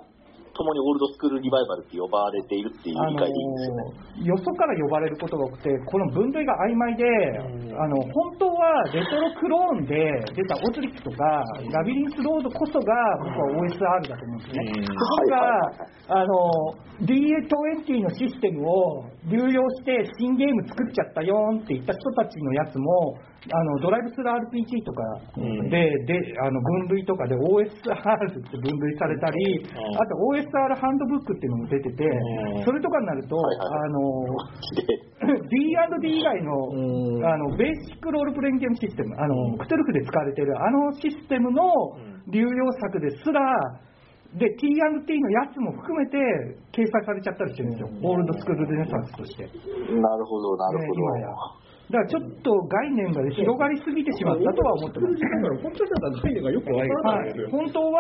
[0.54, 4.28] 共にオールドスクールリバイバルって呼ばれているっていう理解でいいんですよね。
[4.28, 7.06] よそから呼ばれることが多くて、この分類が曖昧で、
[7.76, 9.96] あの本当はレトロクローンで
[10.36, 11.24] 出たオズリックとか、
[11.72, 14.86] ラビリンスロードこそが僕は OSR だと思うんですね。
[14.88, 23.16] そこがあの DA20 のシステムを流用して新ゲーム作っちゃったよーんって言った人たちのやつも、
[23.50, 25.02] あのドライブスルー RPG とか
[25.34, 26.14] で,、で
[26.46, 32.06] あの分類とかで OSR って分類されたり、あと OSR ハンドブックっていうのも出てて、
[32.64, 34.00] それとかになると、あの
[34.78, 36.54] で D&D 以外の
[37.26, 41.64] あのベーシックロールプレイングゲームシステム、あのクトゥルフで使われているあのシステムの
[42.30, 43.42] 流用作ですら、
[44.38, 46.18] で T&T のやつも含めて
[46.72, 49.44] 掲載されちゃったりしてるんですよ、オールドスクールルネサンスとして。
[49.44, 51.71] なるほど、なるほど。
[51.92, 55.20] だからちょっと概念が広がりすぎてしまったとは思ってます。
[55.62, 57.50] 本当にただ概念がよくわからないんですよ。
[57.52, 58.00] 本当は、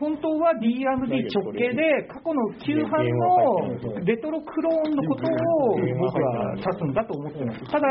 [0.00, 7.70] 本当は D&D 直系で、過去の旧版のレトロクローンのことを僕は指すんだと思ってます。
[7.70, 7.86] ただ、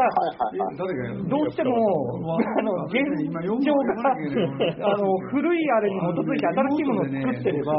[1.32, 3.00] どうしても、あの、現
[3.64, 3.96] 状が、
[4.92, 7.72] あの、古いあれに基づいて新しいものを作ってれば、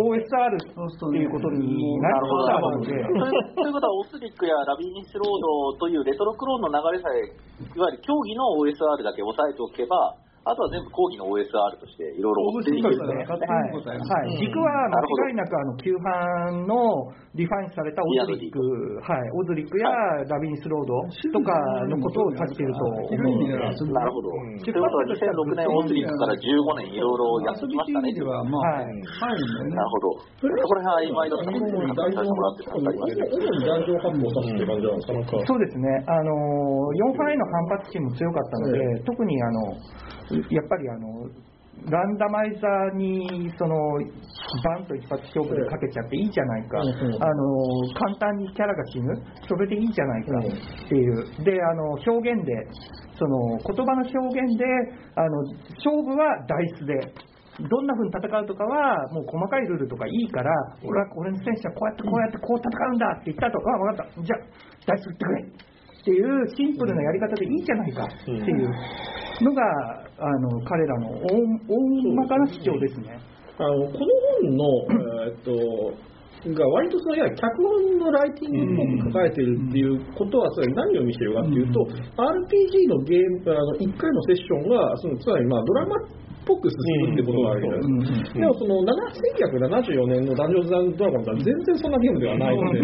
[0.00, 2.86] OSR っていうことにななるほど、なるほど。
[2.86, 7.32] るので、ということは、オスリックやラビリンスロードというレトロクローンの流れさえ、
[7.74, 10.16] いわゆる競技の OSR だけ押さえておけば、
[10.46, 13.50] あとは全部講義の OSR としていろいろ追っていけるそうですね。
[13.50, 14.30] はい。
[14.30, 14.38] はい。
[14.38, 18.62] 軸は間違いなくあの旧版のリファインされたオズリック、
[19.02, 19.90] はい、オズリックや
[20.30, 21.02] ラビニスロード
[21.34, 21.50] とか
[21.90, 23.58] のことを指していると思うんで。
[23.58, 24.30] なるほど。
[24.62, 28.14] ということは、2006年オズリックから15年いろいろやってきましたね。
[28.22, 29.02] は、まあ、はい。
[29.66, 30.22] なるほど。
[30.38, 33.34] そこら辺は曖昧だったので、主にさせてもらってたんですね。
[33.34, 35.42] 主に男女発砲させて感じなんですか、なんか。
[35.42, 35.90] そうですね。
[36.06, 36.30] あの、
[37.02, 39.74] 4ファイの反発心も強かったので、特にあの、
[40.30, 41.28] やっぱりあの、
[41.84, 43.76] ランダマイザーにその
[44.64, 47.22] バンと一発勝負でかけちゃっていいじゃないか、うんうん。
[47.22, 49.12] あの簡単にキャラが死ぬ、
[49.46, 50.38] それでいいじゃないか。
[50.38, 52.52] っていう、であの表現で、
[53.18, 54.64] その言葉の表現で、
[55.14, 55.42] あの
[55.76, 56.96] 勝負はダイスで、
[57.56, 64.38] どんな風に戦うとかは、もう細かいルールとかいいから、俺は俺の選手はこうやってこうやってこう戦うんだって言ったと、あ分かった、じゃあ、
[64.86, 65.44] ダイス打ってくれ
[66.06, 68.70] っていうシンプルなやり方でいいじゃないかっていう
[69.42, 69.62] のが、
[70.18, 71.34] あの彼らの大
[71.66, 73.18] 大まかな主張ですね。
[73.58, 74.06] あのこの
[74.38, 74.64] 本の、
[75.26, 76.06] えーっと
[76.46, 86.78] が割とそのいわゆる脚本のライティングっぽく書かれているっていうことはそれ何を意味しているかっていうと、RPG のゲームあの1回のセッションがそのつまりまあドラマっぽく進
[87.10, 88.38] むってことがあるで。
[88.38, 92.78] でもその1974年のダンジョンズドラゴンズは全然そんなゲームではないので、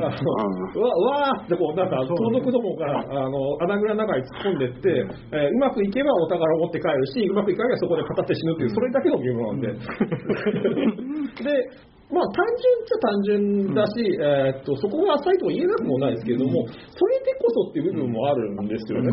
[0.00, 0.88] あのわ
[1.20, 4.88] わーってこうなんか盗賊どもがあの穴蔵の中に突っ込んでって、
[5.32, 9.68] えーうまくいけばお宝を持って帰るし、うまくいかないばそこで語って死ぬっていうそれだけのゲームなんで。
[11.44, 11.50] で
[12.12, 19.10] まあ単純っちゃ単純だし、えーっとそこが浅いとも言えなくもないですけれども、それでこそっていう部分もあるんですよね。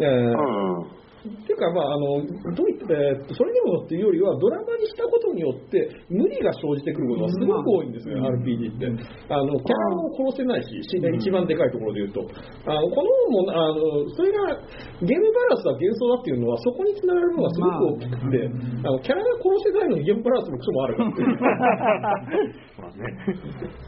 [0.00, 2.26] えーっていうか、まあ、あの
[2.58, 5.78] どういえーそれでもっていうよりは、ドラマにしたことによって、
[6.10, 8.86] 無理が生じてくることがすごく多いんですよね、RPG って。
[9.30, 12.26] あのキャラも殺せないし、し一番でかいところで言うと。
[12.66, 14.58] あのこの本もあの、それが
[14.98, 18.50] ゲームバランスは幻想だっていうのは、そこにつながるのがすごく大きくて、
[18.82, 21.10] あのキャラが殺せないのにゲームバランスもクソもあるから。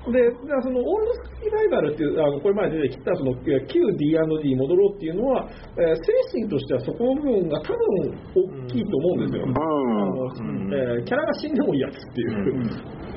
[0.06, 0.30] で、
[0.62, 9.44] そのオールドスキーライバルっていう、あのこれまで出てきたその旧 D&D に戻ろうっていうのは、えー精神としてはそこの部分が多分大きいと思うんですよ。
[9.44, 10.28] あの
[10.76, 12.70] えーキャラが死んでもいいやつっていう。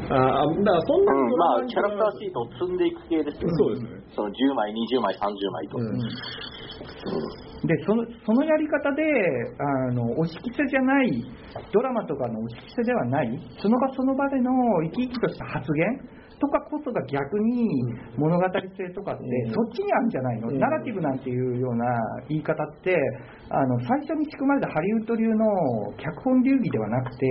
[0.09, 3.53] あーだからそんなうん、まあ、キャラクターシートを積んでいく系ですよね。
[3.57, 3.89] そうですね。
[4.15, 5.77] その10枚、20枚、30枚と。
[7.65, 9.03] でそのそのやり方で
[9.59, 11.25] あのお色せじゃない
[11.73, 13.29] ドラマとかのお色せではない
[13.59, 14.51] その場その場での
[14.83, 15.85] 生き生きとした発言
[16.39, 17.67] とかこそが逆に
[18.17, 19.23] 物語性とかって、
[19.53, 21.85] そっちにあるんじゃないの、ナラティブなんていうような
[22.29, 22.95] 言い方って
[23.49, 25.45] あの最初に仕組まれたハリウッド流の
[25.97, 27.27] 脚本流儀ではなくて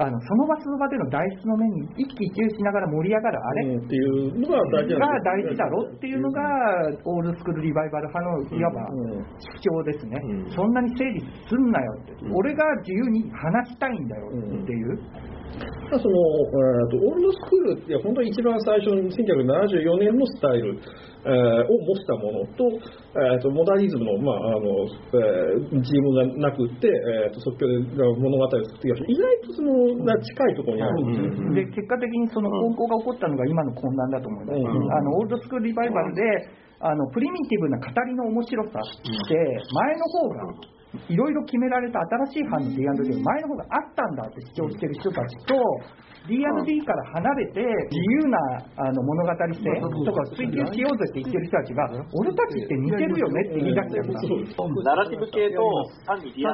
[0.00, 6.42] あのその場その場でのダイスの面に一喜一憂しながら盛り上がるあれ、うんっていうのが大事が大事だろっていうのが、
[7.04, 8.86] オールドスクールリバイバル派のいわば
[9.58, 10.20] 主張ですね、
[10.54, 14.28] そんなに整理すんなよって、俺が自由に話したいんだよ
[14.62, 15.00] っていう、
[15.96, 20.76] その、えーとオールドスクールって本当に一番最初に1974年のスタイル、
[21.24, 22.68] えーを模したものと,、
[23.16, 27.80] えーとモダニズムの,、まああのえー、チームがなくって、えーと即興で
[28.20, 31.54] 物語を作ってきた人意外とそのな近いところにあるんですよ。
[31.54, 34.92] で結果的にその方向が起こったのが今の混乱だと思います、うん。
[34.92, 36.22] あのオールドスクールリバイバルで
[36.80, 39.34] あのプリミティブな語りの面白さって
[39.72, 40.77] 前の方が
[41.08, 42.00] いろいろ決められた
[42.32, 45.54] 新しい班の D&D の前の方があったんだって主張してる人たちと
[46.28, 48.36] D&D から離れて自由な
[48.76, 49.64] あの物語性
[50.04, 54.16] とか追求しようぜって言ってる人たちが俺たちって似てるよねって言い出しちゃった。
[54.84, 55.60] ナラティブ系と
[56.04, 56.44] 単に D&D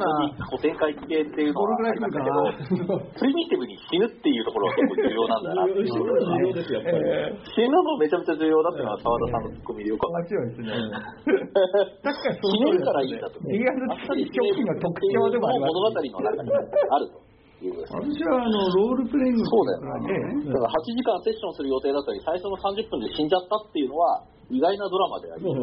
[0.50, 6.02] 古典回帰系っていうのはありましたけど、プリミティブに死ぬっていうところが結構重要なんだなっていう重
[6.42, 7.38] 要 ですよ、やっぱり。
[7.54, 10.12] 死ぬのめちゃめちゃ重要だっていうのは澤田さんのツッコミでよかる。
[10.14, 10.70] 面白いですね。
[12.04, 13.40] 確かに 死ねるからいいんだと。
[13.42, 17.20] D&D 初期の特徴でもあります物語の中にあると
[17.64, 17.80] いう。
[17.80, 20.52] 私はあのロールプレイングそうだよね。
[20.52, 25.60] だから8時間セッションする予定だったのに最初の30分で死んじゃったっていうのは意外なドラマでありそれ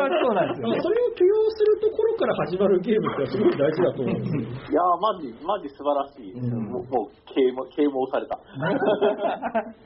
[0.00, 4.42] はそうなんですよまあそれを許容するところから始まるゲームってすごい大事だと思うんですよ。
[4.42, 6.34] いやー、マジ、マジ素晴らしい。
[6.34, 8.38] もう、もう啓蒙、啓蒙された。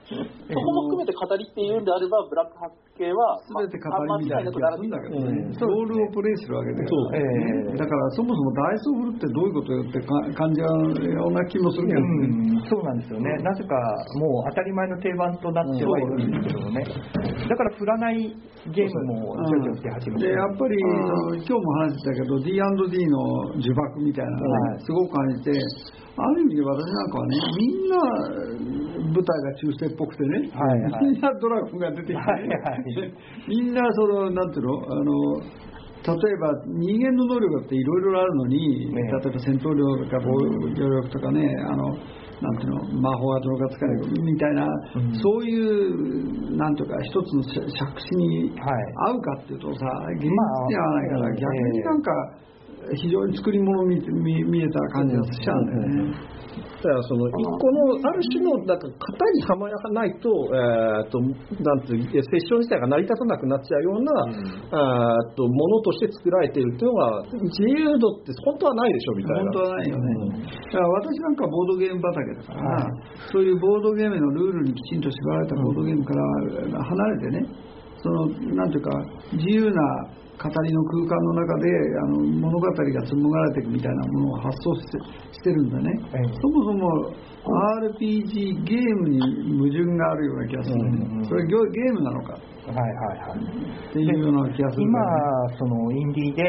[0.08, 3.88] そこも含めて語りっていうんであれば、ブラックハック系は、すべて語
[4.18, 7.20] りみたいな気がするんだけどね、ロールをプレイするわけで、え
[7.74, 12.06] えだからそもそもダイスを振るってどういうことよってか感じるような気もするけどね。
[12.08, 13.76] うん、そうなんですよね、なぜか
[14.18, 18.36] もう当たり前の定番となってはいるんですけどもね、だから振らない
[18.72, 23.18] ゲームもやっぱり、その今日も話してたけど D&D の
[23.56, 25.52] 呪縛みたいなのはいがすごく感じて、
[26.16, 27.96] ある意味で私なんかはねみんな
[29.14, 31.04] 舞台が中世っぽくてね、はいはい。
[31.06, 33.14] みんなドラゴンが出てきてね、はいはい。
[33.48, 35.12] みんなそのなんていうのあの
[36.06, 41.98] 例えば人間の能力っていろいろあるのに、ね例えば戦闘力とか防御力とかねあの
[42.40, 44.64] なんていうの魔法はどのか使えるみたいな、
[44.94, 45.14] うん。
[45.20, 52.10] そういうなんていうか一つの尺子にはい合うかっていうとさ現実に合わないから、まあ逆になんか
[52.94, 56.38] 非常に作り物見見えた感じがしちゃうんだよね。
[56.78, 64.12] だからその一個のある種のなんか型にはまらないと,、えー、となんていうセッション自体が成り立たなくなっちゃうような、
[64.78, 69.42] あーとものとして作られているというのが自由度って本当はないでしょみたいな。
[69.42, 70.38] 本当はないよね、
[70.70, 72.86] だから私なんかボードゲーム畑だから、
[73.32, 77.46] そういうボードゲームのルールにきちんと縛られたボードゲームから離れてね、
[77.98, 78.90] そのなんていうか、
[79.32, 79.82] 自由な
[80.38, 81.66] 語りの空間の中で
[81.98, 84.98] あの物語が紡がれていくみたいなものを発想して
[85.34, 86.22] してるんだね、ええ。
[86.40, 87.12] そもそも
[87.82, 89.20] RPG ゲームに
[89.58, 92.32] 矛盾があるような気がするね、うんそれゲゲームなのか。
[92.32, 93.38] はいはいはい。
[93.90, 94.98] っていうような気がするん今
[95.58, 96.42] そのインディーで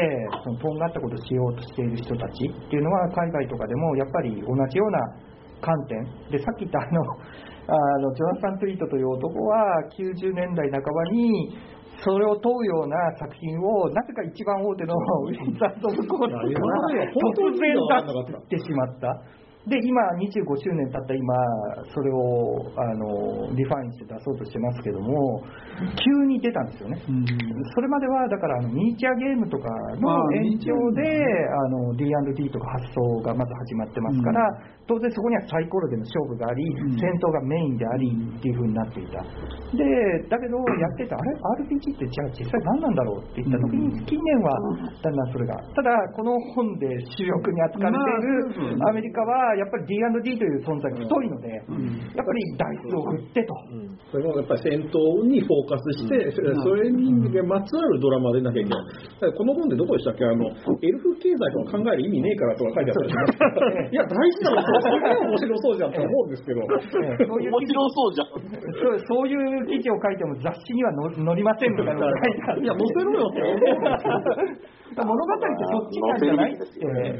[0.44, 4.98] そのとんがったことをしようとしている人たちっていうのは海外とかでもやっぱり同じような
[5.60, 7.00] 観点でさっき言ったあの
[7.70, 9.62] あのジョナサン・トゥイートという男は
[9.94, 11.54] 90年代半ばに
[12.02, 17.74] それを問うような作品をなぜか一番大手のウィンザード・オブ・コースからいや今まで本当に突然
[18.50, 19.39] 出してしまった。
[19.68, 21.34] で今25周年経った今
[21.92, 25.44] それをあのリファインして出そうとしてますけども
[26.00, 27.24] 急に出たんですよね、うん。
[27.24, 29.68] それまではだからあのミニチュアゲームとか
[30.00, 34.44] の延長であの D&D とか発想がまず始まってますから、
[34.86, 36.98] 当然そこにはサイコロでの勝負があり、ん。
[36.98, 39.22] 戦闘がメインでありっていう風になっていた。
[39.76, 39.84] で
[40.28, 41.32] だけどやっててあれ
[41.64, 44.50] ？RPG ってじゃあ実際何なんだろうって言った時に近年は
[45.00, 45.56] だんだんそれが。
[45.76, 53.54] ただこの本で主力に扱われているアメリカはやっぱり D&D という存在が太いので、やっぱりダイスを振ってと。
[54.10, 57.12] それもやっぱり戦闘にフォーカスして、それに
[57.46, 59.32] まつわるドラマでなきゃいけない。
[59.34, 60.24] この本でどこでしたっけ？
[60.24, 60.52] あの、エ
[60.90, 66.60] ルフ経済とか考える意味ねえからとか書いてあったりしますからいや、大事だろ、すごい面白そうじゃんと思うんですけど。
[66.60, 68.28] そういう面白そうじゃん。
[68.28, 74.79] そうそういう記事を書いても雑誌には載載りませんとか書いてあるいや、載せろよって思うんですよ。
[74.96, 76.64] 物語ってそっちなんじゃないって、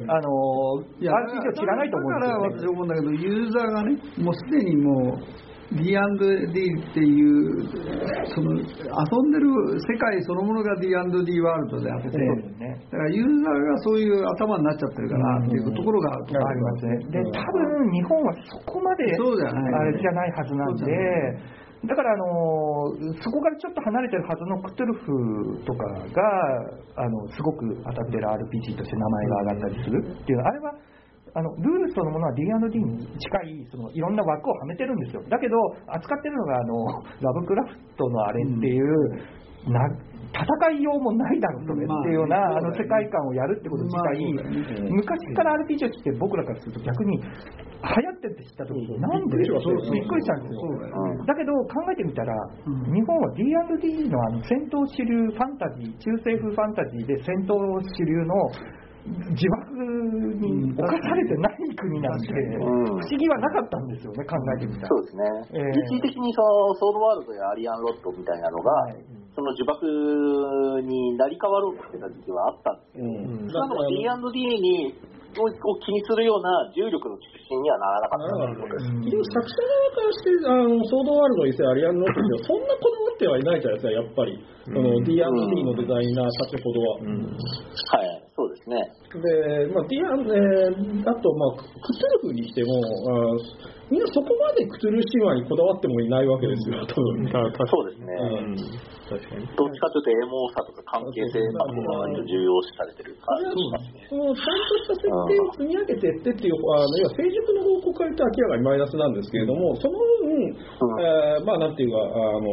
[0.09, 2.75] あの、いや RPG を知らないと思うんだからですよ、ね。
[2.75, 7.63] 私思うんだけど、ユーザーがね、もうすでにもう、D&D っていう、
[8.35, 9.47] その遊んでる
[9.79, 12.75] 世界そのものが D&D ワールドであって、ね。
[12.91, 16.99] だからユーザーがそういう頭になっちゃってるからっていうところがありますね。
[17.07, 20.85] で、多分日本はそこまでそうじゃないあれじゃないはずなんで、
[21.87, 22.93] だからあの
[23.23, 30.39] そこからちょっと離れてるはずのクトゥルフとかがあのすごく当たってる RPG として名前が上がったりするっていう。
[30.39, 30.75] のはあれは
[31.33, 35.23] あのルールそのものは D&D に近いそのいろんな枠をはめてるんですよ。
[35.31, 36.75] だけど扱ってるのがあの
[37.21, 39.81] ラブクラフトのあれっていう、な
[40.31, 51.25] 戦いようもないだろうそれっていうような、あの世界観をやるってこと自体、昔から RPG って僕らからすると逆に流行ってるって知った時になんでびっくりしたんですよ。
[51.27, 52.35] だけど考えてみたら、
[52.65, 58.35] 日本は D&D のあの戦闘主流ファンタジー中世風ファンタジーで戦闘主流の
[59.07, 59.81] 自爆
[60.37, 64.89] に侵されてない国なんで、不思議はなかったんですよね、考えてみたら。
[64.89, 65.25] そうですね。
[65.55, 65.71] ええ。
[65.71, 68.71] 一時的にそのソードワールドやアリアンロッドみたいなのが、
[69.41, 74.93] その呪縛になり変わろうとしてた時期はあったんですけど、うんしかも D&D に
[75.31, 78.91] をを気にするような重力の中心にはならなかったです。
[79.01, 84.35] 結局作者側からして、あのソードワールドにせよアリアンロックでそんなこだわってはいないじゃないですか、やっぱり。
[84.67, 86.99] その D&D のデザイナーたちほどは。
[86.99, 88.83] はい、そうですね。
[89.23, 97.33] で、まあ、D&、えーあと、まあ、クトゥルフにしても、あーみんなそこまでクトゥルフ神話にこだわってもいないわけですよ、多分ね。
[97.35, 98.15] そうですね。
[98.15, 99.43] うん確かに。
[99.59, 104.07] どっちかというとエモさとか関係性が割と重要視されてる感じがしますね。
[104.07, 109.99] そのちゃんとした設定を積み上げていってっていう、あの要は成熟の方向から言うと明らかにマイナスなんですけれども、その
[110.31, 110.55] 分、
[111.03, 112.47] えーまあなんていうか、あの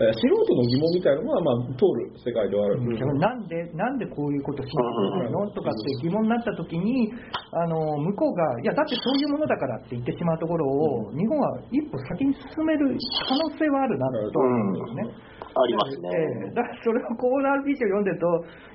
[0.00, 2.80] えー素人の疑問みたいなのは、まあ、通る世界ではある。
[2.96, 7.12] でもなんで、なんでこういうことしなきゃいけないのとかって疑問になったときに、
[7.52, 12.96] あの向こうが、いや、だってそういうものだからって言ってしまうところを、日本は一歩先に進める
[13.28, 15.30] 可能性はあるなと思うんですよね。
[15.50, 16.08] ありますね。
[16.14, 18.26] ええだからそれをコーナー RPG を読んでると、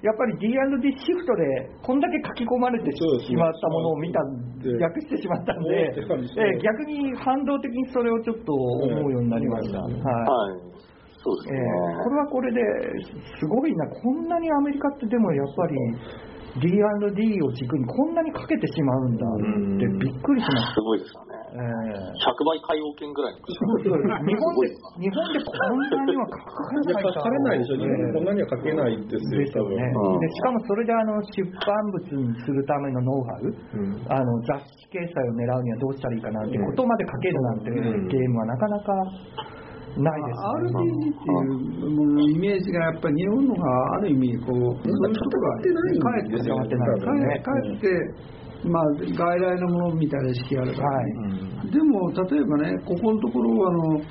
[0.04, 9.80] やっぱり D&D シフトでこんだけ書き込まれてしまったものを見たんで訳してしまったんで、ええ逆に反動的にそれをちょっと思うようになりました。
[9.80, 10.76] はいはい。
[11.24, 11.64] そうですえね。
[11.64, 12.62] えこれはこれで
[13.40, 15.76] すごいな、こんなにアメリカってでもやっぱり
[16.60, 19.38] D&D を軸にこんなにかけてしまうんだっ
[19.80, 21.45] てびっくりしましすごいですよね。
[21.56, 21.64] た。
[21.64, 23.40] ええ100倍海洋圏ぐらいの。
[23.48, 24.68] そう日本で
[25.00, 30.20] 日本でこんなには書かれない書かれないでしょ、日本こんなには書けないですよ、ですよね、うん。
[30.20, 33.56] でしかもそれであの出版物にするためのノウハウ、
[34.10, 38.94] あの雑誌掲載を狙うにはどうしたらいいかなってことまで書けるなんてゲームはなかなか
[39.96, 40.76] ないですね。
[40.76, 45.64] RPG っていうもののイメージがやっぱり日本のがある意味こうそういうことがか
[46.20, 47.40] えって戦ってないですよね。
[47.40, 47.88] かえって
[48.70, 51.72] まあ外来のものみたいな意識があるから、はい。
[51.72, 54.02] でも例えばねここのところあの、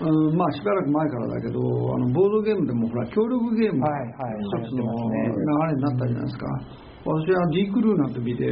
[0.00, 5.36] うんまあしばらく前からだけどあのボードゲームでもほら協力ゲーム一つの流流
[5.68, 6.46] れになったじゃないですか、
[7.04, 8.44] 私は D クルーなんて見て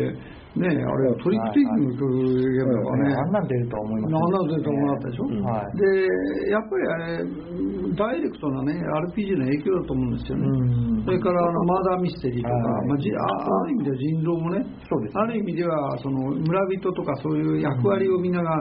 [0.52, 5.76] ねあれはトリックテイキングの協力ゲームだからね、あんなん出ると思いますなんなんでと思ったでしょ、はい。
[5.80, 7.24] でやっぱりあれ
[7.96, 8.76] ダイレクトなね
[9.16, 11.04] RPG の影響だと思うんですよね、うん。
[11.04, 12.86] それからあのマーダーミステリーとか、はい。
[12.88, 18.60] まあ、じあある意味では人狼もねそうですある意味ではその村人とかそういう役割をみんなが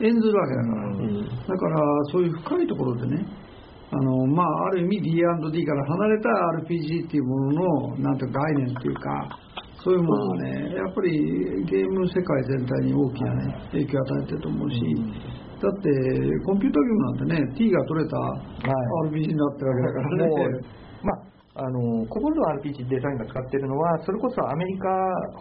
[0.00, 1.78] 演ずるわけだから、だから
[2.12, 3.26] そういう深いところでね
[3.90, 6.28] あのまあ、ある意味 D&D から離れた
[6.60, 9.38] RPG っていうもののなんて概念っていうか
[9.82, 14.80] そういうものがねやっぱりゲーム世界全体に大きな、ね、影響を与えてると思うし、
[15.62, 15.88] だって
[16.44, 18.16] コンピューターゲームなんてね T が取れた
[19.08, 20.62] RPG になってるわけだからね、もう
[21.02, 21.28] まあ
[21.58, 24.88] あのコボルド RPG デザインが使ってるのは、それこそアメリカ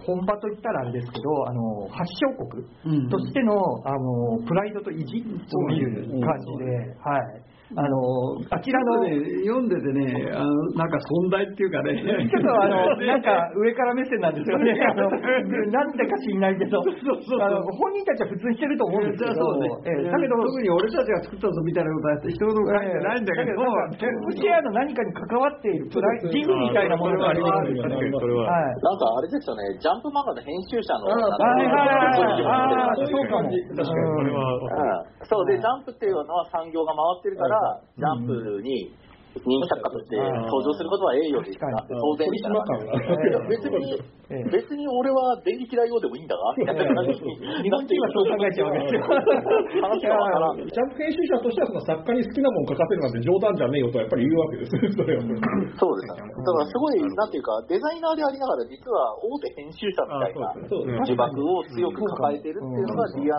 [0.07, 3.09] 本場といったらあれですけど、あの発祥国うん。
[3.09, 3.53] としての,、
[3.85, 10.48] あのプライドと意地を見る感じで、はい、あのあちらの、ね、読んでてねあの
[10.80, 11.99] なんか存在っていうかね。
[11.99, 14.72] ちょっとあの、 なんか上から目線なんですよね。
[14.88, 19.69] あのなんでか知んないけど、あの本人たちは普通にしてると思うんですけど、そうね。
[19.85, 20.11] ええ。
[20.11, 31.11] だけど、特に俺たちが作ったぞみたいなことやって一言も書いてないんだけど、トップシェアの何かに関わっているプライジムみたいなものがありますなんかあれですよね、ジャンプ漫画の編集者の。
[31.11, 31.98] はいはい
[32.48, 33.49] はいそうかも。
[33.49, 35.45] 確かにこれは、そう。
[35.45, 37.56] で、ジャンプっていうのは産業が回ってるから、
[37.97, 38.93] ジャンプに
[39.43, 42.97] 人気作家として登場することは栄誉であって当然みたいな感じで。
[43.27, 43.93] いや別に、
[44.27, 47.31] ええ別に俺は電撃大王でもいいんだが、みたいな感じに。
[47.64, 49.07] 日本人はそう考えちゃうわけですよ。
[49.07, 50.68] 話がわからん。
[50.68, 55.23] ジャンプ編集者としてはその作家に好きなもの書かせるなんて冗談じゃねえよとはやっぱり言うわけですそれは。
[55.80, 56.27] そうですね。
[56.27, 63.31] だからすごい、なんていうか、デザイナーでありながら、実は大手編集者みたいなそうです呪縛を強く抱えてるっていうのが D&D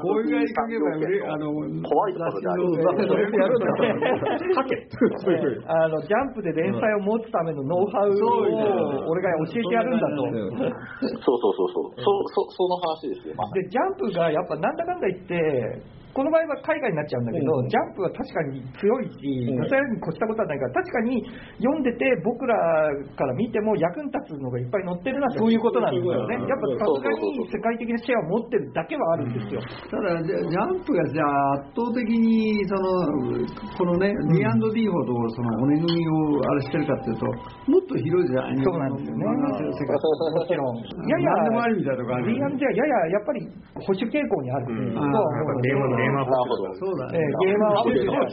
[1.36, 1.52] の、
[1.84, 2.64] 怖いところである。
[2.80, 3.76] 雑誌のやるんだ
[4.56, 4.88] 書け
[5.88, 10.28] あのジャンプで連載を持つためのノウハウを俺が教えてやるんだと。
[11.24, 11.96] そうそうそうそう。
[11.96, 13.34] そ、そ、その話ですよ。
[13.34, 15.80] まで、ジャンプがやっぱなんだかんだ言って、
[16.18, 21.22] この場合は海外になっちゃうんだけど、ジャンプは確かに強いし、それに越したことはないから、確かに
[21.62, 22.58] 読んでて、僕ら
[23.14, 25.78] から見ても役に立つのがいっぱい載ってるのはそういうこと。
[25.78, 26.34] なんですよね。
[26.42, 29.62] やっぱさすがに世界的なシェアを持ってるだけはあるんですよ。
[29.62, 33.38] ただ、ジャジャンプがじゃあ圧倒的にその
[33.78, 37.30] このね、D&D ほどその骨組みをあれしてるかっていうと、
[37.70, 39.22] もっと広いじゃないそうなんですよね。
[39.22, 39.54] も
[40.50, 40.82] ちろん。
[40.82, 41.30] やや、
[42.26, 43.46] D&D はやややっぱり
[43.86, 47.18] 保守傾向にあるうんとは思うのでゲームゲーマーそうだね。
[47.18, 48.28] えーゲーマー